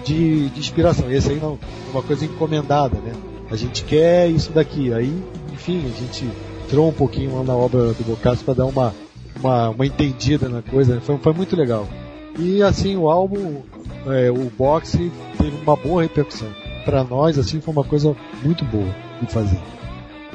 de, 0.06 0.50
de 0.50 0.60
inspiração. 0.60 1.12
Esse 1.12 1.32
aí 1.32 1.40
não 1.40 1.54
é 1.54 1.92
uma 1.92 2.04
coisa 2.04 2.26
encomendada, 2.26 2.98
né? 3.00 3.14
A 3.50 3.56
gente 3.56 3.84
quer 3.84 4.30
isso 4.30 4.52
daqui. 4.52 4.94
Aí, 4.94 5.14
enfim, 5.52 5.84
a 5.86 6.00
gente 6.00 6.26
entrou 6.66 6.90
um 6.90 6.94
pouquinho 6.94 7.36
lá 7.38 7.44
na 7.44 7.56
obra 7.56 7.94
do 7.94 8.04
Boccaccio 8.06 8.46
para 8.46 8.54
dar 8.54 8.66
uma, 8.66 8.94
uma, 9.40 9.70
uma 9.70 9.86
entendida 9.86 10.48
na 10.48 10.62
coisa. 10.62 11.02
Foi, 11.02 11.18
foi 11.18 11.34
muito 11.34 11.56
legal. 11.56 11.88
E 12.40 12.64
assim, 12.64 12.96
o 12.96 13.10
álbum, 13.10 13.62
é, 14.08 14.32
o 14.32 14.50
boxe 14.58 15.12
teve 15.38 15.56
uma 15.62 15.76
boa 15.76 16.02
repercussão. 16.02 16.48
Para 16.86 17.04
nós, 17.04 17.38
assim, 17.38 17.60
foi 17.60 17.74
uma 17.74 17.84
coisa 17.84 18.16
muito 18.44 18.64
boa 18.66 18.96
de 19.22 19.32
fazer. 19.32 19.60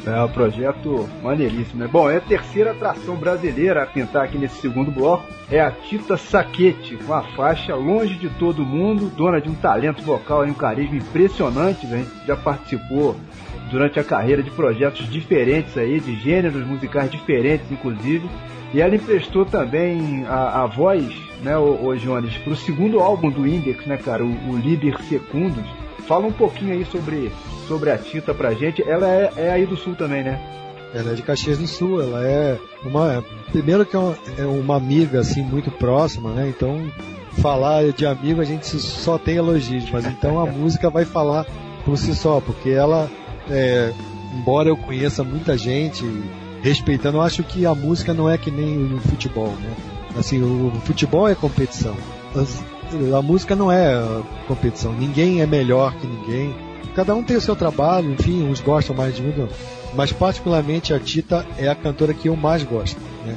É 0.05 0.23
um 0.23 0.29
projeto 0.29 1.09
maneiríssimo, 1.23 1.81
né? 1.81 1.89
Bom, 1.91 2.11
é 2.11 2.19
a 2.19 2.21
terceira 2.21 2.73
atração 2.73 3.17
brasileira 3.17 3.83
a 3.83 3.87
pintar 3.87 4.25
aqui 4.25 4.39
nesse 4.39 4.61
segundo 4.61 4.91
bloco. 4.91 5.27
É 5.51 5.61
a 5.61 5.71
Tita 5.71 6.17
Saquete, 6.17 6.97
com 6.97 7.13
a 7.13 7.23
faixa 7.23 7.75
Longe 7.75 8.15
de 8.15 8.29
Todo 8.31 8.65
Mundo, 8.65 9.11
dona 9.17 9.41
de 9.41 9.49
um 9.49 9.55
talento 9.55 10.03
vocal 10.03 10.47
e 10.47 10.51
um 10.51 10.55
carisma 10.55 10.97
impressionante, 10.97 11.87
né? 11.87 12.07
Já 12.27 12.37
participou 12.37 13.17
durante 13.71 13.99
a 13.99 14.05
carreira 14.05 14.43
de 14.43 14.51
projetos 14.51 15.09
diferentes 15.11 15.77
aí, 15.77 15.99
de 15.99 16.15
gêneros 16.17 16.65
musicais 16.67 17.11
diferentes, 17.11 17.71
inclusive. 17.71 18.29
E 18.75 18.81
ela 18.81 18.95
emprestou 18.95 19.45
também 19.45 20.25
a, 20.27 20.63
a 20.63 20.67
voz, 20.67 21.05
né, 21.43 21.57
o, 21.57 21.87
o 21.87 21.97
Jones, 21.97 22.37
pro 22.39 22.55
segundo 22.55 23.01
álbum 23.01 23.31
do 23.31 23.47
Index, 23.47 23.87
né, 23.87 23.97
cara, 23.97 24.25
o, 24.25 24.51
o 24.51 24.57
Liber 24.57 25.01
Secundus. 25.05 25.65
Fala 26.07 26.27
um 26.27 26.33
pouquinho 26.33 26.73
aí 26.73 26.85
sobre, 26.85 27.33
sobre 27.67 27.91
a 27.91 27.99
Tita 27.99 28.35
pra 28.35 28.55
gente. 28.55 28.83
Ela 28.83 29.09
é, 29.09 29.33
é 29.37 29.51
aí 29.51 29.67
do 29.67 29.77
sul 29.77 29.95
também, 29.95 30.23
né? 30.23 30.41
Ela 30.95 31.13
é 31.13 31.15
de 31.15 31.23
Caxias 31.23 31.59
do 31.59 31.67
Sul, 31.67 32.01
ela 32.01 32.25
é 32.25 32.59
uma. 32.85 33.25
Primeiro 33.51 33.85
que 33.85 33.97
é 33.97 33.99
uma, 33.99 34.17
é 34.39 34.47
uma 34.47 34.77
amiga 34.77 35.21
assim 35.21 35.43
muito 35.43 35.71
próxima, 35.71 36.31
né? 36.31 36.49
Então 36.49 36.91
falar 37.41 37.93
de 37.93 38.07
amigo 38.07 38.41
a 38.41 38.45
gente 38.45 38.67
só 38.79 39.19
tem 39.19 39.37
elogios, 39.37 39.91
mas 39.91 40.07
então 40.07 40.41
a 40.41 40.47
música 40.51 40.89
vai 40.89 41.05
falar 41.05 41.45
por 41.85 41.99
si 41.99 42.15
só, 42.15 42.41
porque 42.41 42.71
ela, 42.71 43.11
é, 43.51 43.93
embora 44.35 44.69
eu 44.69 44.77
conheça 44.77 45.23
muita 45.23 45.57
gente, 45.57 46.05
respeitando, 46.63 47.19
eu 47.19 47.23
acho 47.23 47.43
que 47.43 47.67
a 47.67 47.75
música 47.75 48.15
não 48.15 48.29
é 48.29 48.39
que 48.39 48.51
nem 48.51 48.95
o 48.95 49.01
futebol, 49.01 49.51
né? 49.61 49.73
Assim, 50.19 50.43
o 50.43 50.73
futebol 50.81 51.29
é 51.29 51.35
competição. 51.35 51.95
A 53.17 53.23
música 53.23 53.57
não 53.57 53.71
é 53.71 54.01
competição. 54.47 54.93
Ninguém 54.93 55.41
é 55.41 55.47
melhor 55.47 55.95
que 55.95 56.07
ninguém. 56.07 56.55
Cada 56.95 57.15
um 57.15 57.23
tem 57.23 57.37
o 57.37 57.41
seu 57.41 57.55
trabalho, 57.55 58.13
enfim, 58.13 58.49
uns 58.49 58.61
gostam 58.61 58.97
mais 58.97 59.15
de 59.15 59.23
um. 59.23 59.49
Mas 59.95 60.13
particularmente 60.13 60.95
a 60.95 60.99
Tita 60.99 61.47
é 61.59 61.69
a 61.69 61.75
cantora 61.75 62.15
que 62.15 62.29
eu 62.29 62.37
mais 62.37 62.63
gosto. 62.63 63.01
Né? 63.25 63.37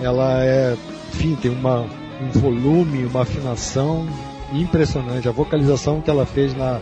Ela 0.00 0.44
é, 0.44 0.76
enfim, 1.12 1.36
tem 1.36 1.50
uma, 1.50 1.82
um 2.20 2.30
volume, 2.32 3.04
uma 3.04 3.22
afinação 3.22 4.06
impressionante. 4.52 5.28
A 5.28 5.32
vocalização 5.32 6.00
que 6.00 6.10
ela 6.10 6.26
fez 6.26 6.56
na, 6.56 6.80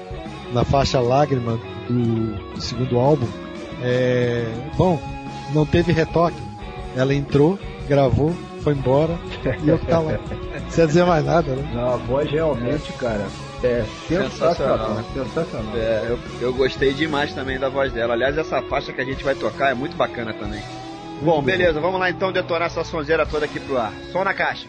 na 0.52 0.64
faixa 0.64 1.00
Lágrima 1.00 1.58
do, 1.88 2.54
do 2.54 2.60
segundo 2.60 2.98
álbum, 2.98 3.26
é, 3.82 4.46
bom, 4.76 5.00
não 5.52 5.66
teve 5.66 5.92
retoque. 5.92 6.36
Ela 6.96 7.14
entrou, 7.14 7.58
gravou, 7.88 8.34
foi 8.64 8.72
embora 8.72 9.18
e 9.62 9.68
eu 9.68 9.78
tava. 9.78 10.18
Precisa 10.62 10.86
dizer 10.86 11.04
mais 11.04 11.24
nada, 11.24 11.54
né? 11.54 11.70
Não, 11.74 11.92
a 11.92 11.96
voz 11.96 12.30
realmente, 12.30 12.90
cara, 12.94 13.26
é 13.62 13.84
sensacional. 14.08 15.04
Sensacional. 15.12 15.76
É, 15.76 16.06
eu, 16.08 16.18
eu 16.40 16.54
gostei 16.54 16.94
demais 16.94 17.34
também 17.34 17.58
da 17.58 17.68
voz 17.68 17.92
dela. 17.92 18.14
Aliás, 18.14 18.36
essa 18.38 18.62
faixa 18.62 18.92
que 18.92 19.02
a 19.02 19.04
gente 19.04 19.22
vai 19.22 19.34
tocar 19.34 19.70
é 19.70 19.74
muito 19.74 19.94
bacana 19.96 20.32
também. 20.32 20.62
Bom, 21.22 21.42
beleza, 21.42 21.78
vamos 21.78 22.00
lá 22.00 22.08
então 22.10 22.32
detonar 22.32 22.66
essa 22.66 22.82
sonzeira 22.82 23.26
toda 23.26 23.44
aqui 23.44 23.60
pro 23.60 23.78
ar. 23.78 23.92
Som 24.10 24.24
na 24.24 24.32
caixa. 24.32 24.66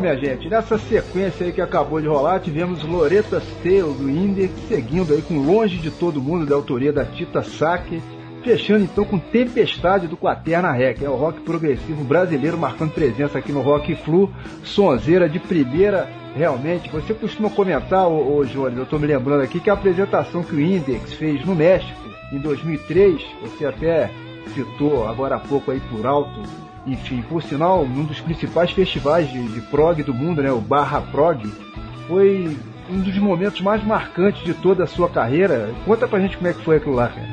Minha 0.00 0.16
gente, 0.16 0.48
nessa 0.48 0.78
sequência 0.78 1.44
aí 1.44 1.52
que 1.52 1.60
acabou 1.60 2.00
de 2.00 2.08
rolar, 2.08 2.40
tivemos 2.40 2.82
Loretta 2.82 3.38
Tale 3.62 3.82
do 3.82 4.08
Index, 4.08 4.50
seguindo 4.66 5.12
aí 5.12 5.20
com 5.20 5.38
Longe 5.38 5.76
de 5.76 5.90
Todo 5.90 6.22
Mundo, 6.22 6.46
da 6.46 6.54
autoria 6.54 6.90
da 6.90 7.04
Tita 7.04 7.42
Saque, 7.42 8.00
fechando 8.42 8.84
então 8.84 9.04
com 9.04 9.18
Tempestade 9.18 10.08
do 10.08 10.16
Quaterna 10.16 10.72
Rec, 10.72 11.02
é 11.02 11.08
o 11.08 11.16
rock 11.16 11.40
progressivo 11.40 12.02
brasileiro 12.02 12.56
marcando 12.56 12.92
presença 12.92 13.38
aqui 13.38 13.52
no 13.52 13.60
Rock 13.60 13.94
Flu, 13.96 14.32
sonzeira 14.64 15.28
de 15.28 15.38
primeira, 15.38 16.08
realmente. 16.34 16.88
Você 16.90 17.12
costuma 17.12 17.50
comentar, 17.50 18.08
ô, 18.08 18.42
Jones, 18.46 18.78
eu 18.78 18.86
tô 18.86 18.98
me 18.98 19.06
lembrando 19.06 19.42
aqui, 19.42 19.60
que 19.60 19.68
a 19.68 19.74
apresentação 19.74 20.42
que 20.42 20.54
o 20.54 20.60
Index 20.60 21.12
fez 21.12 21.44
no 21.44 21.54
México 21.54 22.00
em 22.32 22.38
2003, 22.38 23.20
você 23.42 23.66
até 23.66 24.10
citou 24.54 25.06
agora 25.06 25.36
há 25.36 25.40
pouco 25.40 25.70
aí 25.70 25.80
por 25.90 26.06
alto, 26.06 26.40
enfim, 26.86 27.22
por 27.22 27.42
sinal, 27.42 27.82
um 27.82 28.04
dos 28.04 28.20
principais 28.20 28.70
festivais 28.70 29.30
de, 29.30 29.48
de 29.48 29.60
prog 29.62 30.02
do 30.02 30.14
mundo, 30.14 30.42
né, 30.42 30.50
o 30.50 30.60
Barra 30.60 31.00
Prog, 31.00 31.44
foi 32.08 32.56
um 32.90 33.00
dos 33.00 33.16
momentos 33.18 33.60
mais 33.60 33.84
marcantes 33.84 34.42
de 34.44 34.52
toda 34.54 34.84
a 34.84 34.86
sua 34.86 35.08
carreira. 35.08 35.72
Conta 35.84 36.08
pra 36.08 36.18
gente 36.20 36.36
como 36.36 36.48
é 36.48 36.52
que 36.52 36.64
foi 36.64 36.76
aquilo 36.78 36.94
lá, 36.94 37.08
cara. 37.08 37.28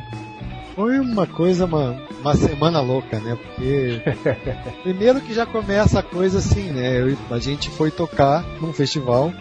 Foi 0.76 1.00
uma 1.00 1.26
coisa, 1.26 1.66
uma, 1.66 1.96
uma 2.22 2.36
semana 2.36 2.80
louca, 2.80 3.20
né? 3.20 3.36
Porque 3.42 4.00
primeiro 4.84 5.20
que 5.22 5.34
já 5.34 5.46
começa 5.46 6.00
a 6.00 6.04
coisa 6.04 6.38
assim, 6.38 6.70
né? 6.70 7.02
Eu- 7.02 7.18
a 7.32 7.40
gente 7.40 7.70
foi 7.72 7.90
tocar 7.90 8.44
num 8.62 8.72
festival 8.72 9.34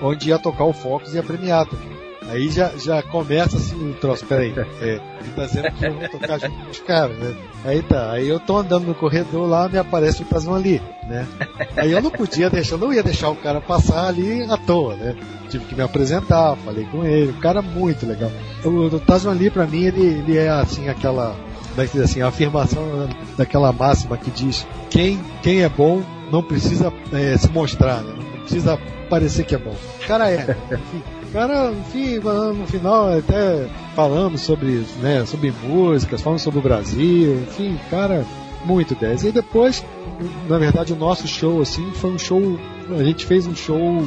onde 0.00 0.28
ia 0.28 0.38
tocar 0.38 0.62
o 0.64 0.72
Focus 0.72 1.14
e 1.14 1.18
a 1.18 1.22
Premiata. 1.24 1.76
Aí 2.28 2.48
já, 2.50 2.72
já 2.76 3.02
começa 3.02 3.56
assim 3.56 3.90
o 3.90 3.94
troço, 3.94 4.24
peraí, 4.26 4.52
é, 4.80 5.00
ele 5.20 5.30
tá 5.34 5.46
dizendo 5.46 5.70
que 5.72 5.86
eu 5.86 5.94
vou 5.94 6.08
tocar 6.08 6.38
junto 6.40 6.56
com 6.56 6.70
os 6.70 6.80
caras, 6.80 7.16
né? 7.18 7.36
Aí 7.64 7.82
tá, 7.82 8.10
aí 8.12 8.28
eu 8.28 8.40
tô 8.40 8.58
andando 8.58 8.86
no 8.86 8.94
corredor 8.94 9.48
lá, 9.48 9.68
me 9.68 9.78
aparece 9.78 10.22
o 10.22 10.24
Tasman 10.26 10.56
ali, 10.56 10.82
né? 11.08 11.26
Aí 11.76 11.92
eu 11.92 12.02
não 12.02 12.10
podia 12.10 12.50
deixar, 12.50 12.76
não 12.78 12.92
ia 12.92 13.02
deixar 13.02 13.30
o 13.30 13.36
cara 13.36 13.60
passar 13.60 14.08
ali 14.08 14.42
à 14.42 14.56
toa, 14.56 14.96
né? 14.96 15.14
Tive 15.48 15.64
que 15.66 15.74
me 15.76 15.82
apresentar, 15.82 16.56
falei 16.56 16.84
com 16.86 17.04
ele, 17.04 17.30
um 17.30 17.40
cara 17.40 17.62
muito 17.62 18.04
legal. 18.04 18.32
O, 18.64 18.88
o 18.88 19.30
ali 19.30 19.48
pra 19.48 19.66
mim, 19.66 19.84
ele, 19.84 20.04
ele 20.04 20.36
é 20.36 20.48
assim, 20.48 20.88
aquela, 20.88 21.36
é 21.78 22.00
assim, 22.02 22.22
a 22.22 22.28
afirmação 22.28 23.08
daquela 23.36 23.72
máxima 23.72 24.16
que 24.16 24.30
diz, 24.32 24.66
quem, 24.90 25.20
quem 25.42 25.62
é 25.62 25.68
bom 25.68 26.02
não 26.32 26.42
precisa 26.42 26.92
é, 27.12 27.36
se 27.36 27.48
mostrar, 27.50 28.02
né? 28.02 28.14
Não 28.16 28.40
precisa 28.40 28.76
parecer 29.08 29.44
que 29.44 29.54
é 29.54 29.58
bom. 29.58 29.74
O 30.02 30.06
cara 30.08 30.28
é, 30.28 30.56
enfim. 30.72 31.15
Cara, 31.32 31.72
enfim, 31.72 32.18
no 32.18 32.66
final 32.66 33.18
até 33.18 33.68
falamos 33.94 34.40
sobre, 34.40 34.84
né, 35.00 35.24
sobre 35.26 35.52
músicas, 35.64 36.22
falamos 36.22 36.42
sobre 36.42 36.60
o 36.60 36.62
Brasil, 36.62 37.42
enfim, 37.42 37.78
cara, 37.90 38.24
muito 38.64 38.94
10. 38.94 39.24
E 39.24 39.32
depois, 39.32 39.84
na 40.48 40.58
verdade, 40.58 40.92
o 40.92 40.96
nosso 40.96 41.26
show, 41.26 41.60
assim, 41.60 41.90
foi 41.92 42.10
um 42.10 42.18
show, 42.18 42.58
a 42.98 43.02
gente 43.02 43.26
fez 43.26 43.46
um 43.46 43.54
show 43.54 44.02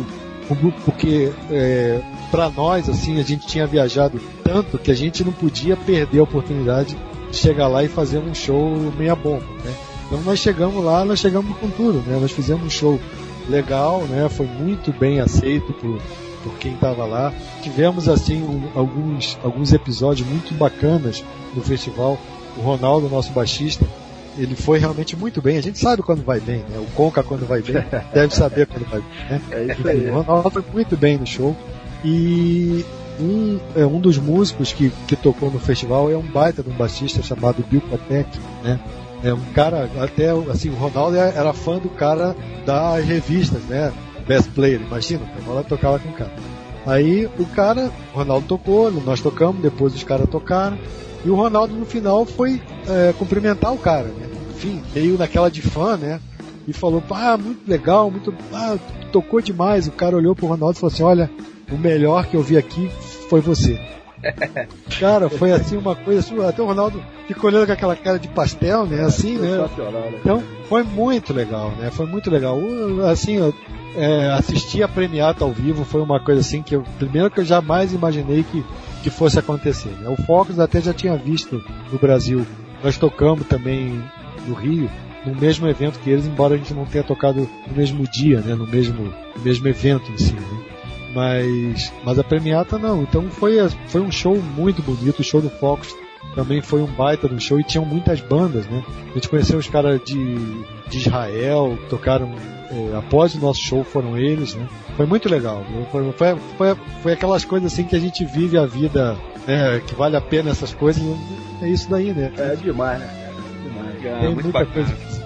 porque 0.84 1.32
é, 1.52 2.02
para 2.32 2.50
nós 2.50 2.90
assim 2.90 3.20
a 3.20 3.24
gente 3.24 3.46
tinha 3.46 3.68
viajado 3.68 4.20
tanto 4.44 4.78
que 4.78 4.90
a 4.90 4.96
gente 4.96 5.24
não 5.24 5.32
podia 5.32 5.78
perder 5.78 6.20
a 6.20 6.24
oportunidade 6.24 6.98
de 7.30 7.38
chegar 7.38 7.68
lá 7.68 7.84
e 7.84 7.88
fazer 7.88 8.18
um 8.18 8.34
show 8.34 8.76
meia 8.98 9.16
bomba, 9.16 9.46
né? 9.64 9.74
Então 10.08 10.22
nós 10.22 10.40
chegamos 10.40 10.84
lá, 10.84 11.06
nós 11.06 11.20
chegamos 11.20 11.56
com 11.58 11.70
tudo, 11.70 12.00
né? 12.00 12.18
Nós 12.20 12.32
fizemos 12.32 12.66
um 12.66 12.70
show 12.70 13.00
legal, 13.48 14.02
né? 14.10 14.28
Foi 14.28 14.48
muito 14.48 14.92
bem 14.92 15.20
aceito 15.20 15.72
por, 15.74 16.00
por 16.44 16.54
quem 16.58 16.74
estava 16.74 17.06
lá. 17.06 17.34
Tivemos 17.62 18.08
assim 18.10 18.42
um- 18.42 18.70
alguns 18.76 19.38
alguns 19.44 19.74
episódios 19.74 20.28
muito 20.28 20.54
bacanas 20.54 21.24
no 21.56 21.62
festival. 21.62 22.18
O 22.58 22.62
Ronaldo, 22.62 23.08
nosso 23.10 23.32
baixista, 23.32 23.86
ele 24.38 24.56
foi 24.56 24.80
realmente 24.80 25.16
muito 25.16 25.42
bem. 25.42 25.58
A 25.58 25.62
gente 25.62 25.80
sabe 25.80 26.02
quando 26.02 26.24
vai 26.24 26.40
bem, 26.40 26.60
né? 26.70 26.78
O 26.78 26.86
Conca 26.96 27.22
quando 27.24 27.46
vai 27.48 27.62
bem, 27.62 27.84
deve 28.14 28.34
saber 28.34 28.68
quando 28.68 28.90
vai 28.90 29.02
bem, 29.02 29.30
né? 29.30 29.42
É 30.08 30.12
o 30.12 30.22
Ronaldo 30.24 30.50
foi 30.52 30.64
muito 30.74 30.98
bem 30.98 31.18
no 31.18 31.26
show. 31.28 31.56
E 32.04 32.86
um, 33.20 33.60
é, 33.76 33.86
um 33.86 34.00
dos 34.00 34.18
músicos 34.18 34.72
que, 34.72 34.92
que 35.08 35.16
tocou 35.16 35.52
no 35.52 35.60
festival 35.60 36.10
é 36.10 36.16
um 36.18 36.22
baita 36.24 36.64
de 36.64 36.70
um 36.70 36.74
baixista 36.74 37.22
chamado 37.22 37.64
Bill 37.70 37.82
Patek, 37.82 38.30
né? 38.64 38.80
É 39.22 39.34
um 39.34 39.42
cara, 39.54 39.90
até 40.00 40.30
assim, 40.50 40.70
o 40.70 40.76
Ronaldo 40.76 41.18
era 41.18 41.52
fã 41.52 41.78
do 41.78 41.90
cara 41.90 42.34
das 42.66 43.04
revistas, 43.04 43.62
né? 43.64 43.92
Best 44.30 44.52
Player, 44.52 44.80
imagina, 44.80 45.24
o 45.40 45.42
Ronaldo 45.42 45.70
tocava 45.70 45.98
com 45.98 46.10
o 46.10 46.14
cara. 46.14 46.32
Aí 46.86 47.26
o 47.40 47.48
cara, 47.48 47.92
o 48.14 48.18
Ronaldo 48.18 48.46
tocou, 48.46 48.92
nós 48.92 49.20
tocamos, 49.20 49.60
depois 49.60 49.96
os 49.96 50.04
caras 50.04 50.30
tocaram, 50.30 50.78
e 51.26 51.30
o 51.32 51.36
Ronaldo 51.36 51.74
no 51.74 51.84
final 51.84 52.28
foi 52.28 52.62
é, 52.88 53.12
cumprimentar 53.18 53.74
o 53.74 53.78
cara, 53.80 54.08
né? 54.10 54.30
Enfim, 54.52 54.84
meio 54.94 55.18
naquela 55.18 55.50
de 55.50 55.64
fã, 55.64 55.98
né? 55.98 56.22
E 56.68 56.74
falou, 56.74 57.02
ah, 57.10 57.38
muito 57.38 57.68
legal, 57.68 58.12
muito. 58.12 58.32
Ah, 58.54 58.78
tocou 59.12 59.42
demais. 59.42 59.88
O 59.88 59.92
cara 59.92 60.16
olhou 60.16 60.36
pro 60.36 60.46
Ronaldo 60.46 60.78
e 60.78 60.80
falou 60.80 60.94
assim: 60.94 61.04
olha, 61.04 61.32
o 61.72 61.78
melhor 61.78 62.28
que 62.28 62.36
eu 62.36 62.44
vi 62.44 62.56
aqui 62.56 62.88
foi 63.30 63.42
você. 63.42 63.80
Cara, 65.00 65.30
foi 65.30 65.52
assim 65.52 65.78
uma 65.78 65.96
coisa 65.96 66.48
até 66.48 66.62
o 66.62 66.66
Ronaldo 66.66 67.02
ficou 67.28 67.50
olhando 67.50 67.68
com 67.68 67.72
aquela 67.72 67.96
cara 67.96 68.20
de 68.20 68.28
pastel, 68.28 68.86
né? 68.86 69.04
Assim, 69.04 69.38
né? 69.38 69.58
Então, 70.20 70.44
foi 70.68 70.84
muito 70.84 71.34
legal, 71.34 71.72
né? 71.72 71.90
Foi 71.92 72.06
muito 72.06 72.30
legal. 72.30 72.60
Assim, 73.10 73.38
eu, 73.38 73.54
é, 73.96 74.30
assistir 74.32 74.84
a 74.84 74.88
premiata 74.88 75.44
ao 75.44 75.52
vivo 75.52 75.84
foi 75.86 76.02
uma 76.02 76.20
coisa 76.20 76.42
assim 76.42 76.62
que 76.62 76.76
eu, 76.76 76.84
primeiro 76.98 77.32
que 77.32 77.40
eu 77.40 77.46
jamais 77.46 77.94
imaginei 77.94 78.44
que, 78.44 78.64
que 79.04 79.10
fosse 79.10 79.40
acontecer. 79.40 79.90
Né? 79.90 80.10
O 80.10 80.22
Focus 80.24 80.60
até 80.60 80.82
já 80.82 80.94
tinha 80.94 81.16
visto 81.16 81.64
no 81.92 81.98
Brasil. 81.98 82.46
Nós 82.84 82.98
tocamos 82.98 83.46
também 83.48 84.02
no 84.48 84.54
Rio, 84.54 84.90
no 85.26 85.36
mesmo 85.36 85.68
evento 85.68 86.00
que 86.00 86.10
eles, 86.10 86.26
embora 86.26 86.56
a 86.56 86.58
gente 86.58 86.74
não 86.74 86.86
tenha 86.86 87.04
tocado 87.04 87.48
no 87.68 87.76
mesmo 87.76 88.08
dia, 88.08 88.40
né? 88.40 88.56
No 88.56 88.66
mesmo, 88.66 89.14
no 89.36 89.44
mesmo 89.44 89.68
evento 89.68 90.12
em 90.12 90.18
si, 90.18 90.34
né? 90.34 90.69
Mas, 91.14 91.92
mas 92.04 92.20
a 92.20 92.24
premiata 92.24 92.78
não. 92.78 93.02
Então 93.02 93.30
foi, 93.30 93.58
foi 93.88 94.02
um 94.02 94.12
show 94.12 94.36
muito 94.38 94.82
bonito. 94.82 95.20
O 95.20 95.24
show 95.24 95.42
do 95.42 95.50
Focus 95.50 95.96
também 96.36 96.62
foi 96.62 96.82
um 96.82 96.86
baita 96.88 97.28
do 97.28 97.40
show 97.40 97.60
e 97.60 97.64
tinham 97.64 97.86
muitas 97.86 98.22
bandas, 98.22 98.66
né? 98.68 98.84
A 99.12 99.14
gente 99.14 99.30
conheceu 99.30 99.58
os 99.58 99.68
caras 99.68 100.00
de, 100.04 100.36
de 100.88 100.98
Israel, 100.98 101.78
que 101.82 101.90
tocaram 101.90 102.34
é, 102.72 102.96
após 102.98 103.34
o 103.34 103.40
nosso 103.40 103.62
show, 103.62 103.84
foram 103.84 104.18
eles, 104.18 104.54
né? 104.54 104.68
Foi 104.96 105.06
muito 105.06 105.28
legal. 105.28 105.66
Foi, 105.92 106.12
foi, 106.14 106.36
foi, 106.58 106.76
foi 107.02 107.14
aquelas 107.14 107.44
coisas 107.44 107.74
assim 107.74 107.84
que 107.84 107.96
a 107.96 108.00
gente 108.00 108.24
vive 108.26 108.58
a 108.58 108.66
vida, 108.66 109.18
né? 109.48 109.82
Que 109.86 109.96
vale 109.96 110.16
a 110.16 110.22
pena 110.22 110.52
essas 110.52 110.74
coisas. 110.74 111.02
É 111.62 111.68
isso 111.68 111.90
daí, 111.90 112.14
né? 112.14 112.32
É 112.38 112.56
demais, 112.56 113.00
né, 113.00 113.08
cara? 113.08 113.34
Demais. 113.64 114.06
Ah, 114.06 114.20
Tem 114.20 114.34
muito 114.34 114.44
muita 114.44 114.60
bacana. 114.60 114.86
coisa. 114.86 115.19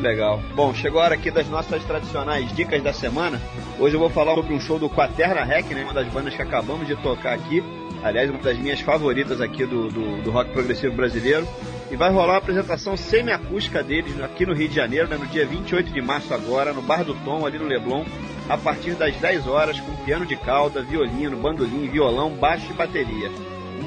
Muito 0.00 0.08
legal. 0.08 0.42
Bom, 0.54 0.72
chegou 0.72 0.98
a 0.98 1.04
hora 1.04 1.14
aqui 1.14 1.30
das 1.30 1.46
nossas 1.48 1.84
tradicionais 1.84 2.50
dicas 2.56 2.82
da 2.82 2.90
semana. 2.90 3.38
Hoje 3.78 3.96
eu 3.96 4.00
vou 4.00 4.08
falar 4.08 4.34
sobre 4.34 4.54
um 4.54 4.58
show 4.58 4.78
do 4.78 4.88
Quaterna 4.88 5.44
Rec, 5.44 5.66
né? 5.72 5.84
Uma 5.84 5.92
das 5.92 6.08
bandas 6.08 6.34
que 6.34 6.40
acabamos 6.40 6.86
de 6.86 6.96
tocar 6.96 7.34
aqui. 7.34 7.62
Aliás, 8.02 8.30
uma 8.30 8.38
das 8.38 8.56
minhas 8.56 8.80
favoritas 8.80 9.42
aqui 9.42 9.66
do, 9.66 9.88
do, 9.88 10.22
do 10.22 10.30
rock 10.30 10.52
progressivo 10.52 10.96
brasileiro. 10.96 11.46
E 11.90 11.96
vai 11.96 12.10
rolar 12.10 12.32
uma 12.32 12.38
apresentação 12.38 12.96
semiacústica 12.96 13.82
deles 13.82 14.18
aqui 14.22 14.46
no 14.46 14.54
Rio 14.54 14.70
de 14.70 14.74
Janeiro, 14.74 15.06
né? 15.06 15.18
no 15.18 15.26
dia 15.26 15.44
28 15.44 15.92
de 15.92 16.00
março 16.00 16.32
agora, 16.32 16.72
no 16.72 16.80
Bar 16.80 17.04
do 17.04 17.14
Tom, 17.16 17.44
ali 17.44 17.58
no 17.58 17.66
Leblon, 17.66 18.06
a 18.48 18.56
partir 18.56 18.92
das 18.92 19.14
10 19.16 19.46
horas, 19.46 19.78
com 19.80 19.94
piano 19.96 20.24
de 20.24 20.36
cauda, 20.36 20.82
violino, 20.82 21.36
bandolim, 21.36 21.88
violão, 21.88 22.30
baixo 22.30 22.64
e 22.70 22.72
bateria. 22.72 23.30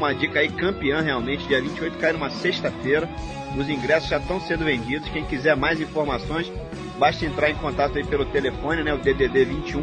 Uma 0.03 0.13
dica 0.13 0.41
aí 0.41 0.49
campeã 0.49 0.99
realmente, 0.99 1.47
dia 1.47 1.61
28 1.61 1.97
cai 1.97 2.11
numa 2.11 2.30
sexta-feira. 2.30 3.09
Os 3.57 3.69
ingressos 3.69 4.09
já 4.09 4.17
estão 4.17 4.38
sendo 4.41 4.65
vendidos. 4.65 5.07
Quem 5.07 5.23
quiser 5.23 5.55
mais 5.55 5.80
informações, 5.80 6.51
basta 6.99 7.25
entrar 7.25 7.49
em 7.49 7.55
contato 7.55 7.97
aí 7.97 8.03
pelo 8.03 8.25
telefone, 8.25 8.84
né, 8.84 8.93
o 8.93 8.97
DDD 8.97 9.45
21. 9.45 9.81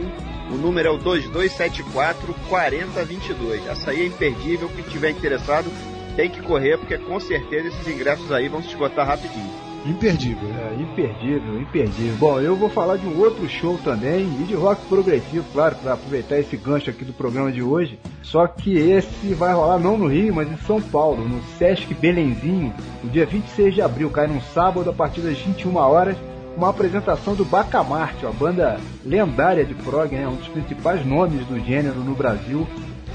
O 0.51 0.59
número 0.59 0.88
é 0.88 0.90
o 0.90 0.98
2274 0.98 2.34
4022. 2.51 3.66
Essa 3.66 3.92
aí 3.92 4.02
é 4.02 4.06
imperdível. 4.09 4.68
Quem 4.68 4.84
tiver 4.84 5.09
interessado 5.09 5.72
tem 6.14 6.28
que 6.28 6.42
correr, 6.42 6.76
porque 6.76 6.98
com 6.98 7.18
certeza 7.18 7.68
esses 7.68 7.88
ingressos 7.88 8.30
aí 8.30 8.47
vão 8.47 8.60
se 8.60 8.68
esgotar 8.68 9.06
rapidinho. 9.06 9.69
Imperdível. 9.86 10.48
É, 10.51 10.82
imperdível, 10.82 11.61
imperdível. 11.61 12.16
Bom, 12.19 12.39
eu 12.40 12.55
vou 12.55 12.69
falar 12.69 12.97
de 12.97 13.07
um 13.07 13.19
outro 13.19 13.48
show 13.48 13.78
também, 13.82 14.24
e 14.40 14.44
de 14.44 14.55
rock 14.55 14.85
progressivo, 14.86 15.44
claro, 15.52 15.77
para 15.77 15.94
aproveitar 15.94 16.39
esse 16.39 16.57
gancho 16.57 16.90
aqui 16.90 17.05
do 17.05 17.12
programa 17.12 17.51
de 17.51 17.62
hoje. 17.62 17.98
Só 18.23 18.47
que 18.47 18.77
esse 18.77 19.32
vai 19.35 19.55
rolar 19.55 19.78
não 19.78 19.97
no 19.97 20.07
Rio, 20.07 20.35
mas 20.35 20.51
em 20.51 20.57
São 20.66 20.81
Paulo, 20.81 21.27
no 21.27 21.43
Sesc 21.59 21.94
Belenzinho, 21.94 22.73
no 23.02 23.11
dia 23.11 23.24
26 23.24 23.74
de 23.74 23.82
abril, 23.82 24.11
cai 24.11 24.27
num 24.27 24.40
sábado 24.40 24.90
a 24.90 24.93
partir 24.93 25.23
das 25.23 25.39
21 25.39 25.77
horas, 25.77 26.16
uma 26.57 26.69
apresentação 26.69 27.35
do 27.35 27.44
Bacamarte, 27.44 28.27
uma 28.27 28.35
banda 28.35 28.78
lendária 29.05 29.65
de 29.65 29.74
prog, 29.74 30.15
né, 30.15 30.28
um 30.28 30.36
dos 30.36 30.48
principais 30.48 31.07
nomes 31.07 31.47
do 31.47 31.59
gênero 31.59 32.01
no 32.01 32.15
Brasil. 32.15 32.66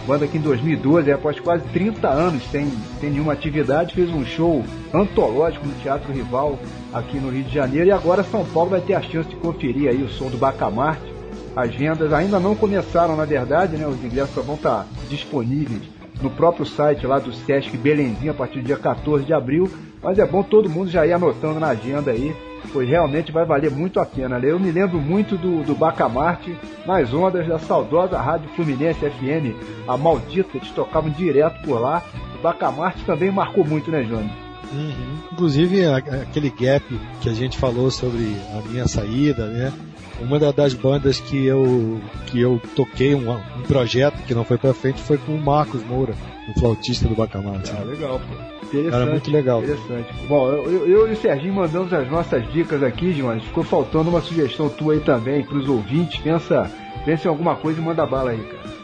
Banda 0.06 0.28
que 0.28 0.38
em 0.38 0.42
2012, 0.42 1.12
após 1.12 1.40
quase 1.40 1.64
30 1.70 2.08
anos 2.08 2.44
sem, 2.52 2.72
sem 3.00 3.10
nenhuma 3.10 3.34
atividade, 3.34 3.96
fez 3.96 4.10
um 4.10 4.24
show 4.24 4.64
antológico 4.94 5.66
no 5.66 5.74
Teatro 5.82 6.14
Rival 6.14 6.60
aqui 6.94 7.18
no 7.18 7.30
Rio 7.30 7.44
de 7.44 7.54
Janeiro. 7.54 7.88
E 7.88 7.92
agora 7.92 8.24
São 8.24 8.46
Paulo 8.46 8.70
vai 8.70 8.82
ter 8.82 8.94
a 8.94 9.02
chance 9.02 9.28
de 9.30 9.36
conferir 9.36 9.90
aí 9.90 10.04
o 10.04 10.10
som 10.10 10.30
do 10.30 10.38
Bacamarte. 10.38 11.14
As 11.56 11.74
vendas 11.74 12.14
ainda 12.14 12.40
não 12.40 12.56
começaram, 12.56 13.16
na 13.16 13.26
verdade, 13.26 13.78
né? 13.78 13.88
Os 13.88 14.04
ingressos 14.04 14.36
só 14.36 14.42
vão 14.42 14.56
estar 14.56 14.86
disponíveis 15.10 15.82
no 16.22 16.30
próprio 16.30 16.66
site 16.66 17.08
lá 17.08 17.18
do 17.18 17.34
Sesc 17.34 17.76
Belenzinho 17.76 18.32
a 18.32 18.36
partir 18.36 18.60
do 18.60 18.66
dia 18.66 18.78
14 18.78 19.26
de 19.26 19.34
abril. 19.34 19.70
Mas 20.04 20.20
é 20.20 20.26
bom 20.26 20.44
todo 20.44 20.70
mundo 20.70 20.92
já 20.92 21.06
ir 21.08 21.14
anotando 21.14 21.60
na 21.60 21.70
agenda 21.70 22.12
aí 22.12 22.36
pois 22.72 22.88
realmente 22.90 23.32
vai 23.32 23.46
valer 23.46 23.72
muito 23.72 24.00
a 24.00 24.06
pena. 24.06 24.40
né? 24.40 24.50
Eu 24.52 24.60
me 24.60 24.72
lembro 24.72 25.00
muito 25.00 25.38
do, 25.38 25.64
do 25.64 25.76
Bacamarte 25.76 26.56
nas 26.86 27.14
ondas 27.14 27.48
da 27.48 27.60
saudosa 27.60 28.18
Rádio 28.20 28.50
Fluminense 28.56 29.00
FM, 29.00 29.56
a 29.88 29.98
maldita, 29.98 30.58
eles 30.58 30.70
tocavam 30.72 31.10
direto 31.10 31.62
por 31.64 31.80
lá. 31.80 32.04
O 32.38 32.42
Bacamarte 32.42 33.04
também 33.06 33.32
marcou 33.32 33.66
muito, 33.66 33.90
né, 33.92 34.04
Johnny? 34.04 34.30
Uhum. 34.74 35.18
Inclusive 35.32 35.86
aquele 35.86 36.50
gap 36.50 36.84
que 37.22 37.30
a 37.30 37.34
gente 37.34 37.58
falou 37.58 37.90
sobre 37.92 38.36
a 38.58 38.68
minha 38.70 38.88
saída, 38.88 39.46
né? 39.48 39.72
Uma 40.20 40.40
da- 40.40 40.52
das 40.52 40.74
bandas 40.74 41.20
que 41.20 41.46
eu 41.46 42.00
que 42.28 42.40
eu 42.40 42.60
toquei 42.76 43.14
um, 43.14 43.30
um 43.32 43.62
projeto 43.68 44.16
que 44.26 44.34
não 44.34 44.44
foi 44.46 44.58
pra 44.58 44.74
frente 44.74 45.02
foi 45.02 45.18
com 45.18 45.34
o 45.34 45.42
Marcos 45.42 45.84
Moura, 45.86 46.14
o 46.50 46.60
flautista 46.60 47.08
do 47.08 47.16
Bacamarte. 47.16 47.72
Ah, 47.78 47.84
legal, 47.84 48.20
pô. 48.20 48.55
Interessante. 48.68 48.92
Cara, 49.00 49.12
muito 49.12 49.32
legal. 49.32 49.64
Interessante. 49.64 50.14
Bom, 50.28 50.50
eu, 50.50 50.88
eu- 50.88 51.08
e 51.10 51.14
o 51.14 51.16
Serginho 51.16 51.54
mandamos 51.54 51.94
as 51.94 52.10
nossas 52.10 52.48
dicas 52.52 52.82
aqui, 52.84 53.12
Jonas. 53.14 53.44
Ficou 53.44 53.64
faltando 53.64 54.10
uma 54.10 54.22
sugestão 54.22 54.70
tua 54.70 54.94
aí 54.94 55.00
também 55.00 55.44
pros 55.44 55.68
ouvintes. 55.70 56.20
Pensa, 56.22 56.70
pensa 57.06 57.28
em 57.28 57.32
alguma 57.32 57.56
coisa 57.56 57.80
e 57.80 57.84
manda 57.84 58.06
bala 58.06 58.32
aí, 58.32 58.40
cara. 58.44 58.76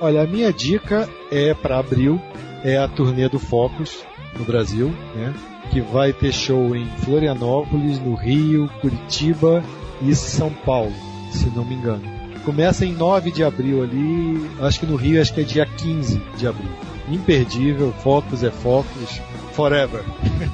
Olha, 0.00 0.22
a 0.22 0.26
minha 0.26 0.52
dica 0.52 1.08
é 1.30 1.54
para 1.54 1.78
abril, 1.78 2.20
é 2.64 2.76
a 2.76 2.86
turnê 2.88 3.28
do 3.28 3.38
Focus 3.38 4.04
no 4.38 4.44
Brasil, 4.44 4.92
né? 5.14 5.32
Que 5.70 5.80
vai 5.80 6.12
ter 6.12 6.32
show 6.32 6.76
em 6.76 6.86
Florianópolis, 6.98 7.98
no 7.98 8.14
Rio, 8.14 8.68
Curitiba 8.80 9.64
e 10.02 10.14
São 10.14 10.50
Paulo, 10.50 10.92
se 11.32 11.50
não 11.56 11.64
me 11.64 11.74
engano. 11.74 12.02
Começa 12.44 12.84
em 12.86 12.92
9 12.92 13.32
de 13.32 13.42
abril 13.42 13.82
ali, 13.82 14.48
acho 14.60 14.78
que 14.80 14.86
no 14.86 14.94
Rio 14.96 15.20
acho 15.20 15.34
que 15.34 15.40
é 15.40 15.44
dia 15.44 15.66
15 15.66 16.20
de 16.36 16.46
abril. 16.46 16.70
Imperdível, 17.08 17.92
Focus 18.02 18.42
é 18.42 18.50
Focus, 18.50 19.20
forever. 19.52 20.02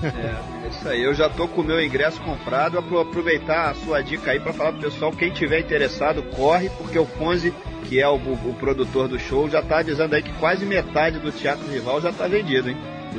É 0.05 0.69
isso 0.69 0.89
aí, 0.89 1.03
eu 1.03 1.15
já 1.15 1.29
tô 1.29 1.49
com 1.49 1.61
o 1.61 1.65
meu 1.65 1.83
ingresso 1.83 2.21
comprado. 2.21 2.79
Apro- 2.79 3.01
aproveitar 3.01 3.71
a 3.71 3.75
sua 3.75 4.03
dica 4.03 4.31
aí 4.33 4.41
pra 4.41 4.53
falar 4.53 4.73
pro 4.73 4.83
pessoal, 4.91 5.11
quem 5.13 5.31
tiver 5.31 5.61
interessado, 5.61 6.23
corre, 6.35 6.69
porque 6.71 6.99
o 6.99 7.07
Fonzi, 7.07 7.53
que 7.89 8.01
é 8.01 8.09
o, 8.09 8.15
o 8.17 8.55
produtor 8.61 9.09
do 9.09 9.19
show, 9.19 9.49
já 9.49 9.63
tá 9.63 9.79
avisando 9.79 10.15
aí 10.15 10.23
que 10.23 10.33
quase 10.35 10.65
metade 10.67 11.19
do 11.19 11.33
Teatro 11.33 11.67
Rival 11.71 12.01
já 12.01 12.13
tá 12.13 12.27
vendido, 12.29 12.69
hein? 12.71 12.77
É, 13.17 13.19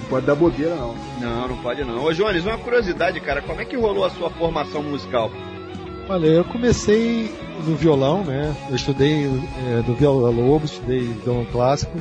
não 0.00 0.08
pode 0.08 0.26
dar 0.26 0.34
bobeira, 0.34 0.74
não. 0.74 0.94
Não, 1.20 1.48
não 1.48 1.56
pode 1.58 1.84
não. 1.84 2.04
Ô 2.04 2.12
Jones, 2.12 2.44
uma 2.44 2.58
curiosidade, 2.58 3.20
cara, 3.20 3.40
como 3.42 3.60
é 3.60 3.64
que 3.64 3.76
rolou 3.76 4.04
a 4.04 4.10
sua 4.10 4.30
formação 4.30 4.82
musical? 4.82 5.30
Olha, 6.08 6.26
eu 6.26 6.44
comecei 6.44 7.30
no 7.66 7.76
violão, 7.76 8.24
né? 8.24 8.54
Eu 8.70 8.76
estudei 8.76 9.24
é, 9.26 9.82
no 9.86 9.94
Viola 9.94 10.30
Lobo, 10.30 10.64
estudei 10.64 11.00
violão 11.22 11.44
clássico 11.52 11.92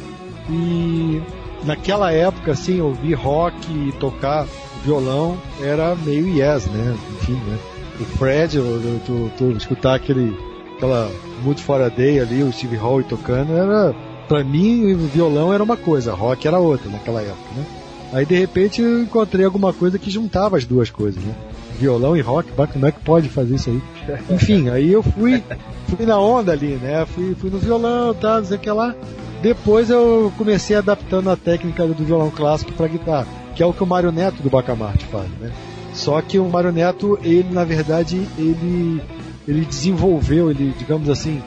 e 0.50 1.22
naquela 1.64 2.12
época, 2.12 2.52
assim, 2.52 2.80
ouvir 2.80 3.14
rock 3.14 3.56
e 3.72 3.92
tocar 3.94 4.48
violão 4.84 5.38
era 5.62 5.96
meio 5.96 6.28
yes, 6.28 6.66
né? 6.68 6.96
Enfim, 7.16 7.34
né? 7.34 7.58
O 8.00 8.06
Fred, 8.18 8.58
tu, 9.06 9.52
escutar 9.58 9.96
aquele, 9.96 10.38
aquela 10.76 11.10
Mood 11.44 11.62
for 11.62 11.82
a 11.82 11.90
Day 11.90 12.20
ali, 12.20 12.44
o 12.44 12.52
Steve 12.52 12.76
Hall 12.76 13.04
tocando, 13.04 13.54
era, 13.54 13.94
pra 14.28 14.44
mim, 14.44 14.94
o 14.94 15.08
violão 15.08 15.54
era 15.54 15.64
uma 15.64 15.76
coisa, 15.78 16.14
rock 16.14 16.48
era 16.48 16.60
outra 16.60 16.90
naquela 16.90 17.22
época, 17.22 17.56
né? 17.56 17.66
Aí 18.14 18.26
de 18.26 18.36
repente 18.36 18.82
eu 18.82 19.02
encontrei 19.02 19.44
alguma 19.44 19.74
coisa 19.74 20.00
que 20.00 20.10
juntava 20.10 20.58
as 20.58 20.66
duas 20.66 20.90
coisas, 20.90 21.22
né? 21.22 21.34
Violão 21.80 22.16
e 22.16 22.22
rock, 22.22 22.50
como 22.72 22.86
é 22.86 22.92
que 22.92 23.00
pode 23.02 23.30
fazer 23.30 23.56
isso 23.56 23.70
aí? 23.70 23.82
Enfim, 24.30 24.70
aí 24.70 24.92
eu 24.92 25.04
fui, 25.04 25.44
fui 25.88 26.06
na 26.06 26.20
onda 26.20 26.52
ali, 26.52 26.76
né? 26.76 27.06
Fui, 27.06 27.36
fui 27.36 27.50
no 27.50 27.58
violão, 27.58 28.14
tá, 28.14 28.38
não 28.38 28.46
sei 28.46 28.58
o 28.58 28.60
que 28.60 28.72
lá. 28.72 28.96
Depois 29.42 29.90
eu 29.90 30.32
comecei 30.38 30.76
adaptando 30.76 31.30
a 31.30 31.36
técnica 31.38 31.86
do 31.86 32.04
violão 32.04 32.30
clássico 32.32 32.72
para 32.74 32.88
guitarra, 32.88 33.28
que 33.56 33.62
é 33.62 33.66
o 33.66 33.74
que 33.74 33.84
o 33.84 33.88
Mário 33.88 34.12
Neto 34.12 34.42
do 34.42 34.50
Bacamarte 34.50 35.06
faz, 35.06 35.30
né? 35.40 35.52
Só 35.94 36.22
que 36.22 36.40
o 36.40 36.50
Mário 36.50 36.72
Neto, 36.72 37.18
ele 37.24 37.50
na 37.54 37.64
verdade, 37.64 38.18
ele, 38.38 39.02
ele 39.48 39.66
desenvolveu, 39.66 40.50
ele, 40.52 40.74
digamos 40.78 41.10
assim, 41.10 41.42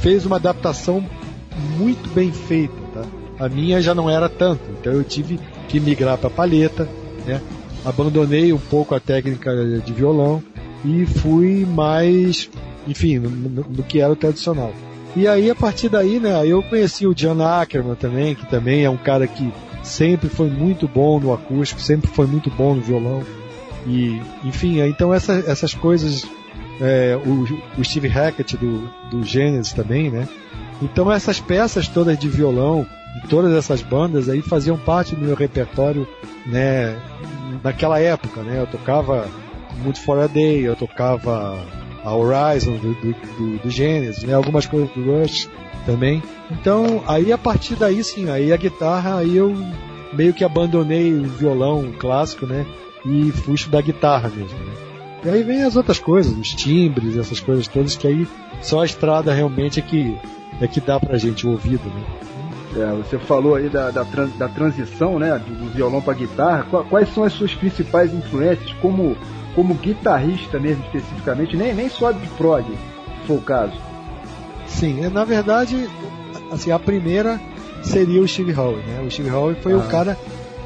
fez 0.00 0.24
uma 0.26 0.36
adaptação 0.36 1.04
muito 1.78 2.08
bem 2.14 2.30
feita, 2.30 2.74
tá? 2.94 3.04
A 3.38 3.48
minha 3.48 3.80
já 3.80 3.94
não 3.94 4.08
era 4.08 4.28
tanto, 4.28 4.60
então 4.78 4.92
eu 4.92 5.02
tive 5.02 5.40
que 5.68 5.80
migrar 5.80 6.18
para 6.18 6.28
palheta, 6.30 6.86
né? 7.26 7.40
Abandonei 7.84 8.52
um 8.52 8.58
pouco 8.58 8.94
a 8.94 9.00
técnica 9.00 9.50
de 9.84 9.92
violão 9.94 10.42
e 10.84 11.06
fui 11.06 11.64
mais, 11.64 12.50
enfim, 12.86 13.18
no, 13.18 13.30
no- 13.30 13.82
que 13.82 13.98
era 14.00 14.12
o 14.12 14.16
tradicional. 14.16 14.72
E 15.16 15.26
aí, 15.26 15.50
a 15.50 15.54
partir 15.54 15.88
daí, 15.88 16.20
né, 16.20 16.46
eu 16.46 16.62
conheci 16.62 17.06
o 17.06 17.14
John 17.14 17.42
Ackerman 17.42 17.96
também, 17.96 18.34
que 18.34 18.46
também 18.46 18.84
é 18.84 18.90
um 18.90 18.96
cara 18.96 19.26
que 19.26 19.52
sempre 19.82 20.28
foi 20.28 20.48
muito 20.48 20.86
bom 20.86 21.18
no 21.18 21.32
acústico, 21.32 21.80
sempre 21.80 22.08
foi 22.08 22.26
muito 22.26 22.50
bom 22.50 22.74
no 22.74 22.80
violão. 22.80 23.22
E, 23.86 24.20
enfim, 24.44 24.80
então 24.82 25.12
essa, 25.12 25.32
essas 25.46 25.74
coisas, 25.74 26.24
é, 26.80 27.18
o, 27.24 27.80
o 27.80 27.84
Steve 27.84 28.08
Hackett 28.08 28.56
do, 28.56 28.88
do 29.10 29.24
Genesis 29.24 29.72
também, 29.72 30.10
né? 30.10 30.28
Então 30.82 31.10
essas 31.10 31.40
peças 31.40 31.88
todas 31.88 32.18
de 32.18 32.28
violão, 32.28 32.86
de 33.22 33.28
todas 33.28 33.52
essas 33.52 33.82
bandas 33.82 34.28
aí 34.28 34.42
faziam 34.42 34.78
parte 34.78 35.14
do 35.14 35.24
meu 35.24 35.34
repertório, 35.34 36.06
né, 36.46 36.96
naquela 37.64 37.98
época, 37.98 38.42
né? 38.42 38.60
Eu 38.60 38.66
tocava 38.66 39.28
muito 39.82 40.00
For 40.00 40.18
a 40.18 40.26
Day, 40.26 40.60
eu 40.60 40.76
tocava 40.76 41.58
a 42.04 42.14
Horizon 42.14 42.76
do, 42.76 42.94
do, 42.94 43.12
do, 43.12 43.58
do 43.62 43.70
Genesis, 43.70 44.22
né? 44.24 44.34
Algumas 44.34 44.66
coisas 44.66 44.90
do 44.90 45.02
Rush 45.04 45.48
também. 45.86 46.22
Então, 46.50 47.02
aí 47.06 47.32
a 47.32 47.38
partir 47.38 47.74
daí 47.76 48.02
sim, 48.02 48.28
aí 48.30 48.52
a 48.52 48.56
guitarra, 48.56 49.18
aí 49.18 49.36
eu 49.36 49.54
meio 50.12 50.32
que 50.32 50.44
abandonei 50.44 51.12
o 51.14 51.24
violão 51.24 51.92
clássico, 51.98 52.46
né? 52.46 52.66
E 53.04 53.30
fui 53.32 53.54
estudar 53.54 53.82
guitarra 53.82 54.28
mesmo, 54.28 54.58
né? 54.58 54.72
E 55.24 55.28
aí 55.28 55.42
vem 55.42 55.62
as 55.62 55.76
outras 55.76 55.98
coisas, 55.98 56.36
os 56.36 56.54
timbres, 56.54 57.16
essas 57.16 57.40
coisas 57.40 57.68
todas 57.68 57.94
que 57.96 58.06
aí 58.06 58.26
só 58.62 58.80
a 58.82 58.84
estrada 58.86 59.32
realmente 59.32 59.78
é 59.78 59.82
que 59.82 60.16
é 60.60 60.66
que 60.66 60.80
dá 60.80 60.98
pra 60.98 61.16
gente 61.18 61.46
o 61.46 61.50
ouvido, 61.52 61.84
né? 61.88 62.04
É, 62.76 62.94
você 62.96 63.18
falou 63.18 63.54
aí 63.56 63.68
da, 63.68 63.90
da, 63.90 64.04
da 64.04 64.48
transição, 64.48 65.18
né, 65.18 65.38
do, 65.38 65.70
violão 65.70 66.00
para 66.00 66.14
guitarra. 66.14 66.64
Qua- 66.70 66.84
Quais 66.84 67.12
são 67.12 67.24
as 67.24 67.32
suas 67.32 67.52
principais 67.54 68.12
influências 68.14 68.72
como, 68.80 69.16
como 69.54 69.74
guitarrista 69.74 70.58
mesmo 70.58 70.84
especificamente, 70.86 71.56
nem, 71.56 71.74
nem 71.74 71.88
só 71.88 72.12
de 72.12 72.26
prog, 72.28 72.64
se 72.64 73.26
for 73.26 73.34
o 73.38 73.42
caso? 73.42 73.72
Sim, 74.66 75.04
é, 75.04 75.08
na 75.08 75.24
verdade, 75.24 75.88
assim, 76.52 76.70
a 76.70 76.78
primeira 76.78 77.40
seria 77.82 78.20
o 78.22 78.28
Steve 78.28 78.52
Howe, 78.54 78.76
né? 78.76 79.02
O 79.06 79.10
Steve 79.10 79.30
Howe 79.30 79.54
foi 79.62 79.74
o 79.74 79.80
Ah. 79.80 79.86
cara, 79.86 80.18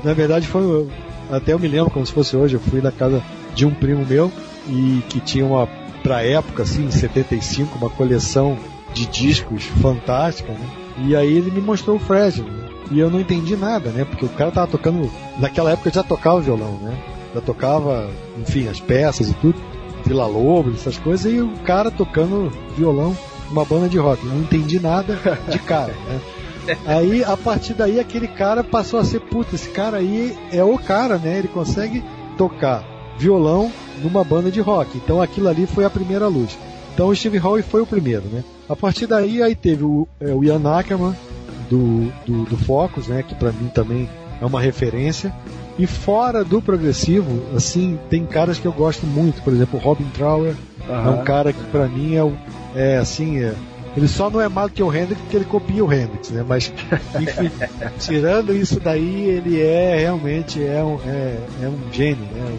na 0.03 0.13
verdade 0.13 0.47
foi, 0.47 0.63
o- 0.63 0.89
até 1.31 1.53
eu 1.53 1.59
me 1.59 1.69
lembro 1.69 1.91
como 1.91 2.05
se 2.05 2.13
fosse 2.13 2.37
hoje, 2.37 2.55
eu 2.55 2.61
fui 2.61 2.81
na 2.81 2.93
casa 2.93 3.23
de 3.55 3.65
um 3.65 3.71
primo 3.73 4.05
meu 4.05 4.31
e 4.69 5.03
que 5.09 5.21
tinha 5.21 5.45
uma, 5.47 5.67
pra 6.03 6.23
época, 6.23 6.65
assim, 6.65 6.85
em 6.85 6.91
75, 6.91 7.79
uma 7.79 7.89
coleção 7.89 8.59
de 8.93 9.07
discos 9.07 9.65
fantástica, 9.65 10.53
né? 10.53 10.67
E 10.99 11.17
aí 11.17 11.33
ele 11.37 11.51
me 11.51 11.61
mostrou 11.61 11.97
o 11.97 11.99
Fred, 12.01 12.43
né? 12.43 12.69
E 12.91 12.99
eu 12.99 13.11
não 13.11 13.19
entendi 13.21 13.57
nada, 13.57 13.89
né? 13.91 14.05
Porque 14.05 14.25
o 14.27 14.29
cara 14.29 14.51
tava 14.51 14.67
tocando, 14.67 15.11
naquela 15.39 15.71
época 15.73 15.91
já 15.91 16.03
tocava 16.03 16.41
violão, 16.41 16.73
né? 16.83 16.95
Já 17.35 17.41
tocava, 17.41 18.09
enfim, 18.39 18.69
as 18.69 18.81
peças 18.81 19.29
e 19.29 19.35
tudo, 19.35 19.61
Vila 20.05 20.27
Lobos, 20.27 20.75
essas 20.75 20.97
coisas, 20.97 21.33
e 21.33 21.41
o 21.41 21.51
cara 21.65 21.91
tocando 21.91 22.53
violão 22.77 23.17
uma 23.51 23.65
banda 23.65 23.89
de 23.89 23.99
rock. 23.99 24.25
Não 24.27 24.39
entendi 24.39 24.79
nada 24.81 25.19
de 25.49 25.59
cara, 25.59 25.93
né? 26.07 26.21
Aí, 26.87 27.23
a 27.23 27.37
partir 27.37 27.75
daí, 27.75 28.01
aquele 28.01 28.27
cara 28.29 28.65
passou 28.65 28.99
a 28.99 29.05
ser, 29.05 29.21
puta, 29.21 29.55
esse 29.55 29.69
cara 29.69 29.99
aí 29.99 30.37
é 30.51 30.65
o 30.65 30.79
cara, 30.79 31.19
né? 31.19 31.39
Ele 31.39 31.49
consegue 31.49 32.03
tocar 32.39 32.85
violão 33.19 33.71
numa 34.03 34.25
banda 34.25 34.51
de 34.51 34.61
rock. 34.61 34.97
Então 34.97 35.21
aquilo 35.21 35.49
ali 35.49 35.67
foi 35.67 35.85
a 35.85 35.91
primeira 35.91 36.27
luz. 36.27 36.57
Então 36.95 37.09
o 37.09 37.17
Steve 37.17 37.39
Howe 37.39 37.63
foi 37.63 37.83
o 37.83 37.87
primeiro, 37.87 38.25
né? 38.25 38.43
A 38.69 38.75
partir 38.75 39.07
daí, 39.07 39.43
aí 39.43 39.55
teve 39.55 39.85
o, 39.85 40.09
é, 40.21 40.33
o 40.33 40.43
Ian 40.43 40.63
Ackerman, 40.67 41.15
do, 41.69 42.13
do, 42.25 42.45
do 42.45 42.57
Focus, 42.57 43.09
né? 43.09 43.23
Que 43.23 43.35
pra 43.35 43.53
mim 43.53 43.69
também 43.69 44.09
é 44.41 44.47
uma 44.47 44.61
referência. 44.61 45.35
E 45.79 45.87
fora 45.87 46.45
do 46.45 46.63
progressivo, 46.63 47.43
assim, 47.57 47.99
tem 48.09 48.25
caras 48.25 48.59
que 48.59 48.67
eu 48.67 48.73
gosto 48.73 49.07
muito. 49.07 49.43
Por 49.43 49.53
exemplo, 49.53 49.79
Robin 49.81 50.07
Trower 50.15 50.55
é 50.89 51.09
um 51.09 51.25
cara 51.25 51.53
que 51.53 51.65
pra 51.65 51.87
mim 51.89 52.15
é, 52.15 52.23
o- 52.23 52.37
é 52.77 52.97
assim, 52.99 53.41
é, 53.43 53.55
ele 53.97 54.07
só 54.07 54.31
não 54.31 54.41
é 54.41 54.49
mais 54.49 54.69
do 54.71 54.75
que 54.75 54.83
o 54.83 54.95
Hendrix 54.95 55.21
porque 55.23 55.37
ele 55.37 55.45
copia 55.45 55.85
o 55.85 55.93
Hendrix, 55.93 56.31
né? 56.31 56.45
Mas, 56.49 56.73
enfim, 57.21 57.51
tirando 57.99 58.55
isso 58.55 58.79
daí, 58.79 59.23
ele 59.29 59.61
é 59.61 59.97
realmente 59.99 60.63
é 60.63 60.83
um, 60.83 60.97
é, 61.07 61.39
é 61.65 61.69
um 61.69 61.93
gênio, 61.93 62.25
né? 62.33 62.57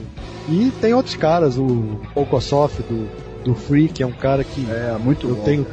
E 0.50 0.72
tem 0.82 0.94
outros 0.94 1.16
caras, 1.16 1.58
o 1.58 1.98
Paul 2.14 2.26
Kossoff 2.26 2.84
do, 2.84 3.08
do 3.46 3.56
Free, 3.56 3.88
que 3.88 4.04
é 4.04 4.06
um 4.06 4.12
cara 4.12 4.44
que 4.44 4.66
É, 4.70 4.96
muito 5.02 5.28
eu 5.28 5.36
bom. 5.36 5.44
tenho, 5.44 5.66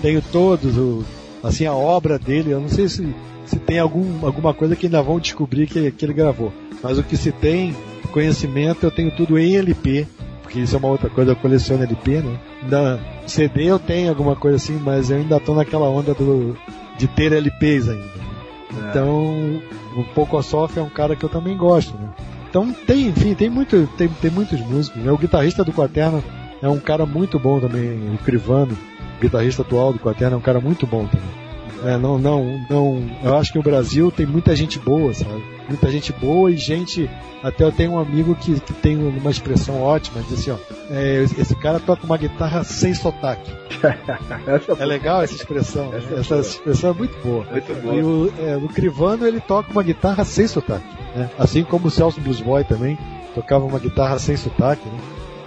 tenho 0.00 0.22
todos, 0.32 0.76
o, 0.78 1.04
assim, 1.42 1.66
a 1.66 1.74
obra 1.74 2.18
dele, 2.18 2.50
eu 2.52 2.60
não 2.60 2.68
sei 2.68 2.88
se, 2.88 3.06
se 3.44 3.56
tem 3.58 3.78
algum, 3.78 4.24
alguma 4.26 4.52
coisa 4.54 4.74
que 4.74 4.86
ainda 4.86 5.02
vão 5.02 5.20
descobrir 5.20 5.66
que, 5.66 5.90
que 5.92 6.04
ele 6.06 6.14
gravou. 6.14 6.52
Mas 6.82 6.98
o 6.98 7.02
que 7.02 7.16
se 7.16 7.32
tem 7.32 7.74
conhecimento, 8.12 8.84
eu 8.84 8.90
tenho 8.90 9.10
tudo 9.10 9.38
em 9.38 9.56
LP, 9.56 10.06
porque 10.42 10.60
isso 10.60 10.74
é 10.74 10.78
uma 10.78 10.88
outra 10.88 11.10
coisa, 11.10 11.32
eu 11.32 11.36
coleciono 11.36 11.82
LP, 11.82 12.22
né? 12.22 12.38
Ainda, 12.62 13.00
CD 13.26 13.64
eu 13.64 13.78
tenho 13.78 14.08
alguma 14.08 14.36
coisa 14.36 14.56
assim, 14.56 14.78
mas 14.82 15.10
eu 15.10 15.18
ainda 15.18 15.40
tô 15.40 15.54
naquela 15.54 15.88
onda 15.88 16.14
do, 16.14 16.56
de 16.96 17.06
ter 17.08 17.32
LPs 17.32 17.88
ainda. 17.88 18.04
É. 18.04 18.90
Então, 18.90 19.60
o 19.96 20.04
Pocosoff 20.14 20.78
é 20.78 20.82
um 20.82 20.88
cara 20.88 21.16
que 21.16 21.24
eu 21.24 21.28
também 21.28 21.56
gosto, 21.56 21.94
né? 21.98 22.08
Então 22.48 22.72
tem, 22.86 23.08
enfim, 23.08 23.34
tem, 23.34 23.50
muito, 23.50 23.86
tem, 23.98 24.08
tem 24.08 24.30
muitos 24.30 24.60
músicos. 24.60 25.02
Né? 25.02 25.10
O 25.12 25.18
guitarrista 25.18 25.64
do 25.64 25.72
Quaterno 25.72 26.22
é 26.62 26.68
um 26.68 26.78
cara 26.78 27.04
muito 27.04 27.38
bom 27.38 27.60
também, 27.60 28.14
o 28.14 28.18
Crivano, 28.24 28.76
o 29.18 29.20
guitarrista 29.20 29.62
atual 29.62 29.92
do 29.92 29.98
Quaterno 29.98 30.36
é 30.36 30.38
um 30.38 30.42
cara 30.42 30.60
muito 30.60 30.86
bom 30.86 31.06
também. 31.06 31.46
É, 31.84 31.98
não, 31.98 32.18
não, 32.18 32.58
não. 32.70 33.02
Eu 33.22 33.36
acho 33.36 33.52
que 33.52 33.58
o 33.58 33.62
Brasil 33.62 34.10
tem 34.10 34.24
muita 34.24 34.56
gente 34.56 34.78
boa, 34.78 35.12
sabe? 35.12 35.42
Muita 35.68 35.90
gente 35.90 36.12
boa 36.12 36.50
e 36.50 36.56
gente. 36.56 37.10
Até 37.42 37.64
eu 37.64 37.72
tenho 37.72 37.92
um 37.92 37.98
amigo 37.98 38.34
que, 38.34 38.58
que 38.60 38.72
tem 38.72 38.96
uma 38.96 39.30
expressão 39.30 39.80
ótima, 39.82 40.22
diz 40.22 40.38
assim, 40.40 40.50
ó. 40.50 40.56
É, 40.90 41.22
esse 41.22 41.54
cara 41.56 41.78
toca 41.80 42.04
uma 42.04 42.16
guitarra 42.16 42.62
sem 42.64 42.94
sotaque. 42.94 43.50
É 44.78 44.84
legal 44.84 45.22
essa 45.22 45.34
expressão. 45.34 45.90
né? 45.90 45.98
Essa 45.98 46.14
é 46.14 46.18
Essa 46.20 46.34
boa. 46.34 46.40
expressão 46.40 46.90
é 46.90 46.94
muito 46.94 47.18
boa. 47.22 47.44
Muito 47.50 47.82
boa. 47.82 47.94
E 47.94 48.02
o, 48.02 48.32
é, 48.38 48.56
o 48.56 48.68
Crivano 48.68 49.26
ele 49.26 49.40
toca 49.40 49.70
uma 49.70 49.82
guitarra 49.82 50.24
sem 50.24 50.46
sotaque. 50.46 50.86
né? 51.14 51.30
Assim 51.38 51.62
como 51.64 51.88
o 51.88 51.90
Celso 51.90 52.20
Blues 52.20 52.40
Boy 52.40 52.64
também 52.64 52.98
tocava 53.34 53.64
uma 53.64 53.78
guitarra 53.78 54.18
sem 54.18 54.36
sotaque. 54.36 54.88
Né? 54.88 54.98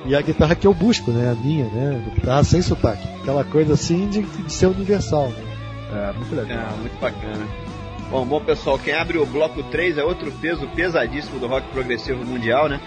E 0.05 0.15
a 0.15 0.21
guitarra 0.21 0.55
que 0.55 0.67
eu 0.67 0.73
busco, 0.73 1.11
né? 1.11 1.31
A 1.31 1.35
minha, 1.35 1.65
né? 1.65 2.01
A 2.05 2.15
guitarra 2.15 2.43
sem 2.43 2.61
sotaque. 2.61 3.07
Aquela 3.21 3.43
coisa 3.43 3.73
assim 3.73 4.07
de, 4.07 4.21
de 4.21 4.53
ser 4.53 4.67
universal. 4.67 5.29
Né? 5.29 5.43
É, 5.91 6.13
muito 6.13 6.35
legal. 6.35 6.57
É, 6.57 6.79
muito 6.79 6.99
bacana. 7.01 7.45
Bom, 8.09 8.25
bom 8.25 8.41
pessoal, 8.41 8.79
quem 8.79 8.95
abre 8.95 9.19
o 9.19 9.25
bloco 9.25 9.61
3 9.61 9.99
é 9.99 10.03
outro 10.03 10.31
peso 10.31 10.67
pesadíssimo 10.69 11.39
do 11.39 11.45
rock 11.45 11.67
progressivo 11.69 12.25
mundial, 12.25 12.67
né? 12.67 12.81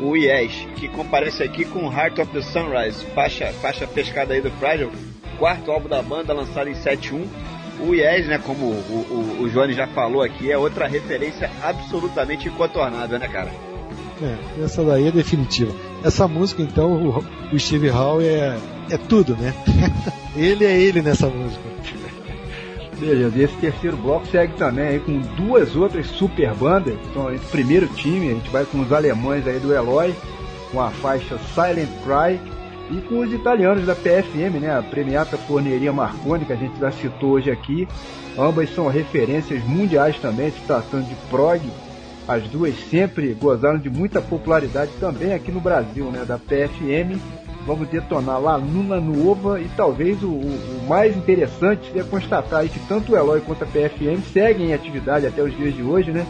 O 0.00 0.14
Yes, 0.14 0.52
que 0.76 0.86
comparece 0.86 1.42
aqui 1.42 1.64
com 1.64 1.92
Heart 1.92 2.20
of 2.20 2.32
the 2.32 2.40
Sunrise, 2.40 3.04
faixa, 3.06 3.52
faixa 3.54 3.88
pescada 3.88 4.34
aí 4.34 4.40
do 4.40 4.52
Fragile, 4.52 4.92
quarto 5.36 5.72
álbum 5.72 5.88
da 5.88 6.00
banda 6.00 6.32
lançado 6.32 6.70
em 6.70 6.76
71. 6.76 7.26
O 7.80 7.92
Yes, 7.92 8.28
né, 8.28 8.38
como 8.38 8.66
o, 8.66 9.38
o, 9.40 9.42
o 9.42 9.50
Johnny 9.50 9.72
já 9.72 9.88
falou 9.88 10.22
aqui, 10.22 10.52
é 10.52 10.56
outra 10.56 10.86
referência 10.86 11.50
absolutamente 11.60 12.46
incontornável, 12.46 13.18
né, 13.18 13.26
cara? 13.26 13.50
É, 14.22 14.62
essa 14.62 14.84
daí 14.84 15.08
é 15.08 15.10
definitiva. 15.10 15.72
Essa 16.04 16.28
música, 16.28 16.62
então, 16.62 16.92
o, 16.92 17.24
o 17.52 17.58
Steve 17.58 17.90
Howe 17.90 18.24
é, 18.24 18.56
é 18.90 18.96
tudo, 18.96 19.36
né? 19.36 19.52
ele 20.36 20.64
é 20.64 20.80
ele 20.80 21.02
nessa 21.02 21.26
música. 21.28 21.67
Beleza, 22.98 23.40
esse 23.40 23.54
terceiro 23.58 23.96
bloco 23.96 24.26
segue 24.26 24.54
também 24.54 24.88
aí 24.88 25.00
com 25.00 25.20
duas 25.36 25.76
outras 25.76 26.06
super 26.06 26.52
bandas. 26.54 26.94
Então, 27.10 27.32
esse 27.32 27.46
primeiro 27.46 27.86
time, 27.86 28.30
a 28.30 28.34
gente 28.34 28.50
vai 28.50 28.64
com 28.64 28.80
os 28.80 28.92
alemães 28.92 29.46
aí 29.46 29.60
do 29.60 29.72
Eloy, 29.72 30.12
com 30.72 30.80
a 30.80 30.90
faixa 30.90 31.38
Silent 31.54 31.88
Cry, 32.04 32.40
e 32.90 33.00
com 33.02 33.20
os 33.20 33.32
italianos 33.32 33.86
da 33.86 33.94
PFM, 33.94 34.60
né? 34.60 34.76
A 34.76 34.82
Premiata 34.82 35.36
Forneria 35.36 35.92
Marconi, 35.92 36.44
que 36.44 36.52
a 36.52 36.56
gente 36.56 36.78
já 36.78 36.90
citou 36.90 37.32
hoje 37.32 37.50
aqui. 37.50 37.86
Ambas 38.36 38.74
são 38.74 38.88
referências 38.88 39.62
mundiais 39.64 40.18
também, 40.18 40.50
se 40.50 40.60
tratando 40.60 41.08
de 41.08 41.14
prog. 41.30 41.60
As 42.26 42.42
duas 42.44 42.74
sempre 42.90 43.32
gozaram 43.34 43.78
de 43.78 43.88
muita 43.88 44.20
popularidade 44.20 44.90
também 44.98 45.34
aqui 45.34 45.52
no 45.52 45.60
Brasil, 45.60 46.06
né? 46.06 46.24
Da 46.26 46.38
PFM. 46.38 47.20
Vamos 47.68 47.86
detonar 47.88 48.40
lá 48.40 48.56
Luna 48.56 48.98
Nuova 48.98 49.60
e 49.60 49.68
talvez 49.76 50.22
o, 50.22 50.28
o- 50.28 50.86
mais 50.88 51.14
interessante 51.14 51.84
seria 51.86 52.02
constatar 52.02 52.66
que 52.66 52.80
tanto 52.88 53.12
o 53.12 53.16
Eloy 53.16 53.42
quanto 53.42 53.62
a 53.62 53.66
PFM 53.66 54.22
seguem 54.32 54.68
em 54.70 54.72
atividade 54.72 55.26
até 55.26 55.42
os 55.42 55.54
dias 55.54 55.74
de 55.76 55.82
hoje, 55.82 56.10
né? 56.10 56.26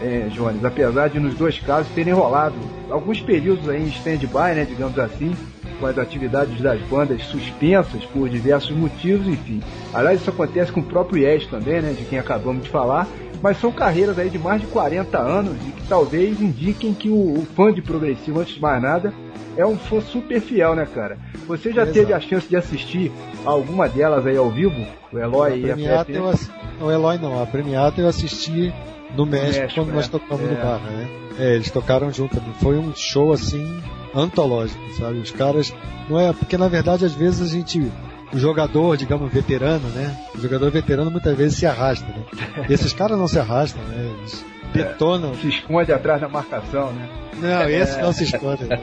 É, 0.00 0.28
Jones, 0.30 0.64
apesar 0.64 1.08
de 1.08 1.18
nos 1.18 1.34
dois 1.34 1.58
casos 1.58 1.90
terem 1.92 2.12
rolado 2.12 2.54
alguns 2.88 3.20
períodos 3.20 3.68
aí 3.68 3.82
em 3.82 3.88
stand-by, 3.88 4.54
né, 4.54 4.64
digamos 4.68 4.96
assim, 4.98 5.34
com 5.80 5.86
as 5.86 5.98
atividades 5.98 6.60
das 6.60 6.80
bandas 6.82 7.20
suspensas 7.24 8.04
por 8.04 8.28
diversos 8.28 8.70
motivos, 8.76 9.26
enfim. 9.26 9.60
Aliás, 9.92 10.20
isso 10.20 10.30
acontece 10.30 10.70
com 10.70 10.80
o 10.80 10.84
próprio 10.84 11.22
Yes 11.26 11.46
também, 11.46 11.82
né, 11.82 11.94
de 11.98 12.04
quem 12.04 12.18
acabamos 12.18 12.62
de 12.62 12.68
falar, 12.70 13.08
mas 13.46 13.60
são 13.60 13.70
carreiras 13.70 14.18
aí 14.18 14.28
de 14.28 14.40
mais 14.40 14.60
de 14.60 14.66
40 14.66 15.16
anos 15.16 15.54
e 15.68 15.70
que 15.70 15.86
talvez 15.86 16.40
indiquem 16.40 16.92
que 16.92 17.08
o, 17.08 17.14
o 17.14 17.46
fã 17.54 17.72
de 17.72 17.80
progressivo, 17.80 18.40
antes 18.40 18.56
de 18.56 18.60
mais 18.60 18.82
nada, 18.82 19.14
é 19.56 19.64
um 19.64 19.76
fã 19.78 20.00
super 20.00 20.40
fiel, 20.40 20.74
né, 20.74 20.84
cara? 20.92 21.16
Você 21.46 21.70
já 21.72 21.82
Exato. 21.82 21.92
teve 21.92 22.12
a 22.12 22.18
chance 22.18 22.48
de 22.48 22.56
assistir 22.56 23.12
a 23.44 23.50
alguma 23.50 23.88
delas 23.88 24.26
aí 24.26 24.36
ao 24.36 24.50
vivo? 24.50 24.84
O 25.12 25.16
Eloy 25.16 25.60
e 25.60 25.70
a 25.70 25.74
premiata 25.74 26.04
PFM? 26.06 26.16
eu 26.16 26.28
ass... 26.28 26.50
Não, 26.80 26.90
Eloy 26.90 27.18
não. 27.18 27.40
A 27.40 27.46
Premiata 27.46 28.00
eu 28.00 28.08
assisti 28.08 28.74
no 29.16 29.24
México, 29.24 29.60
México, 29.60 29.80
quando 29.80 29.94
nós 29.94 30.06
é. 30.06 30.08
tocamos 30.08 30.44
É. 30.44 30.48
no 30.48 30.56
bar, 30.56 30.80
né? 30.80 31.08
É, 31.38 31.54
eles 31.54 31.70
tocaram 31.70 32.12
junto 32.12 32.34
também. 32.34 32.52
Foi 32.54 32.76
um 32.76 32.92
show 32.96 33.32
assim 33.32 33.80
antológico, 34.12 34.82
sabe? 34.98 35.20
Os 35.20 35.30
caras 35.30 35.72
não 36.10 36.18
é 36.18 36.32
porque 36.32 36.58
na 36.58 36.66
verdade 36.66 37.04
às 37.04 37.12
vezes 37.14 37.42
a 37.42 37.46
gente 37.46 37.92
o 38.36 38.38
jogador, 38.38 38.96
digamos, 38.98 39.32
veterano, 39.32 39.88
né? 39.88 40.14
O 40.34 40.38
jogador 40.38 40.70
veterano 40.70 41.10
muitas 41.10 41.34
vezes 41.36 41.58
se 41.58 41.66
arrasta, 41.66 42.06
né? 42.06 42.66
Esses 42.68 42.92
caras 42.92 43.18
não 43.18 43.26
se 43.26 43.38
arrastam, 43.38 43.82
né? 43.84 44.12
Eles 44.18 44.44
detonam. 44.74 45.34
Se 45.36 45.48
esconde 45.48 45.90
atrás 45.90 46.20
da 46.20 46.28
marcação, 46.28 46.92
né? 46.92 47.08
Não, 47.38 47.68
esses 47.68 47.96
não 47.98 48.12
se 48.12 48.24
escondem. 48.24 48.66
né? 48.66 48.78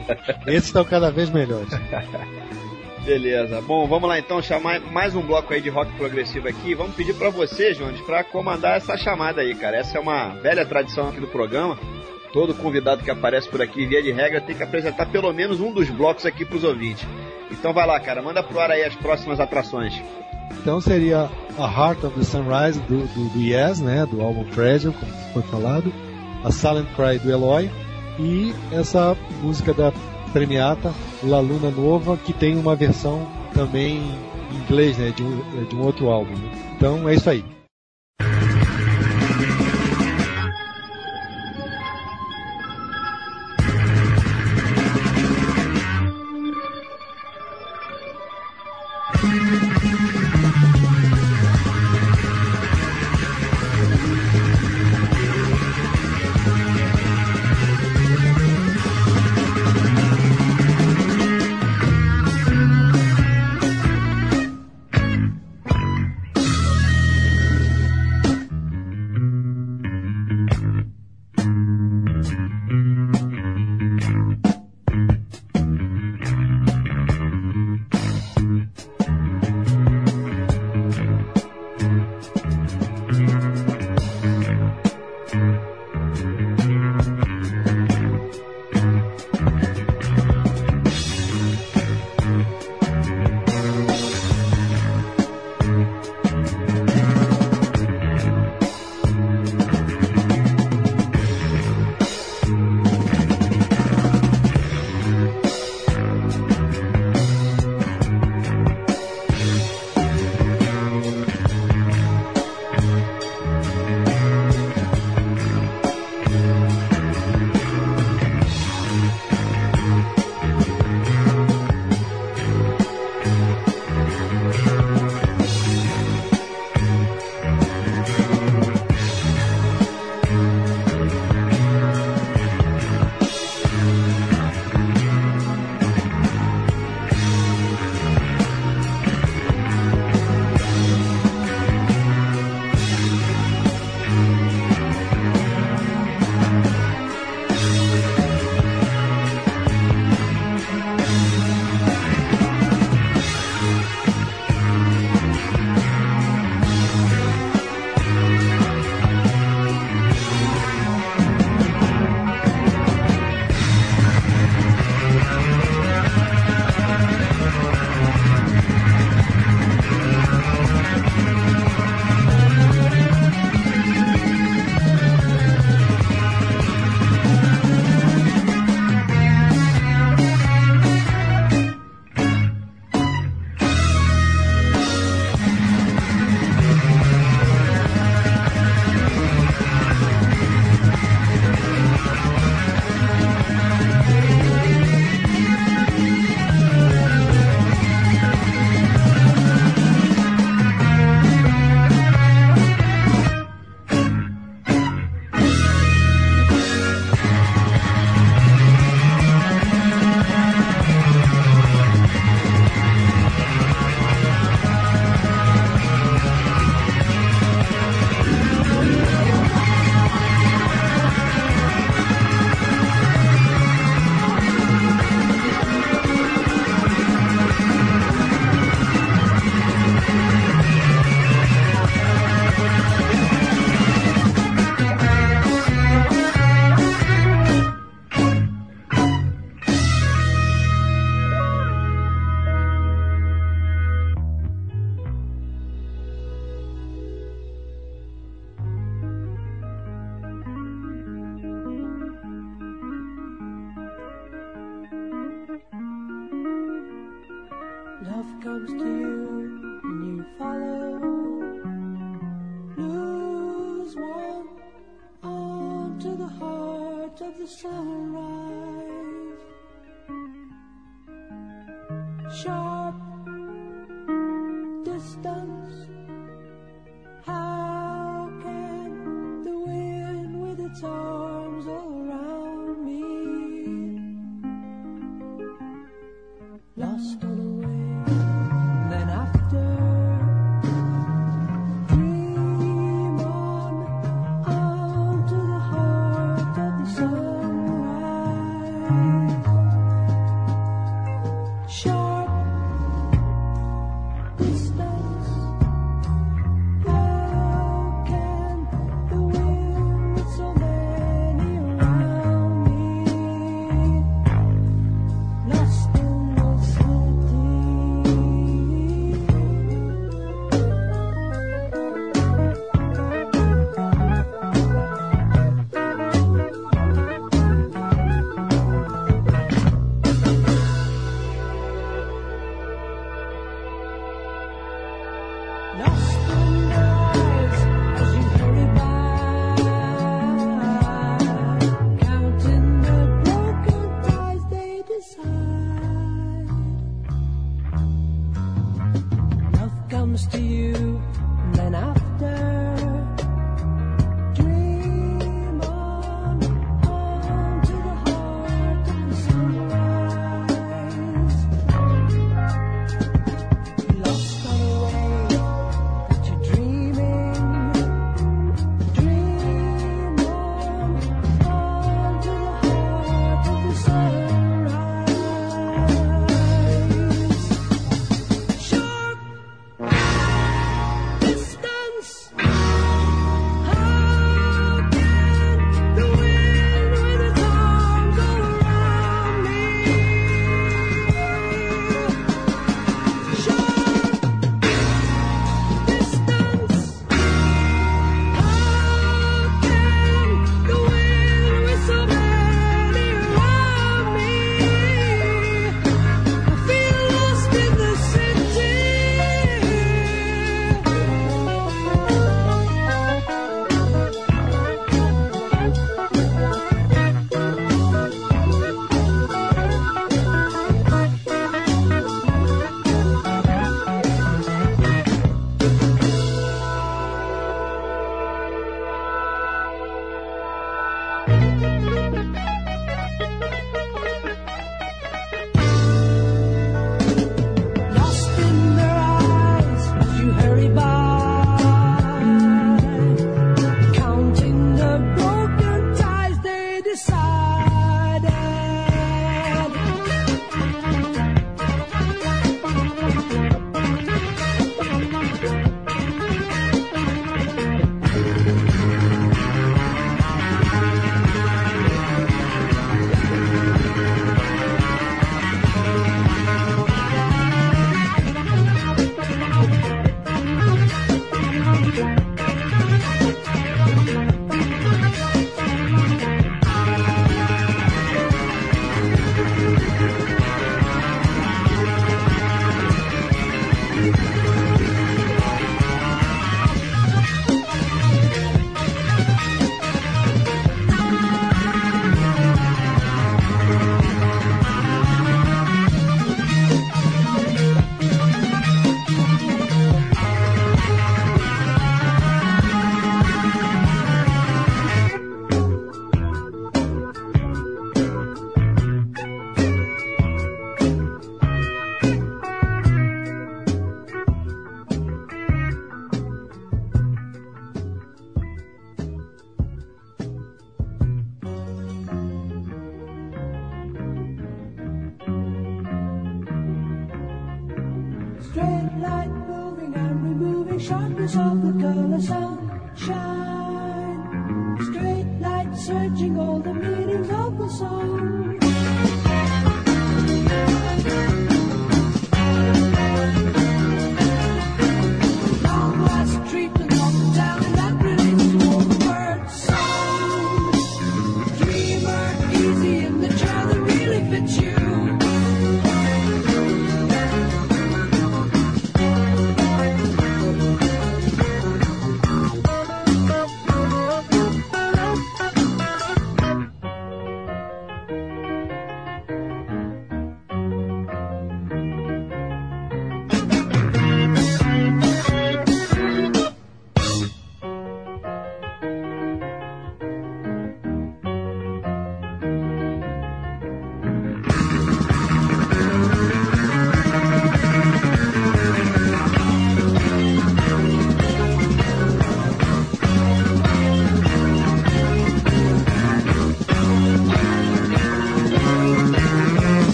Esses 0.46 0.66
estão 0.66 0.84
cada 0.84 1.10
vez 1.10 1.30
melhores. 1.30 1.68
Beleza. 3.04 3.60
Bom, 3.60 3.86
vamos 3.86 4.08
lá 4.08 4.18
então 4.18 4.40
chamar 4.40 4.80
mais 4.80 5.14
um 5.14 5.22
bloco 5.22 5.52
aí 5.52 5.60
de 5.60 5.68
rock 5.68 5.92
progressivo 5.92 6.48
aqui. 6.48 6.74
Vamos 6.74 6.94
pedir 6.94 7.14
pra 7.14 7.30
você, 7.30 7.74
Jones, 7.74 8.00
pra 8.00 8.24
comandar 8.24 8.78
essa 8.78 8.96
chamada 8.96 9.40
aí, 9.42 9.54
cara. 9.54 9.76
Essa 9.76 9.98
é 9.98 10.00
uma 10.00 10.30
velha 10.30 10.64
tradição 10.64 11.10
aqui 11.10 11.20
do 11.20 11.26
programa. 11.28 11.78
Todo 12.34 12.52
convidado 12.52 13.04
que 13.04 13.10
aparece 13.12 13.48
por 13.48 13.62
aqui, 13.62 13.86
via 13.86 14.02
de 14.02 14.10
regra, 14.10 14.40
tem 14.40 14.56
que 14.56 14.62
apresentar 14.64 15.06
pelo 15.06 15.32
menos 15.32 15.60
um 15.60 15.72
dos 15.72 15.88
blocos 15.88 16.26
aqui 16.26 16.44
pros 16.44 16.64
ouvintes. 16.64 17.06
Então 17.48 17.72
vai 17.72 17.86
lá, 17.86 18.00
cara, 18.00 18.20
manda 18.20 18.42
pro 18.42 18.58
ar 18.58 18.72
aí 18.72 18.82
as 18.82 18.96
próximas 18.96 19.38
atrações. 19.38 20.02
Então 20.58 20.80
seria 20.80 21.30
A 21.56 21.62
Heart 21.62 22.02
of 22.02 22.18
the 22.18 22.24
Sunrise 22.24 22.80
do, 22.80 23.06
do, 23.06 23.28
do 23.28 23.40
Yes, 23.40 23.80
né? 23.80 24.04
Do 24.04 24.20
álbum 24.20 24.44
Fragile, 24.46 24.92
como 24.92 25.12
foi 25.32 25.42
falado. 25.42 25.92
A 26.42 26.50
Silent 26.50 26.88
Cry 26.96 27.20
do 27.20 27.30
Eloy. 27.30 27.70
E 28.18 28.52
essa 28.72 29.16
música 29.40 29.72
da 29.72 29.92
Premiata, 30.32 30.92
La 31.22 31.38
Luna 31.38 31.70
Nova, 31.70 32.16
que 32.16 32.32
tem 32.32 32.56
uma 32.56 32.74
versão 32.74 33.28
também 33.54 33.98
em 34.50 34.56
inglês, 34.56 34.98
né? 34.98 35.12
De 35.14 35.22
um, 35.22 35.64
de 35.66 35.76
um 35.76 35.82
outro 35.82 36.10
álbum. 36.10 36.32
né? 36.32 36.50
Então 36.76 37.08
é 37.08 37.14
isso 37.14 37.30
aí. 37.30 37.53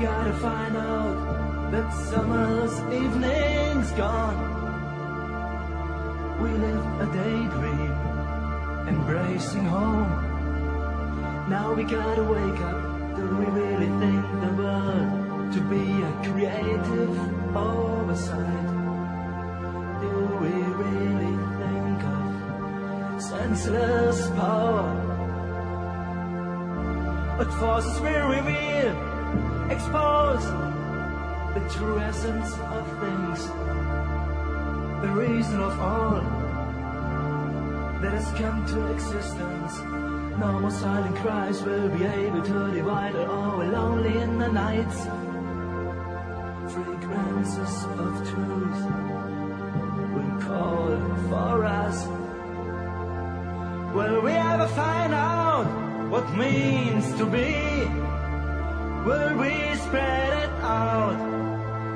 Gotta 0.00 0.32
find 0.34 0.76
out 0.76 1.70
that 1.72 1.92
summer's 2.08 2.72
evening's 2.92 3.90
gone. 3.92 4.38
We 6.42 6.50
live 6.50 6.84
a 7.00 7.06
daydream, 7.12 7.92
embracing 8.88 9.66
home. 9.66 10.10
Now 11.50 11.74
we 11.74 11.84
gotta 11.84 12.22
wake 12.22 12.60
up. 12.60 13.16
Do 13.16 13.26
we 13.36 13.44
really 13.44 13.90
think 14.00 14.24
the 14.40 14.52
world 14.62 15.52
to 15.52 15.60
be 15.68 16.02
a 16.02 16.12
creative 16.24 17.14
oversight? 17.54 18.68
Do 20.00 20.12
we 20.40 20.54
really 20.84 21.36
think 21.60 22.02
of 22.04 23.22
senseless 23.22 24.30
power? 24.30 24.88
But 27.36 27.52
forces 27.54 28.00
will 28.00 28.28
reveal, 28.28 29.09
expose 29.70 30.44
the 31.54 31.62
true 31.74 31.98
essence 31.98 32.52
of 32.76 32.84
things, 33.00 33.46
the 35.02 35.12
reason 35.14 35.60
of 35.60 35.80
all 35.80 36.20
that 38.00 38.12
has 38.12 38.30
come 38.32 38.66
to 38.66 38.86
existence. 38.92 39.78
No 40.38 40.58
more 40.60 40.70
silent 40.70 41.16
cries 41.16 41.62
will 41.62 41.88
be 41.90 42.04
able 42.04 42.42
to 42.42 42.70
divide 42.72 43.14
it 43.14 43.28
all. 43.28 43.58
Lonely 43.58 44.16
in 44.18 44.38
the 44.38 44.50
nights. 44.50 44.98
Frequencies 46.72 47.84
of 48.04 48.12
truth 48.30 48.80
will 50.14 50.40
call 50.40 50.96
for 51.28 51.64
us. 51.64 52.06
Will 53.94 54.22
we 54.22 54.32
ever 54.32 54.68
find 54.68 55.12
out 55.12 55.66
what 56.10 56.26
means 56.36 57.12
to 57.18 57.26
be? 57.26 57.69
Will 59.04 59.34
we 59.38 59.74
spread 59.76 60.32
it 60.44 60.50
out 60.62 61.18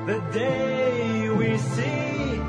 the 0.07 0.19
day 0.33 1.29
we 1.29 1.57
see? 1.57 2.39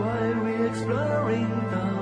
While 0.00 0.44
we 0.44 0.54
exploring 0.66 1.48
thousand 1.70 1.95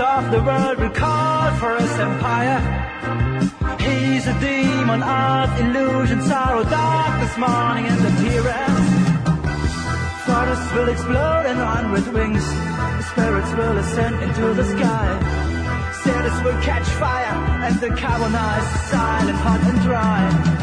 of 0.00 0.30
the 0.30 0.42
world 0.42 0.78
will 0.78 0.90
call 0.90 1.50
for 1.56 1.76
his 1.80 1.92
empire. 1.98 2.60
He's 3.80 4.26
a 4.26 4.38
demon 4.40 5.02
of 5.02 5.60
illusion, 5.60 6.20
sorrow, 6.22 6.64
darkness, 6.64 7.36
morning, 7.38 7.86
and 7.86 8.00
the 8.04 8.12
tyrant. 8.20 9.06
Forests 10.26 10.72
will 10.74 10.88
explode 10.88 11.46
and 11.46 11.58
run 11.58 11.92
with 11.92 12.08
wings. 12.12 12.44
Spirits 13.10 13.52
will 13.54 13.76
ascend 13.78 14.22
into 14.22 14.54
the 14.54 14.64
sky. 14.64 15.06
Cities 16.04 16.42
will 16.44 16.60
catch 16.62 16.88
fire 17.00 17.36
and 17.64 17.74
decarbonize, 17.76 18.66
silent, 18.90 19.38
hot 19.38 19.60
and 19.70 19.80
dry. 19.82 20.55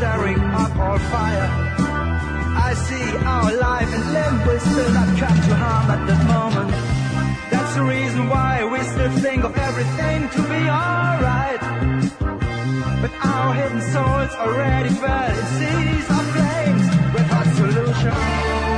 Stirring 0.00 0.40
up 0.40 0.74
our 0.76 0.98
fire. 1.12 1.48
I 2.68 2.72
see 2.72 3.06
our 3.18 3.52
life 3.68 3.90
and 3.96 4.04
limb 4.14 4.46
will 4.46 4.58
still 4.58 4.92
not 4.94 5.08
come 5.20 5.38
to 5.48 5.54
harm 5.62 5.90
at 5.94 6.06
that 6.08 6.22
moment. 6.34 6.70
That's 7.50 7.74
the 7.74 7.82
reason 7.82 8.26
why 8.30 8.64
we 8.64 8.80
still 8.92 9.12
think 9.18 9.44
of 9.44 9.54
everything 9.58 10.20
to 10.36 10.40
be 10.54 10.60
alright. 10.80 11.60
But 13.02 13.12
our 13.26 13.52
hidden 13.52 13.82
souls 13.92 14.32
already 14.44 14.88
fell 14.88 15.30
in 15.38 15.46
seas 15.58 16.06
of 16.16 16.24
flames 16.34 16.86
with 17.12 17.26
hot 17.34 17.48
solution. 17.60 18.69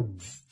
you. 0.00 0.43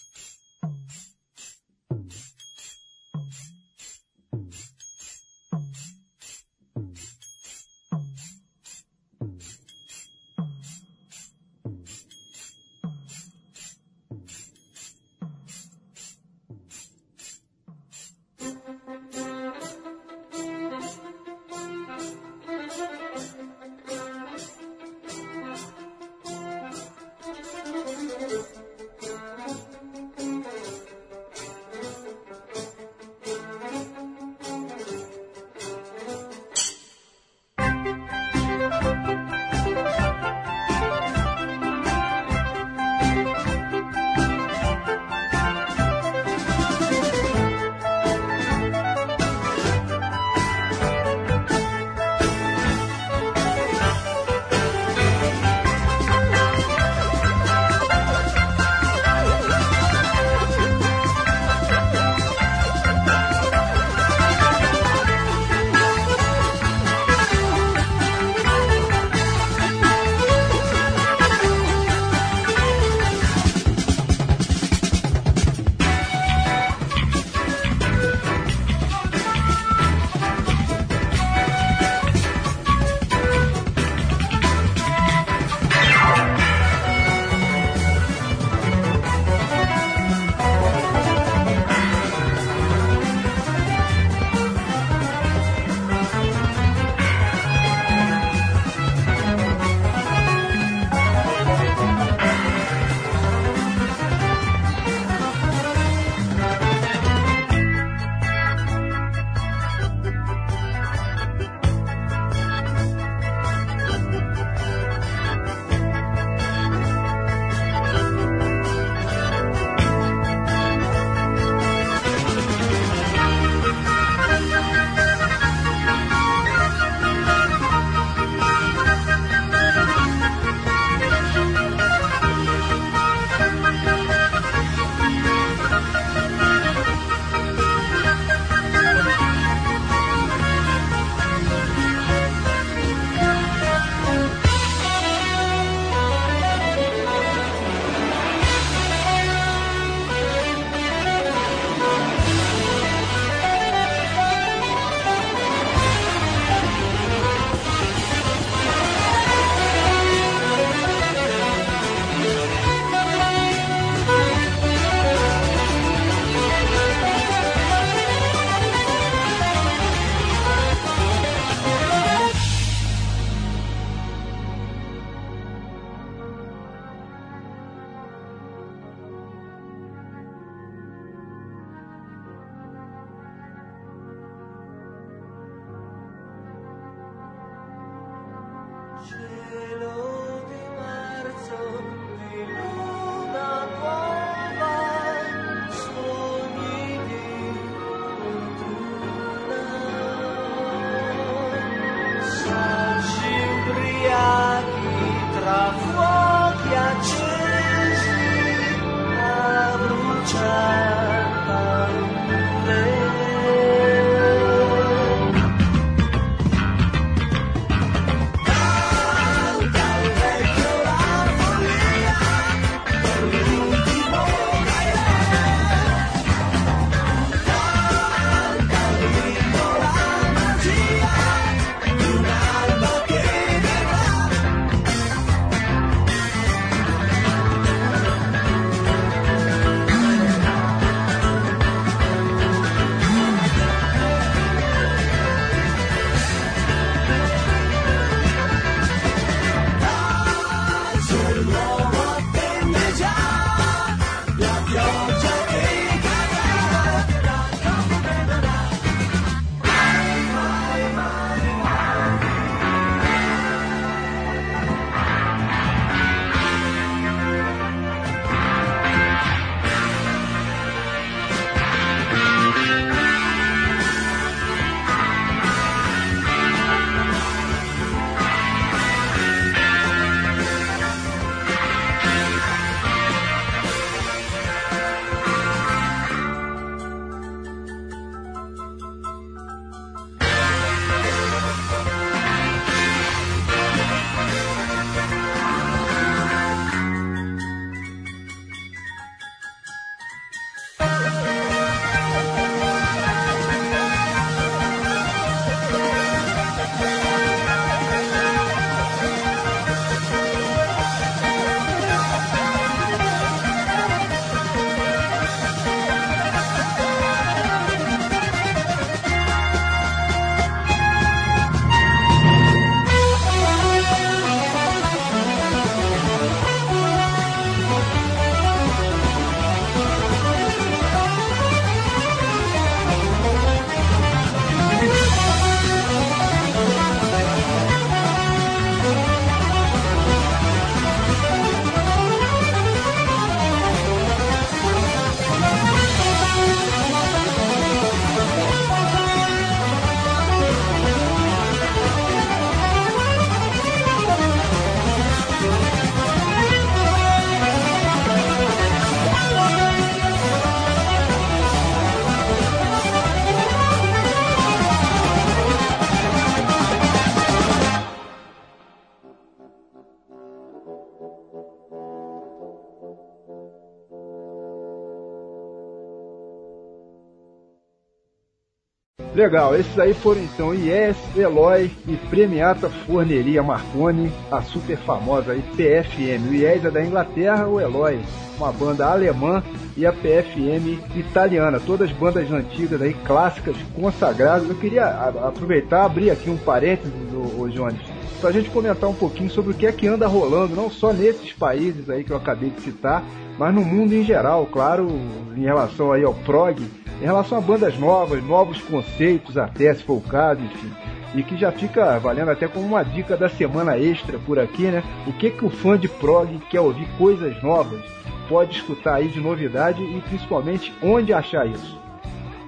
Legal, 379.23 379.55
esses 379.55 379.79
aí 379.79 379.95
foram 379.95 380.21
então 380.21 380.53
Yes, 380.53 380.97
Eloy 381.17 381.71
e 381.87 381.95
Premiata 382.11 382.69
Forneria 382.69 383.41
Marconi, 383.41 384.11
a 384.29 384.43
super 384.43 384.77
famosa 384.79 385.31
aí 385.31 385.41
PFM. 385.57 386.29
O 386.29 386.35
Yes 386.35 386.65
é 386.65 386.71
da 386.73 386.85
Inglaterra, 386.85 387.47
o 387.47 387.61
Eloy, 387.61 388.01
uma 388.37 388.51
banda 388.51 388.85
alemã, 388.85 389.41
e 389.77 389.87
a 389.87 389.93
PFM 389.93 390.77
italiana. 390.97 391.61
Todas 391.65 391.93
bandas 391.93 392.33
antigas 392.33 392.83
aí, 392.83 392.95
clássicas, 393.07 393.55
consagradas. 393.77 394.49
Eu 394.49 394.57
queria 394.57 394.87
a- 394.87 395.29
aproveitar, 395.29 395.85
abrir 395.85 396.11
aqui 396.11 396.29
um 396.29 396.37
parênteses, 396.37 396.93
ô, 397.39 397.47
Jones, 397.49 397.79
pra 398.21 398.33
gente 398.33 398.51
comentar 398.51 398.91
um 398.91 398.95
pouquinho 398.95 399.31
sobre 399.31 399.53
o 399.53 399.55
que 399.55 399.69
é 399.69 399.73
que 399.73 399.87
anda 399.87 400.09
rolando, 400.09 400.57
não 400.57 400.69
só 400.69 400.93
nesses 400.93 401.33
países 401.33 401.89
aí 401.89 402.03
que 402.03 402.11
eu 402.11 402.17
acabei 402.17 402.51
de 402.51 402.61
citar, 402.61 403.05
mas 403.39 403.55
no 403.55 403.65
mundo 403.65 403.95
em 403.95 404.03
geral, 404.03 404.47
claro, 404.51 404.89
em 405.37 405.43
relação 405.43 405.93
aí 405.93 406.03
ao 406.03 406.13
prog, 406.13 406.61
em 407.03 407.05
relação 407.05 407.37
a 407.37 407.41
bandas 407.41 407.77
novas, 407.79 408.23
novos 408.25 408.61
conceitos 408.63 409.37
até, 409.37 409.75
se 409.75 409.83
for 409.83 409.95
o 409.99 410.01
caso, 410.01 410.41
enfim. 410.41 410.71
E 411.15 411.23
que 411.23 411.37
já 411.37 411.53
fica 411.53 411.99
valendo 411.99 412.31
até 412.31 412.49
como 412.49 412.65
uma 412.65 412.83
dica 412.83 413.17
da 413.17 413.29
semana 413.29 413.77
extra 413.77 414.19
por 414.19 414.39
aqui, 414.39 414.63
né? 414.63 414.83
O 415.07 415.13
que 415.13 415.31
que 415.31 415.45
o 415.45 415.51
fã 415.51 415.77
de 415.77 415.89
prog 415.89 416.39
quer 416.49 416.61
ouvir 416.61 416.87
coisas 416.97 417.43
novas 417.43 417.83
pode 418.29 418.57
escutar 418.57 418.95
aí 418.95 419.09
de 419.09 419.21
novidade 419.21 419.83
e 419.83 420.01
principalmente 420.09 420.73
onde 420.83 421.13
achar 421.13 421.47
isso. 421.47 421.79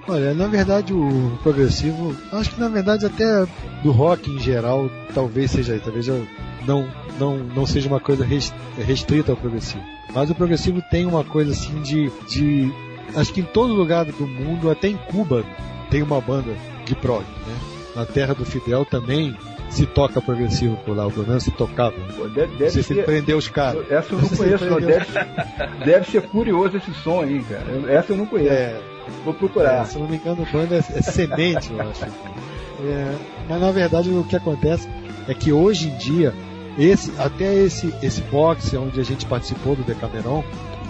Olha, 0.07 0.33
na 0.33 0.47
verdade 0.47 0.93
o 0.93 1.37
progressivo, 1.43 2.15
acho 2.31 2.51
que 2.51 2.59
na 2.59 2.69
verdade 2.69 3.05
até 3.05 3.45
do 3.83 3.91
rock 3.91 4.31
em 4.31 4.39
geral, 4.39 4.89
talvez 5.13 5.51
seja 5.51 5.79
talvez 5.83 6.07
não, 6.65 6.87
não, 7.19 7.37
não 7.37 7.65
seja 7.67 7.87
uma 7.87 7.99
coisa 7.99 8.23
res- 8.25 8.53
restrita 8.77 9.31
ao 9.31 9.37
progressivo. 9.37 9.83
Mas 10.13 10.29
o 10.29 10.35
progressivo 10.35 10.81
tem 10.89 11.05
uma 11.05 11.23
coisa 11.23 11.51
assim 11.51 11.81
de, 11.81 12.09
de. 12.29 12.71
Acho 13.15 13.33
que 13.33 13.41
em 13.41 13.45
todo 13.45 13.73
lugar 13.73 14.05
do 14.05 14.27
mundo, 14.27 14.69
até 14.69 14.87
em 14.87 14.97
Cuba, 14.97 15.43
tem 15.89 16.01
uma 16.01 16.19
banda 16.21 16.53
de 16.85 16.95
prog, 16.95 17.23
né? 17.47 17.57
Na 17.95 18.05
terra 18.05 18.33
do 18.33 18.45
Fidel 18.45 18.85
também 18.85 19.35
se 19.69 19.85
toca 19.85 20.21
progressivo 20.21 20.77
por 20.85 20.95
lá, 20.95 21.09
pelo 21.09 21.27
menos 21.27 21.43
se 21.43 21.51
tocava. 21.51 21.95
Deve, 22.33 22.55
deve 22.57 22.69
Você 22.71 22.83
ser, 22.83 23.05
prendeu 23.05 23.37
os 23.37 23.47
caras. 23.47 23.89
essa 23.89 24.13
eu 24.13 24.19
não 24.19 24.27
Você 24.27 24.35
conheço, 24.35 24.65
não. 24.65 24.79
Deve, 24.79 25.05
deve 25.85 26.11
ser 26.11 26.21
curioso 26.23 26.77
esse 26.77 26.93
som 26.93 27.21
aí, 27.21 27.43
cara. 27.43 27.91
Essa 27.91 28.13
eu 28.13 28.17
não 28.17 28.25
conheço. 28.25 28.51
É, 28.53 28.79
Vou 29.23 29.33
procurar. 29.33 29.81
É, 29.81 29.85
se 29.85 29.97
não 29.97 30.07
me 30.07 30.17
engano, 30.17 30.45
a 30.47 30.51
banda 30.51 30.75
é, 30.75 30.79
é 30.79 31.01
semente, 31.01 31.71
eu 31.71 31.81
acho. 31.81 32.05
É, 32.05 33.15
mas 33.47 33.61
na 33.61 33.71
verdade 33.71 34.09
o 34.09 34.23
que 34.23 34.35
acontece 34.35 34.87
é 35.27 35.33
que 35.33 35.51
hoje 35.51 35.89
em 35.89 35.97
dia, 35.97 36.33
esse, 36.77 37.11
até 37.17 37.53
esse, 37.53 37.93
esse 38.01 38.21
box 38.21 38.75
onde 38.75 38.99
a 38.99 39.03
gente 39.03 39.25
participou 39.25 39.75
do 39.75 39.83
Decameron, 39.83 40.43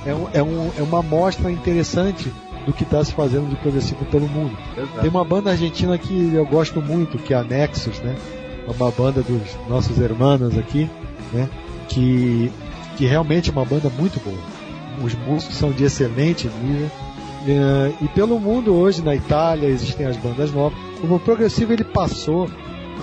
é, 0.05 0.13
um, 0.13 0.27
é, 0.33 0.43
um, 0.43 0.71
é 0.77 0.81
uma 0.81 0.99
amostra 0.99 1.51
interessante 1.51 2.31
do 2.65 2.73
que 2.73 2.83
está 2.83 3.03
se 3.03 3.13
fazendo 3.13 3.49
de 3.49 3.55
progressivo 3.57 4.05
pelo 4.05 4.27
mundo. 4.27 4.57
Tem 5.01 5.09
uma 5.09 5.23
banda 5.23 5.51
argentina 5.51 5.97
que 5.97 6.33
eu 6.33 6.45
gosto 6.45 6.81
muito, 6.81 7.17
que 7.17 7.33
é 7.33 7.37
a 7.37 7.43
Nexus, 7.43 7.99
né? 7.99 8.15
É 8.67 8.71
uma 8.71 8.91
banda 8.91 9.21
dos 9.21 9.41
nossos 9.67 9.99
hermanos 9.99 10.57
aqui, 10.57 10.89
né? 11.31 11.47
Que, 11.87 12.51
que 12.97 13.05
realmente 13.05 13.49
é 13.49 13.53
uma 13.53 13.65
banda 13.65 13.89
muito 13.89 14.19
boa. 14.23 14.37
Os 15.03 15.13
músicos 15.13 15.55
são 15.55 15.71
de 15.71 15.83
excelente 15.83 16.49
nível. 16.63 16.89
É, 17.47 17.93
e 18.01 18.07
pelo 18.07 18.39
mundo 18.39 18.73
hoje, 18.73 19.03
na 19.03 19.15
Itália, 19.15 19.67
existem 19.67 20.07
as 20.07 20.17
bandas 20.17 20.51
novas. 20.51 20.77
O 21.03 21.19
progressivo 21.19 21.73
ele 21.73 21.83
passou 21.83 22.49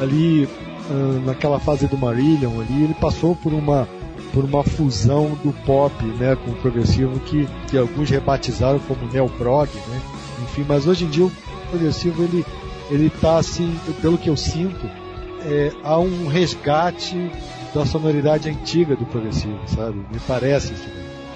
ali 0.01 0.49
ah, 0.91 1.21
naquela 1.25 1.61
fase 1.61 1.87
do 1.87 1.97
Marillion 1.97 2.61
ali, 2.61 2.85
ele 2.85 2.95
passou 2.95 3.37
por 3.37 3.53
uma 3.53 3.87
por 4.33 4.45
uma 4.45 4.63
fusão 4.65 5.39
do 5.45 5.53
pop, 5.65 6.05
né, 6.05 6.37
com 6.37 6.51
o 6.51 6.55
progressivo 6.55 7.19
que, 7.21 7.47
que 7.69 7.77
alguns 7.77 8.09
rebatizaram 8.09 8.79
como 8.81 9.11
neoprog, 9.13 9.69
né? 9.89 10.01
Enfim, 10.43 10.65
mas 10.67 10.87
hoje 10.87 11.05
em 11.05 11.09
dia 11.09 11.25
o 11.27 11.33
progressivo 11.71 12.25
ele 12.25 12.45
ele 12.91 13.09
tá 13.09 13.39
assim, 13.39 13.75
pelo 14.03 14.19
que 14.19 14.29
eu 14.29 14.37
sinto, 14.37 14.87
é, 15.47 15.73
há 15.83 15.99
um 15.99 16.27
resgate 16.27 17.31
da 17.75 17.87
sonoridade 17.87 18.51
antiga 18.51 18.95
do 18.95 19.07
progressivo, 19.07 19.59
sabe? 19.67 19.97
Me 20.13 20.21
parece 20.27 20.75
isso. 20.75 20.89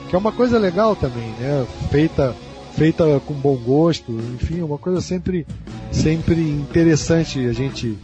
Que 0.08 0.14
é 0.14 0.18
uma 0.18 0.32
coisa 0.32 0.58
legal 0.58 0.94
também, 0.94 1.28
né? 1.38 1.66
Feita 1.90 2.34
feita 2.72 3.20
com 3.24 3.32
bom 3.32 3.56
gosto, 3.56 4.12
enfim, 4.12 4.60
uma 4.60 4.76
coisa 4.76 5.00
sempre 5.00 5.46
sempre 5.90 6.38
interessante 6.38 7.46
a 7.46 7.52
gente 7.52 7.98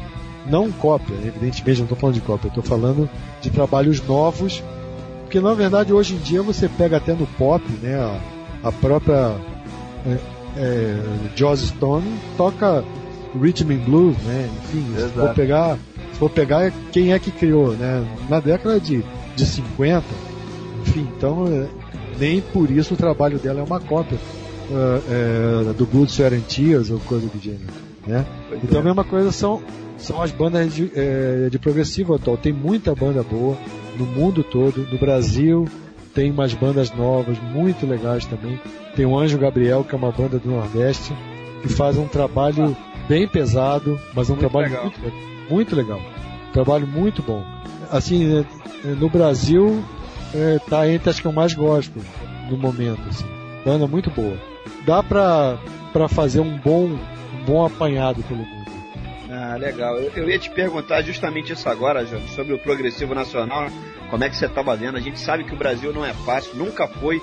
não 0.46 0.72
cópia, 0.72 1.14
evidentemente 1.14 1.80
não 1.80 1.84
estou 1.84 1.98
falando 1.98 2.14
de 2.14 2.20
cópia, 2.22 2.48
estou 2.48 2.62
falando 2.62 3.08
de 3.42 3.50
trabalhos 3.50 4.00
novos, 4.06 4.62
porque 5.32 5.40
na 5.40 5.54
verdade 5.54 5.94
hoje 5.94 6.14
em 6.14 6.18
dia 6.18 6.42
você 6.42 6.68
pega 6.68 6.98
até 6.98 7.14
no 7.14 7.26
pop, 7.26 7.64
né, 7.80 7.94
a, 7.94 8.68
a 8.68 8.70
própria 8.70 9.34
é, 10.06 10.18
é, 10.58 10.96
Joss 11.34 11.68
Stone 11.68 12.04
toca 12.36 12.84
rhythm 13.34 13.72
and 13.72 13.84
blues, 13.86 14.16
né, 14.24 14.50
enfim, 14.62 14.84
se 14.94 15.08
for 15.08 15.32
pegar, 15.32 15.78
se 16.12 16.18
for 16.18 16.28
pegar 16.28 16.70
quem 16.92 17.14
é 17.14 17.18
que 17.18 17.30
criou, 17.30 17.72
né, 17.72 18.06
na 18.28 18.40
década 18.40 18.78
de, 18.78 19.02
de 19.34 19.46
50, 19.46 20.04
enfim, 20.82 21.08
então 21.16 21.46
é, 21.46 21.66
nem 22.18 22.42
por 22.42 22.70
isso 22.70 22.92
o 22.92 22.96
trabalho 22.98 23.38
dela 23.38 23.60
é 23.60 23.62
uma 23.62 23.80
cópia 23.80 24.18
é, 24.70 25.70
é, 25.70 25.72
do 25.72 25.86
Blood, 25.86 26.12
Sweat 26.12 26.34
and 26.34 26.40
Tears 26.40 26.90
ou 26.90 26.98
coisa 27.00 27.26
do 27.26 27.40
gênero, 27.40 27.72
né? 28.06 28.26
Pois 28.50 28.62
Então 28.62 28.76
é. 28.76 28.80
a 28.82 28.84
mesma 28.84 29.02
coisa 29.02 29.32
são, 29.32 29.62
são 29.96 30.20
as 30.20 30.30
bandas 30.30 30.74
de, 30.74 30.92
é, 30.94 31.48
de 31.50 31.58
progressivo 31.58 32.14
atual. 32.14 32.36
Tem 32.36 32.52
muita 32.52 32.94
banda 32.94 33.22
boa 33.22 33.56
no 33.98 34.06
mundo 34.06 34.42
todo. 34.44 34.86
No 34.90 34.98
Brasil 34.98 35.66
tem 36.14 36.30
umas 36.30 36.52
bandas 36.54 36.90
novas, 36.94 37.38
muito 37.40 37.86
legais 37.86 38.24
também. 38.26 38.60
Tem 38.94 39.06
o 39.06 39.18
Anjo 39.18 39.38
Gabriel, 39.38 39.84
que 39.84 39.94
é 39.94 39.98
uma 39.98 40.12
banda 40.12 40.38
do 40.38 40.50
Nordeste, 40.50 41.14
que 41.62 41.68
faz 41.68 41.96
um 41.96 42.06
trabalho 42.06 42.76
bem 43.08 43.26
pesado, 43.26 43.98
mas 44.14 44.28
é 44.28 44.32
um 44.32 44.36
Muito 44.36 44.50
trabalho 44.50 44.70
legal. 44.70 44.84
muito, 44.84 45.50
muito 45.50 45.76
legal. 45.76 46.00
Um 46.48 46.52
trabalho 46.52 46.86
muito 46.86 47.22
bom. 47.22 47.42
Assim, 47.90 48.38
é, 48.38 48.44
é, 48.88 48.92
no 48.94 49.08
Brasil, 49.08 49.82
é, 50.34 50.58
tá 50.68 50.88
entre 50.88 51.10
as 51.10 51.18
que 51.20 51.26
eu 51.26 51.32
mais 51.32 51.54
gosto 51.54 51.98
no 52.50 52.56
momento. 52.56 53.00
Assim. 53.08 53.24
Banda 53.64 53.86
muito 53.86 54.10
boa. 54.10 54.36
Dá 54.84 55.02
pra, 55.02 55.58
pra 55.92 56.08
fazer 56.08 56.40
um 56.40 56.58
bom, 56.58 56.84
um 56.86 57.44
bom 57.46 57.64
apanhado 57.64 58.22
pelo 58.24 58.40
mundo. 58.40 58.61
Ah, 59.34 59.56
legal. 59.56 59.96
Eu, 59.96 60.12
eu 60.14 60.28
ia 60.28 60.38
te 60.38 60.50
perguntar 60.50 61.00
justamente 61.00 61.54
isso 61.54 61.66
agora, 61.66 62.04
João, 62.04 62.20
sobre 62.28 62.52
o 62.52 62.58
progressivo 62.58 63.14
nacional. 63.14 63.68
Como 64.10 64.22
é 64.22 64.28
que 64.28 64.36
você 64.36 64.44
estava 64.44 64.76
vendo? 64.76 64.98
A 64.98 65.00
gente 65.00 65.18
sabe 65.18 65.44
que 65.44 65.54
o 65.54 65.56
Brasil 65.56 65.90
não 65.90 66.04
é 66.04 66.12
fácil, 66.12 66.54
nunca 66.54 66.86
foi, 66.86 67.18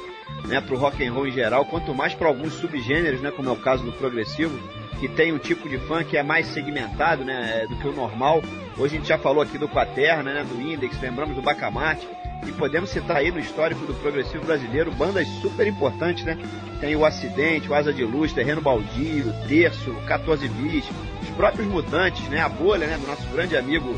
né, 0.47 0.59
pro 0.59 0.75
rock 0.75 1.05
and 1.05 1.13
roll 1.13 1.27
em 1.27 1.31
geral, 1.31 1.65
quanto 1.65 1.93
mais 1.93 2.15
para 2.15 2.27
alguns 2.27 2.53
subgêneros, 2.53 3.21
né, 3.21 3.29
como 3.29 3.47
é 3.47 3.51
o 3.51 3.57
caso 3.57 3.83
do 3.83 3.91
progressivo, 3.91 4.59
que 4.99 5.07
tem 5.07 5.31
um 5.31 5.38
tipo 5.38 5.69
de 5.69 5.77
fã 5.77 6.03
que 6.03 6.17
é 6.17 6.23
mais 6.23 6.47
segmentado, 6.47 7.23
né, 7.23 7.67
do 7.69 7.75
que 7.75 7.88
o 7.88 7.91
normal. 7.91 8.41
Hoje 8.75 8.95
a 8.95 8.97
gente 8.97 9.07
já 9.07 9.19
falou 9.19 9.43
aqui 9.43 9.59
do 9.59 9.69
Quaterna, 9.69 10.33
né, 10.33 10.43
do 10.43 10.59
Index, 10.59 10.99
lembramos 10.99 11.35
do 11.35 11.43
Bacamarte, 11.43 12.07
e 12.48 12.51
podemos 12.51 12.90
citar 12.90 13.18
aí 13.18 13.32
no 13.32 13.40
histórico 13.40 13.85
do 13.85 13.93
progressivo 13.95 14.45
brasileiro 14.45 14.92
bandas 14.92 15.27
super 15.42 15.68
importantes, 15.68 16.24
né? 16.24 16.38
Tem 16.80 16.95
o 16.95 17.06
Acidente, 17.06 17.69
o 17.69 17.74
Asa 17.74 17.92
de 17.92 18.03
Luz, 18.03 18.32
Terreno 18.32 18.61
Baldio, 18.61 19.34
Terço, 19.48 19.92
o 19.92 20.01
14 20.03 20.48
Bis, 20.48 20.85
os 21.22 21.30
próprios 21.32 21.68
Mutantes, 21.68 22.27
né? 22.30 22.42
A 22.42 22.50
Bolha, 22.50 22.88
né? 22.88 22.98
Do 22.98 23.08
nosso 23.08 23.27
grande 23.30 23.58
amigo 23.58 23.95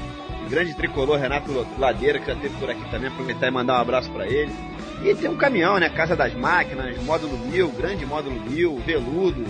grande 0.49 0.73
tricolor 0.73 1.17
Renato 1.17 1.65
Ladeira, 1.77 2.19
que 2.19 2.27
já 2.27 2.33
esteve 2.33 2.55
por 2.57 2.69
aqui 2.69 2.83
também, 2.91 3.07
aproveitar 3.07 3.47
e 3.47 3.51
mandar 3.51 3.77
um 3.77 3.81
abraço 3.81 4.11
para 4.11 4.27
ele. 4.27 4.51
E 5.01 5.15
tem 5.15 5.29
um 5.29 5.37
caminhão, 5.37 5.79
né? 5.79 5.89
Casa 5.89 6.15
das 6.15 6.33
Máquinas, 6.33 7.01
Módulo 7.03 7.37
Mil, 7.37 7.69
Grande 7.69 8.05
Módulo 8.05 8.39
Mil, 8.41 8.77
Veludo, 8.85 9.45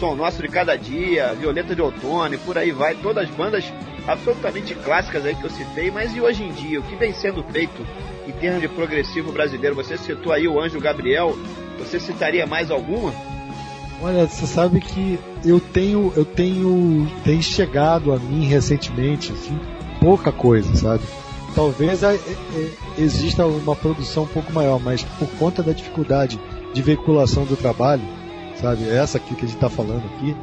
Som 0.00 0.14
Nosso 0.14 0.40
de 0.40 0.48
Cada 0.48 0.76
Dia, 0.76 1.34
Violeta 1.34 1.74
de 1.74 1.82
Outono 1.82 2.34
e 2.34 2.38
por 2.38 2.56
aí 2.56 2.72
vai. 2.72 2.94
Todas 2.94 3.28
as 3.28 3.34
bandas 3.34 3.70
absolutamente 4.06 4.74
clássicas 4.74 5.24
aí 5.26 5.34
que 5.34 5.44
eu 5.44 5.50
citei, 5.50 5.90
mas 5.90 6.16
e 6.16 6.20
hoje 6.20 6.42
em 6.42 6.52
dia? 6.52 6.80
O 6.80 6.82
que 6.82 6.96
vem 6.96 7.12
sendo 7.12 7.42
feito 7.44 7.86
em 8.26 8.32
termos 8.32 8.60
de 8.60 8.68
progressivo 8.68 9.32
brasileiro? 9.32 9.74
Você 9.76 9.96
citou 9.96 10.32
aí 10.32 10.46
o 10.48 10.60
Anjo 10.60 10.80
Gabriel, 10.80 11.36
você 11.78 11.98
citaria 12.00 12.46
mais 12.46 12.70
alguma? 12.70 13.12
Olha, 14.02 14.26
você 14.26 14.46
sabe 14.46 14.80
que 14.80 15.18
eu 15.44 15.58
tenho, 15.58 16.12
eu 16.16 16.24
tenho, 16.24 17.10
tem 17.24 17.40
chegado 17.40 18.12
a 18.12 18.18
mim 18.18 18.44
recentemente, 18.46 19.32
assim, 19.32 19.58
pouca 20.00 20.30
coisa, 20.30 20.74
sabe? 20.76 21.02
Talvez 21.54 22.04
a- 22.04 22.12
é- 22.12 22.16
é- 22.18 22.72
exista 22.98 23.46
uma 23.46 23.74
produção 23.74 24.24
um 24.24 24.28
pouco 24.28 24.52
maior, 24.52 24.78
mas 24.78 25.02
por 25.18 25.28
conta 25.38 25.62
da 25.62 25.72
dificuldade 25.72 26.38
de 26.74 26.82
veiculação 26.82 27.46
do 27.46 27.56
trabalho, 27.56 28.02
sabe? 28.60 28.86
Essa 28.90 29.16
aqui 29.16 29.34
que 29.34 29.46
a 29.46 29.48
gente 29.48 29.56
está 29.56 29.70
falando 29.70 30.04
aqui, 30.14 30.36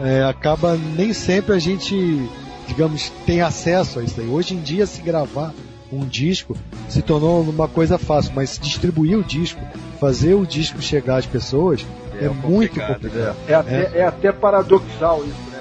é, 0.00 0.24
acaba 0.24 0.76
nem 0.76 1.12
sempre 1.12 1.54
a 1.54 1.58
gente, 1.60 2.28
digamos, 2.66 3.10
tem 3.24 3.40
acesso 3.40 4.00
a 4.00 4.02
isso 4.02 4.20
aí. 4.20 4.26
Hoje 4.26 4.54
em 4.54 4.60
dia, 4.60 4.86
se 4.86 5.00
gravar 5.02 5.54
um 5.92 6.00
disco 6.06 6.56
se 6.88 7.00
tornou 7.02 7.40
uma 7.42 7.66
coisa 7.68 7.96
fácil, 7.98 8.32
mas 8.34 8.58
distribuir 8.60 9.18
o 9.18 9.22
disco, 9.24 9.60
fazer 10.00 10.34
o 10.34 10.46
disco 10.46 10.80
chegar 10.82 11.16
às 11.18 11.26
pessoas 11.26 11.84
é, 12.20 12.28
muito 12.28 12.42
complicado, 12.74 12.94
complicado. 12.94 13.36
É 13.48 13.54
até, 13.54 13.98
é 13.98 14.04
até 14.04 14.32
paradoxal 14.32 15.20
isso, 15.24 15.50
né? 15.52 15.58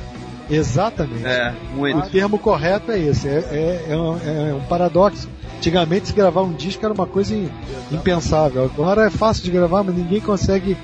Exatamente. 0.50 1.26
É, 1.26 1.54
muito. 1.76 2.00
O 2.00 2.10
termo 2.10 2.40
correto 2.40 2.92
é 2.92 3.00
esse, 3.00 3.28
é, 3.28 3.32
é- 3.52 3.86
é 3.90 3.96
um, 3.98 4.18
é 4.50 4.54
um 4.54 4.62
paradoxo. 4.62 5.28
Antigamente 5.58 6.08
se 6.08 6.14
gravar 6.14 6.42
um 6.44 6.54
disco 6.54 6.84
era 6.86 6.94
uma 6.94 7.08
coisa 7.08 7.36
im- 7.36 7.50
impensável. 7.92 8.64
Agora 8.64 9.08
é 9.08 9.10
fácil 9.10 9.44
de 9.44 9.52
gravar, 9.52 9.84
mas 9.84 9.96
ninguém 9.96 10.22
consegue 10.22 10.78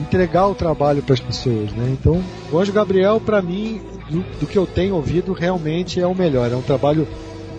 entregar 0.00 0.46
o 0.46 0.54
trabalho 0.54 1.02
para 1.02 1.14
as 1.14 1.20
pessoas, 1.20 1.72
né? 1.72 1.88
Então, 1.98 2.22
o 2.52 2.58
Anjo 2.58 2.72
Gabriel 2.72 3.20
para 3.20 3.40
mim 3.42 3.80
do, 4.08 4.20
do 4.40 4.46
que 4.46 4.56
eu 4.56 4.66
tenho 4.66 4.94
ouvido, 4.94 5.32
realmente 5.32 6.00
é 6.00 6.06
o 6.06 6.14
melhor. 6.14 6.52
É 6.52 6.54
um 6.56 6.62
trabalho 6.62 7.06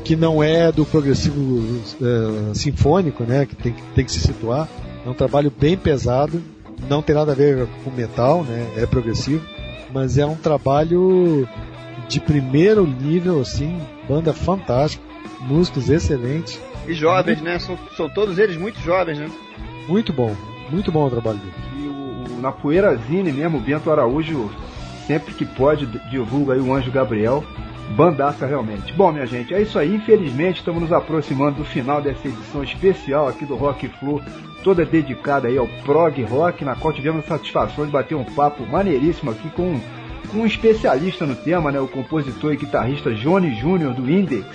que 0.10 0.16
não 0.16 0.42
é 0.42 0.72
do 0.72 0.84
progressivo 0.88 1.62
eh, 2.02 2.54
sinfônico, 2.56 3.24
né? 3.24 3.46
Que 3.46 3.56
tem, 3.56 3.74
que 3.74 3.82
tem 3.94 4.04
que 4.06 4.12
se 4.12 4.20
situar. 4.20 4.68
É 5.06 5.08
um 5.08 5.14
trabalho 5.14 5.52
bem 5.56 5.78
pesado, 5.78 6.42
não 6.90 7.00
tem 7.04 7.16
nada 7.16 7.32
a 7.32 7.36
ver 7.36 7.68
com 7.84 7.92
metal, 7.92 8.44
né? 8.44 8.68
É 8.76 8.88
progressivo, 8.88 9.46
mas 9.94 10.18
é 10.18 10.26
um 10.26 10.34
trabalho 10.36 11.48
de 12.08 12.20
primeiro 12.20 12.88
nível, 12.88 13.40
assim, 13.40 13.80
banda 14.08 14.34
fantástica, 14.34 15.04
músicos 15.42 15.92
excelentes, 15.92 16.60
E 16.88 16.94
jovens, 16.96 17.40
né? 17.40 17.60
São, 17.60 17.78
são 17.96 18.10
todos 18.10 18.40
eles 18.40 18.58
muito 18.58 18.80
jovens, 18.80 19.20
né? 19.20 19.30
muito 19.88 20.12
bom, 20.12 20.36
muito 20.72 20.92
bom 20.92 21.06
o 21.06 21.10
trabalho 21.12 21.38
dele. 21.38 21.54
E 21.84 21.88
o, 21.88 22.36
o- 22.38 22.42
na 22.42 22.52
Poeirazine 22.52 23.32
mesmo, 23.32 23.60
o 23.60 23.62
Bento 23.62 23.92
Araújo, 23.92 24.50
sempre 25.06 25.36
que 25.36 25.46
pode, 25.46 25.86
divulga 26.10 26.54
aí 26.54 26.60
o 26.60 26.74
Anjo 26.74 26.90
Gabriel. 26.92 27.44
Bandaça 27.90 28.46
realmente. 28.46 28.94
Bom, 28.94 29.12
minha 29.12 29.26
gente, 29.26 29.54
é 29.54 29.62
isso 29.62 29.78
aí. 29.80 29.96
Infelizmente, 29.96 30.58
estamos 30.58 30.82
nos 30.82 30.92
aproximando 30.92 31.58
do 31.58 31.66
final 31.66 32.02
dessa 32.02 32.28
edição 32.28 32.64
especial 32.64 33.28
aqui 33.28 33.46
do 33.46 33.56
Rock 33.56 33.88
Flu, 33.88 34.22
toda 34.64 34.86
dedicada 34.86 35.48
aí 35.48 35.58
ao 35.58 35.68
prog 35.84 36.22
rock, 36.24 36.64
na 36.64 36.76
qual 36.76 36.94
tivemos 36.94 37.26
a 37.26 37.28
satisfação 37.28 37.86
de 37.86 37.92
bater 37.92 38.16
um 38.16 38.24
papo 38.24 38.66
maneiríssimo 38.66 39.32
aqui 39.32 39.50
com, 39.50 39.80
com 40.30 40.40
um 40.40 40.46
especialista 40.46 41.26
no 41.26 41.36
tema, 41.36 41.72
né, 41.72 41.80
o 41.80 41.88
compositor 41.88 42.54
e 42.54 42.58
guitarrista 42.58 43.14
Johnny 43.14 43.56
Júnior 43.56 43.94
do 43.94 44.10
Index, 44.10 44.46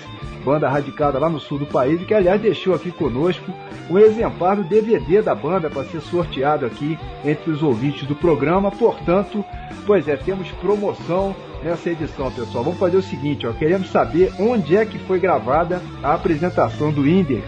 banda 0.44 0.68
radicada 0.68 1.18
lá 1.18 1.28
no 1.28 1.40
sul 1.40 1.58
do 1.58 1.66
país, 1.66 2.00
que 2.04 2.14
aliás 2.14 2.40
deixou 2.40 2.74
aqui 2.74 2.90
conosco 2.90 3.52
um 3.90 3.98
exemplar 3.98 4.56
do 4.56 4.64
DVD 4.64 5.22
da 5.22 5.34
banda 5.34 5.70
para 5.70 5.84
ser 5.84 6.00
sorteado 6.00 6.66
aqui 6.66 6.98
entre 7.24 7.50
os 7.50 7.62
ouvintes 7.62 8.06
do 8.06 8.14
programa. 8.14 8.70
Portanto, 8.70 9.44
pois 9.86 10.06
é, 10.06 10.16
temos 10.16 10.50
promoção 10.52 11.34
nessa 11.62 11.90
edição, 11.90 12.30
pessoal. 12.30 12.62
Vamos 12.64 12.78
fazer 12.78 12.96
o 12.96 13.02
seguinte, 13.02 13.46
ó, 13.46 13.52
queremos 13.52 13.90
saber 13.90 14.32
onde 14.38 14.76
é 14.76 14.84
que 14.84 14.98
foi 14.98 15.18
gravada 15.18 15.82
a 16.02 16.14
apresentação 16.14 16.92
do 16.92 17.08
Index, 17.08 17.44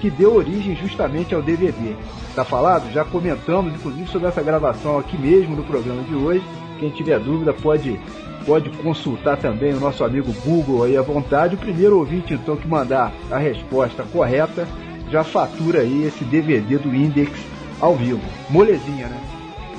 que 0.00 0.08
deu 0.08 0.34
origem 0.34 0.76
justamente 0.76 1.34
ao 1.34 1.42
DVD. 1.42 1.94
Tá 2.34 2.44
falado? 2.44 2.92
Já 2.92 3.04
comentamos, 3.04 3.74
inclusive, 3.74 4.08
sobre 4.10 4.28
essa 4.28 4.42
gravação 4.42 4.98
aqui 4.98 5.16
mesmo 5.18 5.56
no 5.56 5.64
programa 5.64 6.02
de 6.02 6.14
hoje. 6.14 6.44
Quem 6.78 6.90
tiver 6.90 7.18
dúvida 7.18 7.52
pode 7.52 7.98
pode 8.46 8.70
consultar 8.70 9.36
também 9.36 9.74
o 9.74 9.80
nosso 9.80 10.04
amigo 10.04 10.32
Google 10.44 10.84
aí 10.84 10.96
à 10.96 11.02
vontade. 11.02 11.56
O 11.56 11.58
primeiro 11.58 11.98
ouvinte, 11.98 12.32
então, 12.32 12.56
que 12.56 12.68
mandar 12.68 13.12
a 13.28 13.38
resposta 13.38 14.04
correta 14.04 14.68
já 15.10 15.24
fatura 15.24 15.80
aí 15.80 16.04
esse 16.04 16.24
DVD 16.24 16.78
do 16.78 16.94
Index 16.94 17.32
ao 17.80 17.94
vivo. 17.96 18.22
Molezinha, 18.48 19.08
né? 19.08 19.20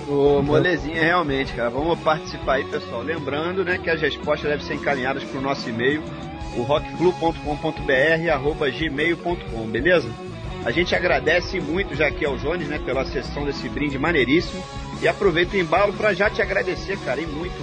Ô, 0.08 0.42
molezinha, 0.42 1.02
realmente, 1.02 1.54
cara. 1.54 1.70
Vamos 1.70 2.00
participar 2.00 2.54
aí, 2.54 2.66
pessoal. 2.66 3.02
Lembrando, 3.02 3.64
né, 3.64 3.78
que 3.78 3.90
as 3.90 4.00
respostas 4.00 4.50
devem 4.50 4.66
ser 4.66 4.76
encaminhadas 4.76 5.24
pro 5.24 5.42
nosso 5.42 5.70
e-mail, 5.70 6.02
o 6.56 6.62
rockflu.com.br, 6.62 8.32
arroba 8.32 8.70
gmail.com, 8.70 9.68
beleza? 9.68 10.10
A 10.68 10.72
gente 10.72 10.94
agradece 10.94 11.62
muito 11.62 11.96
já 11.96 12.08
aqui 12.08 12.26
ao 12.26 12.38
Jones, 12.38 12.68
né, 12.68 12.78
pela 12.78 13.06
sessão 13.06 13.46
desse 13.46 13.70
brinde 13.70 13.98
maneiríssimo. 13.98 14.62
E 15.02 15.08
aproveita 15.08 15.56
o 15.56 15.60
embalo 15.60 15.94
para 15.94 16.14
já 16.14 16.30
te 16.30 16.42
agradecer, 16.42 17.00
cara, 17.06 17.22
e 17.22 17.26
muito 17.26 17.56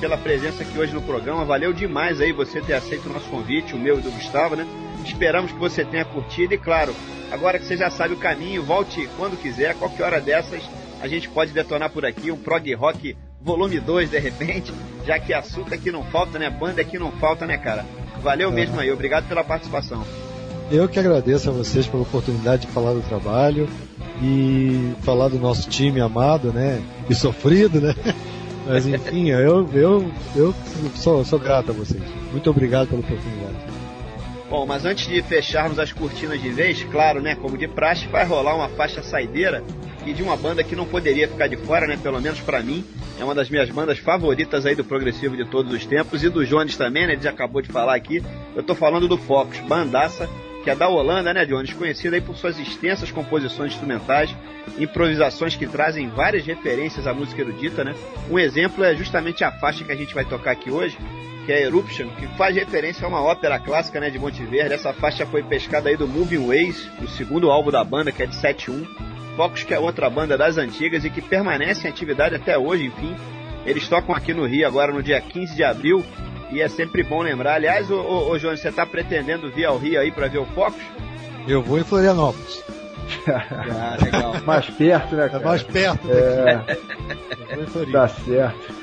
pela 0.00 0.18
presença 0.18 0.64
aqui 0.64 0.76
hoje 0.76 0.92
no 0.92 1.00
programa. 1.00 1.44
Valeu 1.44 1.72
demais 1.72 2.20
aí 2.20 2.32
você 2.32 2.60
ter 2.60 2.74
aceito 2.74 3.08
o 3.08 3.12
nosso 3.12 3.30
convite, 3.30 3.76
o 3.76 3.78
meu 3.78 4.00
e 4.00 4.02
do 4.02 4.10
Gustavo, 4.10 4.56
né? 4.56 4.66
Esperamos 5.04 5.52
que 5.52 5.58
você 5.60 5.84
tenha 5.84 6.04
curtido 6.04 6.52
e, 6.52 6.58
claro, 6.58 6.92
agora 7.30 7.56
que 7.56 7.66
você 7.66 7.76
já 7.76 7.88
sabe 7.88 8.14
o 8.14 8.18
caminho, 8.18 8.64
volte 8.64 9.08
quando 9.16 9.40
quiser, 9.40 9.76
qualquer 9.76 10.02
hora 10.02 10.20
dessas, 10.20 10.60
a 11.00 11.06
gente 11.06 11.28
pode 11.28 11.52
detonar 11.52 11.90
por 11.90 12.04
aqui 12.04 12.32
um 12.32 12.36
prog 12.36 12.74
rock 12.74 13.16
volume 13.40 13.78
2 13.78 14.10
de 14.10 14.18
repente, 14.18 14.72
já 15.06 15.20
que 15.20 15.32
assunto 15.32 15.72
aqui 15.72 15.92
não 15.92 16.02
falta, 16.02 16.36
né? 16.36 16.50
Banda 16.50 16.82
aqui 16.82 16.98
não 16.98 17.12
falta, 17.12 17.46
né, 17.46 17.56
cara? 17.56 17.86
Valeu 18.20 18.50
mesmo 18.50 18.80
aí, 18.80 18.90
obrigado 18.90 19.28
pela 19.28 19.44
participação. 19.44 20.04
Eu 20.70 20.88
que 20.88 21.00
agradeço 21.00 21.50
a 21.50 21.52
vocês 21.52 21.86
pela 21.88 22.04
oportunidade 22.04 22.66
de 22.66 22.72
falar 22.72 22.92
do 22.92 23.02
trabalho 23.02 23.68
e 24.22 24.92
falar 25.02 25.28
do 25.28 25.38
nosso 25.38 25.68
time 25.68 26.00
amado, 26.00 26.52
né? 26.52 26.80
E 27.08 27.14
sofrido, 27.14 27.80
né? 27.80 27.92
Mas 28.66 28.86
enfim, 28.86 29.30
eu, 29.30 29.68
eu, 29.72 30.12
eu 30.36 30.54
sou, 30.94 31.24
sou 31.24 31.38
grato 31.40 31.70
a 31.70 31.74
vocês. 31.74 32.02
Muito 32.30 32.48
obrigado 32.48 32.88
pela 32.88 33.00
oportunidade. 33.00 33.56
Bom, 34.48 34.66
mas 34.66 34.84
antes 34.84 35.06
de 35.06 35.22
fecharmos 35.22 35.78
as 35.78 35.92
cortinas 35.92 36.42
de 36.42 36.50
vez, 36.50 36.82
claro, 36.84 37.22
né, 37.22 37.36
como 37.36 37.56
de 37.56 37.68
praxe, 37.68 38.06
vai 38.08 38.24
rolar 38.24 38.56
uma 38.56 38.68
faixa 38.68 39.00
saideira 39.00 39.62
e 40.04 40.12
de 40.12 40.22
uma 40.24 40.36
banda 40.36 40.64
que 40.64 40.74
não 40.74 40.84
poderia 40.84 41.28
ficar 41.28 41.46
de 41.46 41.56
fora, 41.56 41.86
né, 41.86 41.96
pelo 41.96 42.20
menos 42.20 42.40
pra 42.40 42.60
mim, 42.60 42.84
é 43.18 43.24
uma 43.24 43.34
das 43.34 43.48
minhas 43.48 43.70
bandas 43.70 43.98
favoritas 43.98 44.66
aí 44.66 44.74
do 44.74 44.84
progressivo 44.84 45.36
de 45.36 45.44
todos 45.44 45.72
os 45.72 45.86
tempos 45.86 46.24
e 46.24 46.28
do 46.28 46.44
Jones 46.44 46.76
também, 46.76 47.06
né, 47.06 47.12
ele 47.12 47.22
já 47.22 47.30
acabou 47.30 47.62
de 47.62 47.68
falar 47.68 47.94
aqui. 47.94 48.22
Eu 48.56 48.62
tô 48.64 48.74
falando 48.74 49.06
do 49.06 49.16
Focus, 49.16 49.60
bandaça, 49.60 50.28
que 50.62 50.70
é 50.70 50.74
da 50.74 50.88
Holanda, 50.88 51.32
né, 51.32 51.44
Jones, 51.46 51.72
conhecida 51.72 52.16
aí 52.16 52.20
por 52.20 52.36
suas 52.36 52.58
extensas 52.58 53.10
composições 53.10 53.72
instrumentais, 53.72 54.34
improvisações 54.78 55.56
que 55.56 55.66
trazem 55.66 56.08
várias 56.08 56.44
referências 56.44 57.06
à 57.06 57.14
música 57.14 57.40
erudita, 57.40 57.82
né? 57.82 57.94
Um 58.30 58.38
exemplo 58.38 58.84
é 58.84 58.94
justamente 58.94 59.42
a 59.42 59.50
faixa 59.50 59.84
que 59.84 59.92
a 59.92 59.96
gente 59.96 60.14
vai 60.14 60.24
tocar 60.24 60.50
aqui 60.52 60.70
hoje, 60.70 60.98
que 61.46 61.52
é 61.52 61.62
Eruption, 61.62 62.08
que 62.10 62.26
faz 62.36 62.54
referência 62.54 63.04
a 63.06 63.08
uma 63.08 63.22
ópera 63.22 63.58
clássica 63.58 63.98
né, 64.00 64.10
de 64.10 64.18
Monte 64.18 64.44
Verde. 64.44 64.74
Essa 64.74 64.92
faixa 64.92 65.24
foi 65.26 65.42
pescada 65.42 65.88
aí 65.88 65.96
do 65.96 66.06
Moving 66.06 66.46
Ways, 66.46 66.90
o 67.02 67.08
segundo 67.08 67.50
álbum 67.50 67.70
da 67.70 67.82
banda, 67.82 68.12
que 68.12 68.22
é 68.22 68.26
de 68.26 68.36
7.1. 68.36 68.86
Focus, 69.36 69.62
que 69.62 69.72
é 69.72 69.78
outra 69.78 70.10
banda 70.10 70.36
das 70.36 70.58
antigas 70.58 71.04
e 71.04 71.10
que 71.10 71.22
permanece 71.22 71.86
em 71.86 71.90
atividade 71.90 72.34
até 72.34 72.58
hoje, 72.58 72.84
enfim. 72.84 73.16
Eles 73.64 73.88
tocam 73.88 74.14
aqui 74.14 74.34
no 74.34 74.46
Rio 74.46 74.66
agora 74.66 74.92
no 74.92 75.02
dia 75.02 75.20
15 75.20 75.54
de 75.54 75.64
abril 75.64 76.04
e 76.52 76.60
é 76.60 76.68
sempre 76.68 77.02
bom 77.02 77.22
lembrar. 77.22 77.54
Aliás, 77.54 77.90
ô, 77.90 78.00
ô, 78.00 78.30
ô 78.30 78.38
Jones, 78.38 78.60
você 78.60 78.70
tá 78.72 78.84
pretendendo 78.86 79.50
vir 79.50 79.64
ao 79.64 79.78
Rio 79.78 80.00
aí 80.00 80.10
para 80.10 80.28
ver 80.28 80.38
o 80.38 80.46
Focus? 80.46 80.82
Eu 81.48 81.62
vou 81.62 81.78
em 81.78 81.84
Florianópolis. 81.84 82.62
Ah, 83.26 83.96
legal. 84.00 84.34
Mais 84.46 84.66
perto, 84.70 85.16
né, 85.16 85.26
É 85.26 85.28
cara? 85.28 85.44
mais 85.44 85.62
perto 85.64 86.08
É, 86.08 86.54
daqui. 86.54 86.80
Eu 87.40 87.56
vou 87.56 87.64
em 87.64 87.66
Floripa. 87.66 87.98
tá 87.98 88.08
certo. 88.08 88.74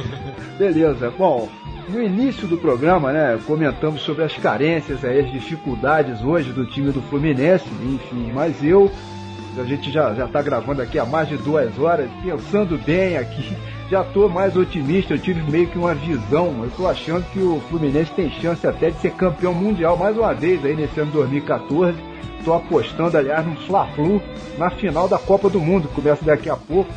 Beleza. 0.58 1.10
Bom, 1.16 1.48
no 1.88 2.02
início 2.02 2.46
do 2.46 2.58
programa, 2.58 3.10
né, 3.12 3.38
comentamos 3.46 4.02
sobre 4.02 4.24
as 4.24 4.36
carências 4.36 5.02
aí, 5.04 5.20
as 5.20 5.32
dificuldades 5.32 6.20
hoje 6.22 6.52
do 6.52 6.66
time 6.66 6.92
do 6.92 7.00
Fluminense, 7.02 7.64
enfim, 7.82 8.30
mas 8.34 8.62
eu, 8.62 8.90
a 9.58 9.64
gente 9.64 9.90
já, 9.90 10.14
já 10.14 10.28
tá 10.28 10.42
gravando 10.42 10.82
aqui 10.82 10.98
há 10.98 11.06
mais 11.06 11.28
de 11.28 11.36
duas 11.38 11.76
horas, 11.78 12.08
pensando 12.22 12.76
bem 12.78 13.16
aqui, 13.16 13.56
já 13.90 14.04
tô 14.04 14.28
mais 14.28 14.56
otimista, 14.56 15.14
eu 15.14 15.18
tive 15.18 15.42
meio 15.50 15.66
que 15.66 15.76
uma 15.76 15.94
visão, 15.94 16.62
eu 16.62 16.70
tô 16.76 16.86
achando 16.86 17.24
que 17.32 17.40
o 17.40 17.60
Fluminense 17.68 18.12
tem 18.12 18.30
chance 18.30 18.64
até 18.64 18.90
de 18.90 19.00
ser 19.00 19.10
campeão 19.14 19.52
mundial 19.52 19.96
mais 19.96 20.16
uma 20.16 20.32
vez 20.32 20.64
aí 20.64 20.76
nesse 20.76 21.00
ano 21.00 21.10
2014. 21.10 21.98
Tô 22.44 22.54
apostando, 22.54 23.18
aliás, 23.18 23.44
no 23.44 23.56
Fla-Flu 23.56 24.22
na 24.56 24.70
final 24.70 25.08
da 25.08 25.18
Copa 25.18 25.50
do 25.50 25.60
Mundo, 25.60 25.88
que 25.88 25.94
começa 25.94 26.24
daqui 26.24 26.48
a 26.48 26.56
pouco. 26.56 26.90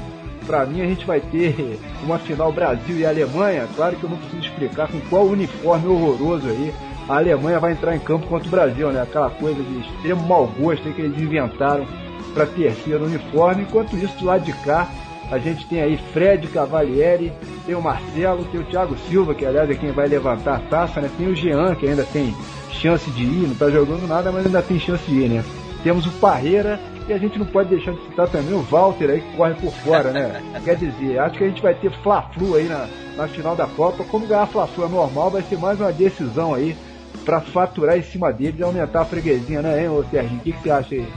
Pra 0.45 0.65
mim, 0.65 0.81
a 0.81 0.85
gente 0.85 1.05
vai 1.05 1.19
ter 1.19 1.79
uma 2.03 2.19
final 2.19 2.51
Brasil 2.51 2.97
e 2.97 3.05
Alemanha. 3.05 3.67
Claro 3.75 3.95
que 3.95 4.03
eu 4.03 4.09
não 4.09 4.17
preciso 4.17 4.43
explicar 4.43 4.87
com 4.87 5.01
qual 5.09 5.25
uniforme 5.25 5.87
horroroso 5.87 6.47
aí 6.47 6.73
a 7.09 7.17
Alemanha 7.17 7.59
vai 7.59 7.73
entrar 7.73 7.95
em 7.95 7.99
campo 7.99 8.27
contra 8.27 8.47
o 8.47 8.51
Brasil, 8.51 8.91
né? 8.91 9.01
Aquela 9.01 9.29
coisa 9.31 9.61
de 9.61 9.79
extremo 9.79 10.25
mau 10.27 10.47
gosto 10.47 10.93
que 10.93 11.01
eles 11.01 11.19
inventaram 11.19 11.85
para 12.33 12.45
terceiro 12.45 13.03
uniforme. 13.05 13.63
Enquanto 13.63 13.97
isso, 13.97 14.17
do 14.19 14.25
lado 14.25 14.45
de 14.45 14.53
cá, 14.53 14.87
a 15.33 15.39
gente 15.39 15.65
tem 15.65 15.81
aí 15.81 15.97
Fred 16.13 16.47
Cavalieri, 16.47 17.33
tem 17.65 17.73
o 17.73 17.81
Marcelo, 17.81 18.45
tem 18.45 18.61
o 18.61 18.65
Thiago 18.65 18.95
Silva, 19.09 19.33
que 19.33 19.43
aliás 19.43 19.69
é 19.69 19.73
quem 19.73 19.91
vai 19.91 20.07
levantar 20.07 20.57
a 20.57 20.59
taça, 20.59 21.01
né? 21.01 21.09
Tem 21.17 21.27
o 21.27 21.35
Jean, 21.35 21.73
que 21.73 21.87
ainda 21.87 22.03
tem 22.03 22.35
chance 22.71 23.09
de 23.11 23.23
ir, 23.23 23.47
não 23.47 23.55
tá 23.55 23.69
jogando 23.69 24.07
nada, 24.07 24.31
mas 24.31 24.45
ainda 24.45 24.61
tem 24.61 24.79
chance 24.79 25.03
de 25.05 25.21
ir, 25.21 25.29
né? 25.29 25.43
Temos 25.83 26.05
o 26.05 26.11
Parreira 26.11 26.79
e 27.07 27.13
a 27.13 27.17
gente 27.17 27.39
não 27.39 27.47
pode 27.47 27.69
deixar 27.69 27.93
de 27.93 28.01
citar 28.05 28.29
também 28.29 28.53
o 28.53 28.61
Walter 28.61 29.09
aí 29.09 29.21
que 29.21 29.35
corre 29.35 29.55
por 29.55 29.73
fora, 29.73 30.11
né? 30.11 30.39
Quer 30.63 30.75
dizer, 30.75 31.17
acho 31.19 31.37
que 31.37 31.43
a 31.43 31.47
gente 31.47 31.63
vai 31.63 31.73
ter 31.73 31.91
Fla-Flu 32.03 32.55
aí 32.55 32.65
na, 32.65 32.87
na 33.17 33.27
final 33.27 33.55
da 33.55 33.65
Copa. 33.65 34.03
Como 34.03 34.27
ganhar 34.27 34.45
Fla-Flu 34.45 34.85
é 34.85 34.89
normal, 34.89 35.31
vai 35.31 35.41
ser 35.41 35.57
mais 35.57 35.79
uma 35.79 35.91
decisão 35.91 36.53
aí 36.53 36.77
pra 37.25 37.41
faturar 37.41 37.97
em 37.97 38.03
cima 38.03 38.31
deles 38.31 38.59
e 38.59 38.63
aumentar 38.63 39.01
a 39.01 39.05
freguesia, 39.05 39.63
né, 39.63 39.81
hein, 39.81 39.89
ô 39.89 40.03
Serginho? 40.11 40.39
O 40.39 40.43
que, 40.43 40.51
que 40.51 40.61
você 40.61 40.69
acha 40.69 40.93
aí? 40.95 41.07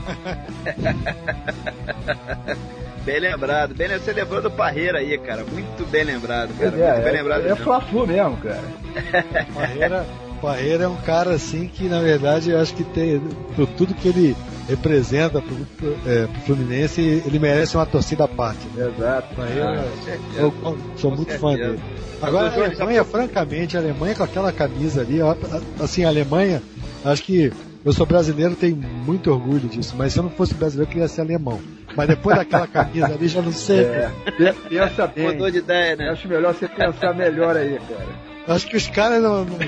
Bem 3.07 3.21
lembrado, 3.21 3.73
bem 3.73 3.87
você 3.87 4.11
lembrou 4.11 4.41
do 4.41 4.51
Parreira 4.51 4.97
aí, 4.99 5.17
cara. 5.17 5.45
Muito 5.49 5.89
bem 5.89 6.03
lembrado, 6.03 6.49
cara. 6.59 6.75
É, 6.75 6.91
Muito 6.91 7.03
bem 7.03 7.07
é, 7.07 7.11
lembrado. 7.21 7.39
é 7.39 7.43
mesmo. 7.49 7.63
Fla-Flu 7.63 8.05
mesmo, 8.05 8.35
cara. 8.37 8.63
Parreira, 9.55 10.05
Parreira 10.41 10.83
é 10.83 10.87
um 10.89 10.97
cara 10.97 11.29
assim 11.31 11.69
que, 11.69 11.87
na 11.87 12.01
verdade, 12.01 12.51
eu 12.51 12.59
acho 12.59 12.73
que 12.75 12.83
tem, 12.83 13.21
por 13.55 13.65
tudo 13.65 13.93
que 13.93 14.09
ele 14.09 14.35
representa 14.67 15.41
pro, 15.41 15.95
é, 16.05 16.27
pro 16.27 16.41
Fluminense, 16.41 17.23
ele 17.25 17.39
merece 17.39 17.77
uma 17.77 17.85
torcida 17.85 18.25
à 18.25 18.27
parte. 18.27 18.67
Né? 18.75 18.91
Exato. 18.97 19.33
Parreira, 19.35 19.79
Ah, 19.79 20.03
certeza. 20.03 20.39
eu 20.41 20.53
sou 20.97 21.11
muito 21.11 21.31
certeza. 21.31 21.39
fã 21.39 21.55
dele. 21.55 21.79
Agora, 22.21 22.49
a 22.49 22.53
Alemanha, 22.65 23.05
francamente, 23.05 23.77
a 23.77 23.79
Alemanha 23.79 24.15
com 24.15 24.23
aquela 24.23 24.51
camisa 24.51 24.99
ali, 24.99 25.21
ó, 25.21 25.33
assim, 25.79 26.03
a 26.03 26.09
Alemanha, 26.09 26.61
acho 27.05 27.23
que 27.23 27.53
eu 27.87 27.93
sou 27.93 28.05
brasileiro, 28.05 28.55
tenho 28.55 28.75
muito 28.75 29.31
orgulho 29.31 29.67
disso, 29.67 29.95
mas 29.97 30.13
se 30.13 30.19
eu 30.19 30.23
não 30.23 30.29
fosse 30.29 30.53
brasileiro, 30.53 30.89
eu 30.89 30.93
queria 30.93 31.07
ser 31.07 31.21
alemão. 31.21 31.59
Mas 31.95 32.07
depois 32.07 32.35
daquela 32.37 32.67
camisa 32.67 33.07
ali, 33.07 33.27
já 33.27 33.41
não 33.41 33.51
sei. 33.51 33.79
É, 33.85 34.11
pe- 34.37 34.53
pensa 34.69 35.07
bem. 35.07 35.31
Mudou 35.31 35.49
de 35.49 35.57
ideia, 35.59 35.95
né? 35.95 36.09
Acho 36.09 36.27
melhor 36.27 36.53
você 36.53 36.67
pensar 36.67 37.13
melhor 37.15 37.55
aí, 37.57 37.79
cara. 37.87 38.07
Acho 38.55 38.67
que 38.67 38.77
os 38.77 38.87
caras 38.87 39.21
não, 39.23 39.43
não- 39.45 39.59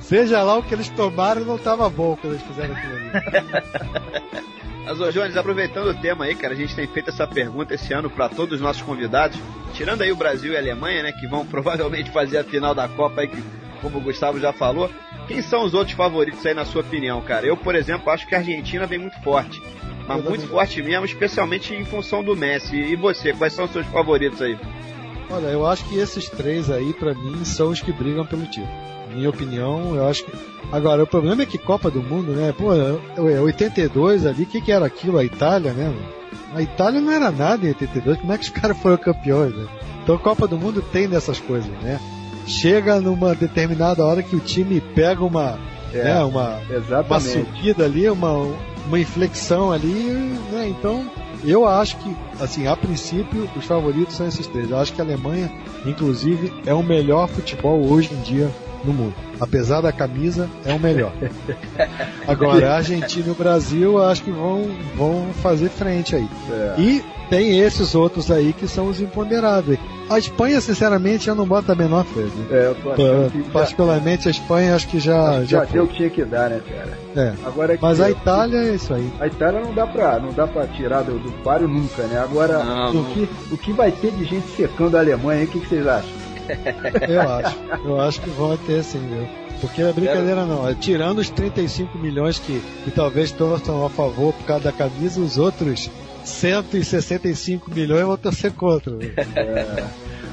Seja 0.00 0.42
lá 0.42 0.58
o 0.58 0.62
que 0.62 0.74
eles 0.74 0.88
tomaram, 0.88 1.44
não 1.44 1.56
tava 1.58 1.88
bom 1.88 2.16
quando 2.20 2.32
eles 2.34 2.42
fizeram 2.46 2.74
aquilo 2.74 2.94
ali. 2.96 4.40
Mas, 4.84 5.00
ô 5.00 5.10
Jones, 5.12 5.36
aproveitando 5.36 5.88
o 5.90 5.94
tema 5.94 6.24
aí, 6.24 6.34
cara, 6.34 6.52
a 6.54 6.56
gente 6.56 6.74
tem 6.74 6.86
feito 6.88 7.10
essa 7.10 7.26
pergunta 7.26 7.74
esse 7.74 7.92
ano 7.92 8.10
para 8.10 8.28
todos 8.28 8.56
os 8.56 8.60
nossos 8.60 8.82
convidados, 8.82 9.38
tirando 9.74 10.02
aí 10.02 10.10
o 10.10 10.16
Brasil 10.16 10.52
e 10.52 10.56
a 10.56 10.58
Alemanha, 10.58 11.02
né, 11.04 11.12
que 11.12 11.28
vão 11.28 11.46
provavelmente 11.46 12.10
fazer 12.10 12.38
a 12.38 12.44
final 12.44 12.74
da 12.74 12.88
Copa 12.88 13.20
aí, 13.20 13.28
que, 13.28 13.40
como 13.80 13.98
o 13.98 14.00
Gustavo 14.00 14.38
já 14.38 14.52
falou. 14.52 14.90
Quem 15.26 15.42
são 15.42 15.64
os 15.64 15.74
outros 15.74 15.96
favoritos 15.96 16.44
aí, 16.44 16.54
na 16.54 16.64
sua 16.64 16.82
opinião, 16.82 17.20
cara? 17.20 17.46
Eu, 17.46 17.56
por 17.56 17.74
exemplo, 17.74 18.10
acho 18.10 18.26
que 18.26 18.34
a 18.34 18.38
Argentina 18.38 18.86
vem 18.86 18.98
muito 18.98 19.20
forte. 19.22 19.62
Mas 20.06 20.24
muito 20.24 20.46
forte 20.48 20.82
mesmo, 20.82 21.04
especialmente 21.04 21.74
em 21.74 21.84
função 21.84 22.22
do 22.22 22.36
Messi. 22.36 22.76
E 22.76 22.96
você, 22.96 23.32
quais 23.32 23.52
são 23.52 23.66
os 23.66 23.70
seus 23.70 23.86
favoritos 23.86 24.42
aí? 24.42 24.58
Olha, 25.30 25.46
eu 25.46 25.64
acho 25.64 25.84
que 25.84 25.96
esses 25.96 26.28
três 26.28 26.68
aí, 26.68 26.92
pra 26.92 27.14
mim, 27.14 27.44
são 27.44 27.68
os 27.68 27.80
que 27.80 27.92
brigam 27.92 28.26
pelo 28.26 28.44
título. 28.46 28.68
Minha 29.14 29.30
opinião, 29.30 29.94
eu 29.94 30.08
acho 30.08 30.24
que. 30.24 30.32
Agora, 30.72 31.02
o 31.02 31.06
problema 31.06 31.42
é 31.42 31.46
que 31.46 31.58
Copa 31.58 31.90
do 31.90 32.02
Mundo, 32.02 32.32
né? 32.32 32.52
Pô, 32.56 32.72
é 32.74 33.40
82 33.40 34.26
ali, 34.26 34.42
o 34.42 34.46
que, 34.46 34.60
que 34.60 34.72
era 34.72 34.86
aquilo? 34.86 35.18
A 35.18 35.24
Itália, 35.24 35.72
né? 35.72 35.92
A 36.54 36.62
Itália 36.62 37.00
não 37.00 37.12
era 37.12 37.30
nada 37.30 37.64
em 37.64 37.68
82, 37.68 38.18
como 38.18 38.32
é 38.32 38.38
que 38.38 38.44
os 38.44 38.50
caras 38.50 38.78
foram 38.78 38.96
campeões, 38.96 39.54
né? 39.54 39.66
Então, 40.02 40.18
Copa 40.18 40.48
do 40.48 40.58
Mundo 40.58 40.82
tem 40.82 41.08
dessas 41.08 41.38
coisas, 41.38 41.70
né? 41.82 42.00
Chega 42.46 43.00
numa 43.00 43.34
determinada 43.34 44.04
hora 44.04 44.22
que 44.22 44.36
o 44.36 44.40
time 44.40 44.80
pega 44.80 45.24
uma, 45.24 45.58
É, 45.92 46.04
né, 46.04 46.24
uma, 46.24 46.60
uma 47.06 47.20
subida 47.20 47.84
ali, 47.84 48.08
uma, 48.08 48.32
uma 48.86 48.98
inflexão 48.98 49.72
ali, 49.72 50.38
né? 50.52 50.68
Então, 50.68 51.08
eu 51.44 51.66
acho 51.66 51.96
que, 51.98 52.16
assim, 52.40 52.66
a 52.66 52.76
princípio, 52.76 53.48
os 53.56 53.64
favoritos 53.64 54.16
são 54.16 54.26
esses 54.26 54.46
três. 54.46 54.70
Eu 54.70 54.78
acho 54.78 54.92
que 54.92 55.00
a 55.00 55.04
Alemanha, 55.04 55.50
inclusive, 55.86 56.52
é 56.66 56.74
o 56.74 56.82
melhor 56.82 57.28
futebol 57.28 57.84
hoje 57.86 58.12
em 58.12 58.20
dia 58.22 58.50
no 58.84 58.92
mundo. 58.92 59.14
Apesar 59.40 59.80
da 59.80 59.92
camisa, 59.92 60.48
é 60.64 60.72
o 60.74 60.78
melhor. 60.78 61.12
Agora, 62.26 62.72
a 62.72 62.76
Argentina 62.76 63.28
e 63.28 63.30
o 63.30 63.34
Brasil, 63.34 64.02
acho 64.02 64.22
que 64.22 64.30
vão, 64.30 64.70
vão 64.96 65.26
fazer 65.42 65.68
frente 65.68 66.14
aí. 66.16 66.28
É. 66.50 66.74
E 66.80 67.04
tem 67.28 67.60
esses 67.60 67.94
outros 67.94 68.30
aí 68.30 68.52
que 68.52 68.66
são 68.66 68.86
os 68.88 69.00
imponderáveis. 69.00 69.78
A 70.08 70.18
Espanha, 70.18 70.60
sinceramente, 70.60 71.28
eu 71.28 71.36
não 71.36 71.46
boto 71.46 71.70
a 71.70 71.74
menor 71.76 72.04
fé. 72.04 72.20
né? 72.22 72.46
É, 72.50 72.66
eu 72.66 72.74
tô 72.74 72.90
achando 72.90 73.30
que 73.30 73.42
já, 73.44 73.50
Particularmente 73.52 74.26
a 74.26 74.30
Espanha, 74.32 74.74
acho 74.74 74.88
que 74.88 74.98
já, 74.98 75.44
já 75.44 75.60
já 75.60 75.64
deu 75.64 75.84
o 75.84 75.86
que 75.86 75.96
tinha 75.98 76.10
que 76.10 76.24
dar, 76.24 76.50
né, 76.50 76.60
cara? 76.68 76.98
É. 77.16 77.32
Agora 77.46 77.78
Mas 77.80 77.98
que- 77.98 78.04
a 78.04 78.10
Itália 78.10 78.58
é 78.58 78.74
isso 78.74 78.92
aí. 78.92 79.08
A 79.20 79.26
Itália 79.28 79.60
não 79.60 79.72
dá 79.72 79.86
pra, 79.86 80.18
não 80.18 80.32
dá 80.32 80.48
pra 80.48 80.66
tirar 80.66 81.02
do, 81.02 81.16
do 81.20 81.30
páreo 81.44 81.68
nunca, 81.68 82.02
né? 82.04 82.18
Agora, 82.20 82.58
Não, 82.64 82.90
o, 82.90 82.94
não. 82.94 83.04
que, 83.04 83.28
o 83.52 83.56
que 83.56 83.72
vai 83.72 83.92
ter 83.92 84.10
de 84.10 84.24
gente 84.24 84.48
secando 84.56 84.96
a 84.96 85.00
Alemanha, 85.00 85.40
aí, 85.42 85.46
o 85.46 85.48
que, 85.48 85.60
que 85.60 85.68
vocês 85.68 85.86
acham? 85.86 86.19
Eu 87.08 87.20
acho. 87.20 87.56
Eu 87.84 88.00
acho 88.00 88.20
que 88.20 88.30
vão 88.30 88.56
ter 88.56 88.82
sim, 88.82 89.00
viu? 89.08 89.26
Porque 89.60 89.82
é 89.82 89.92
brincadeira 89.92 90.44
não. 90.46 90.68
É, 90.68 90.74
tirando 90.74 91.18
os 91.18 91.28
35 91.30 91.98
milhões 91.98 92.38
que, 92.38 92.60
que 92.84 92.90
talvez 92.90 93.30
torçam 93.30 93.84
a 93.84 93.90
favor 93.90 94.32
por 94.32 94.44
causa 94.46 94.64
da 94.64 94.72
camisa, 94.72 95.20
os 95.20 95.36
outros 95.36 95.90
165 96.24 97.70
milhões 97.70 98.04
vão 98.04 98.16
torcer 98.16 98.52
contra. 98.52 98.92
viu? 98.96 99.12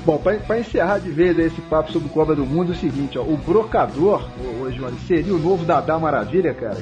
Bom, 0.05 0.17
pra, 0.17 0.35
pra 0.35 0.59
encerrar 0.59 0.99
de 0.99 1.09
vez 1.09 1.37
esse 1.37 1.59
papo 1.61 1.91
sobre 1.91 2.07
Copa 2.07 2.33
do 2.33 2.45
Mundo, 2.45 2.71
é 2.71 2.75
o 2.75 2.79
seguinte, 2.79 3.17
ó, 3.17 3.23
o 3.23 3.35
brocador, 3.35 4.25
ô 4.61 4.69
Johnny, 4.69 4.97
seria 5.05 5.33
o 5.35 5.37
novo 5.37 5.65
Dadá 5.65 5.99
Maravilha, 5.99 6.53
cara? 6.53 6.77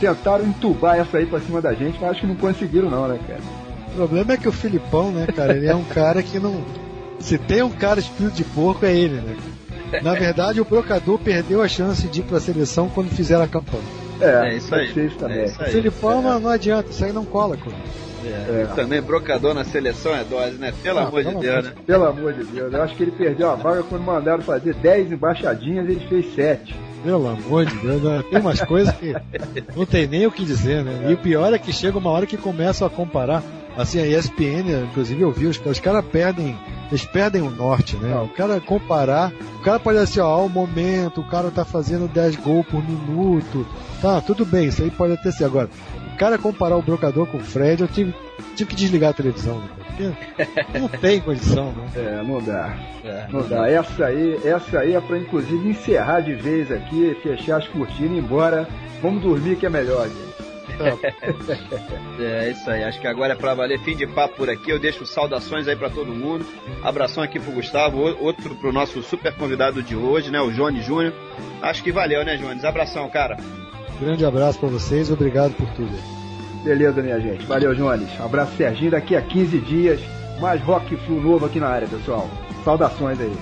Tentaram 0.00 0.46
entubar 0.46 0.96
essa 0.98 1.18
aí 1.18 1.26
pra 1.26 1.40
cima 1.40 1.60
da 1.60 1.74
gente, 1.74 1.98
mas 2.00 2.12
acho 2.12 2.22
que 2.22 2.26
não 2.26 2.34
conseguiram 2.36 2.88
não, 2.88 3.08
né, 3.08 3.18
cara? 3.26 3.40
O 3.92 3.96
problema 3.96 4.32
é 4.32 4.36
que 4.38 4.48
o 4.48 4.52
Filipão, 4.52 5.10
né, 5.10 5.26
cara, 5.26 5.54
ele 5.54 5.66
é 5.66 5.74
um 5.74 5.84
cara 5.84 6.22
que 6.22 6.38
não. 6.38 6.64
Se 7.18 7.38
tem 7.38 7.62
um 7.62 7.70
cara 7.70 7.98
espírito 8.00 8.36
de 8.36 8.44
porco, 8.44 8.84
é 8.86 8.94
ele, 8.94 9.14
né? 9.20 9.36
Na 10.02 10.14
verdade, 10.14 10.60
o 10.60 10.64
brocador 10.64 11.18
perdeu 11.18 11.62
a 11.62 11.68
chance 11.68 12.06
de 12.08 12.20
ir 12.20 12.24
pra 12.24 12.40
seleção 12.40 12.88
quando 12.88 13.08
fizeram 13.08 13.44
a 13.44 13.48
campanha. 13.48 13.84
É, 14.20 14.48
É 14.48 14.56
isso 14.56 14.74
aí. 14.74 15.10
também. 15.18 15.38
É 15.38 15.44
isso 15.46 15.62
aí. 15.62 15.70
Filipão 15.70 16.22
não, 16.22 16.40
não 16.40 16.50
adianta, 16.50 16.90
isso 16.90 17.04
aí 17.04 17.12
não 17.12 17.24
cola 17.24 17.56
ele. 17.56 17.74
É. 18.24 18.66
E 18.72 18.74
Também 18.74 19.00
brocador 19.00 19.54
na 19.54 19.62
seleção 19.64 20.14
é 20.14 20.24
dose, 20.24 20.56
né? 20.56 20.72
Pelo 20.82 20.98
Ah, 20.98 21.02
amor 21.04 21.22
de 21.22 21.34
Deus, 21.36 21.64
né? 21.64 21.72
Pelo 21.86 22.04
amor 22.06 22.32
de 22.32 22.44
Deus, 22.44 22.72
eu 22.72 22.82
acho 22.82 22.94
que 22.96 23.02
ele 23.04 23.12
perdeu 23.12 23.50
a 23.50 23.54
vaga 23.54 23.82
quando 23.84 24.02
mandaram 24.02 24.42
fazer 24.42 24.74
10 24.74 25.12
embaixadinhas, 25.12 25.88
ele 25.88 26.04
fez 26.08 26.34
7. 26.34 26.74
Pelo 27.04 27.28
amor 27.28 27.66
de 27.66 27.76
Deus, 27.76 28.02
né? 28.02 28.24
tem 28.28 28.40
umas 28.40 28.60
coisas 28.62 28.92
que 28.96 29.14
não 29.76 29.86
tem 29.86 30.08
nem 30.08 30.26
o 30.26 30.32
que 30.32 30.44
dizer, 30.44 30.82
né? 30.82 31.08
E 31.08 31.14
o 31.14 31.18
pior 31.18 31.52
é 31.54 31.58
que 31.58 31.72
chega 31.72 31.96
uma 31.98 32.10
hora 32.10 32.26
que 32.26 32.36
começam 32.36 32.84
a 32.86 32.90
comparar. 32.90 33.42
Assim, 33.76 34.00
a 34.00 34.06
ESPN, 34.06 34.84
inclusive 34.90 35.20
eu 35.20 35.30
vi, 35.30 35.46
os, 35.46 35.60
os 35.64 35.80
caras 35.80 36.04
perdem, 36.06 36.56
eles 36.88 37.04
perdem 37.04 37.42
o 37.42 37.50
norte, 37.50 37.96
né? 37.96 38.14
Não. 38.14 38.24
O 38.24 38.28
cara 38.28 38.60
comparar, 38.60 39.32
o 39.56 39.62
cara 39.62 39.78
pode 39.78 39.98
assim, 39.98 40.20
ó, 40.20 40.44
o 40.44 40.48
momento, 40.48 41.20
o 41.20 41.28
cara 41.28 41.50
tá 41.50 41.64
fazendo 41.64 42.08
10 42.08 42.36
gols 42.36 42.66
por 42.66 42.82
minuto, 42.82 43.66
tá, 44.00 44.20
tudo 44.20 44.46
bem, 44.46 44.68
isso 44.68 44.82
aí 44.82 44.90
pode 44.90 45.12
até 45.12 45.30
ser. 45.30 45.44
Agora, 45.44 45.68
o 46.14 46.16
cara 46.16 46.38
comparar 46.38 46.76
o 46.76 46.82
brocador 46.82 47.26
com 47.26 47.36
o 47.36 47.44
Fred, 47.44 47.82
eu 47.82 47.88
tive, 47.88 48.14
tive 48.54 48.70
que 48.70 48.76
desligar 48.76 49.10
a 49.10 49.12
televisão, 49.12 49.58
né? 49.58 49.68
Porque 49.76 50.78
não 50.78 50.88
tem 50.88 51.20
condição, 51.20 51.72
né? 51.72 51.88
É, 51.94 52.22
não 52.22 52.42
dá. 52.42 52.74
É. 53.04 53.26
Não 53.30 53.46
dá. 53.46 53.68
Essa 53.68 54.06
aí, 54.06 54.40
essa 54.42 54.78
aí 54.78 54.94
é 54.94 55.00
pra 55.00 55.18
inclusive 55.18 55.68
encerrar 55.68 56.20
de 56.20 56.34
vez 56.34 56.72
aqui, 56.72 57.14
fechar 57.22 57.58
as 57.58 57.68
cortinas 57.68 58.12
e 58.12 58.14
ir 58.14 58.18
embora. 58.18 58.66
Vamos 59.02 59.22
dormir 59.22 59.56
que 59.56 59.66
é 59.66 59.70
melhor, 59.70 60.08
gente. 60.08 60.45
É 62.18 62.50
isso 62.50 62.70
aí, 62.70 62.82
acho 62.82 63.00
que 63.00 63.06
agora 63.06 63.34
é 63.34 63.36
pra 63.36 63.54
valer 63.54 63.78
fim 63.80 63.94
de 63.94 64.06
papo 64.06 64.36
por 64.36 64.50
aqui. 64.50 64.70
Eu 64.70 64.78
deixo 64.78 65.04
saudações 65.04 65.68
aí 65.68 65.76
pra 65.76 65.90
todo 65.90 66.14
mundo. 66.14 66.46
Abração 66.82 67.22
aqui 67.22 67.38
pro 67.38 67.52
Gustavo, 67.52 67.98
outro 68.20 68.54
pro 68.54 68.72
nosso 68.72 69.02
super 69.02 69.34
convidado 69.34 69.82
de 69.82 69.94
hoje, 69.94 70.30
né? 70.30 70.40
O 70.40 70.50
Jones 70.50 70.84
Júnior. 70.84 71.12
Acho 71.60 71.82
que 71.82 71.92
valeu, 71.92 72.24
né, 72.24 72.36
Jones? 72.36 72.64
Abração, 72.64 73.08
cara. 73.10 73.36
Grande 74.00 74.24
abraço 74.24 74.58
pra 74.58 74.68
vocês, 74.68 75.10
obrigado 75.10 75.54
por 75.54 75.68
tudo. 75.74 75.96
Beleza, 76.64 77.02
minha 77.02 77.20
gente. 77.20 77.44
Valeu, 77.46 77.74
Jones. 77.74 78.08
Abraço, 78.20 78.56
Serginho. 78.56 78.90
Daqui 78.90 79.14
a 79.14 79.22
15 79.22 79.58
dias, 79.58 80.00
mais 80.40 80.60
rock 80.62 80.96
flu 80.96 81.20
novo 81.20 81.46
aqui 81.46 81.60
na 81.60 81.68
área, 81.68 81.86
pessoal. 81.86 82.28
Saudações 82.64 83.20
aí. 83.20 83.36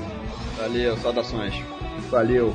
Valeu, 0.58 0.96
saudações. 0.98 1.54
Valeu. 2.10 2.54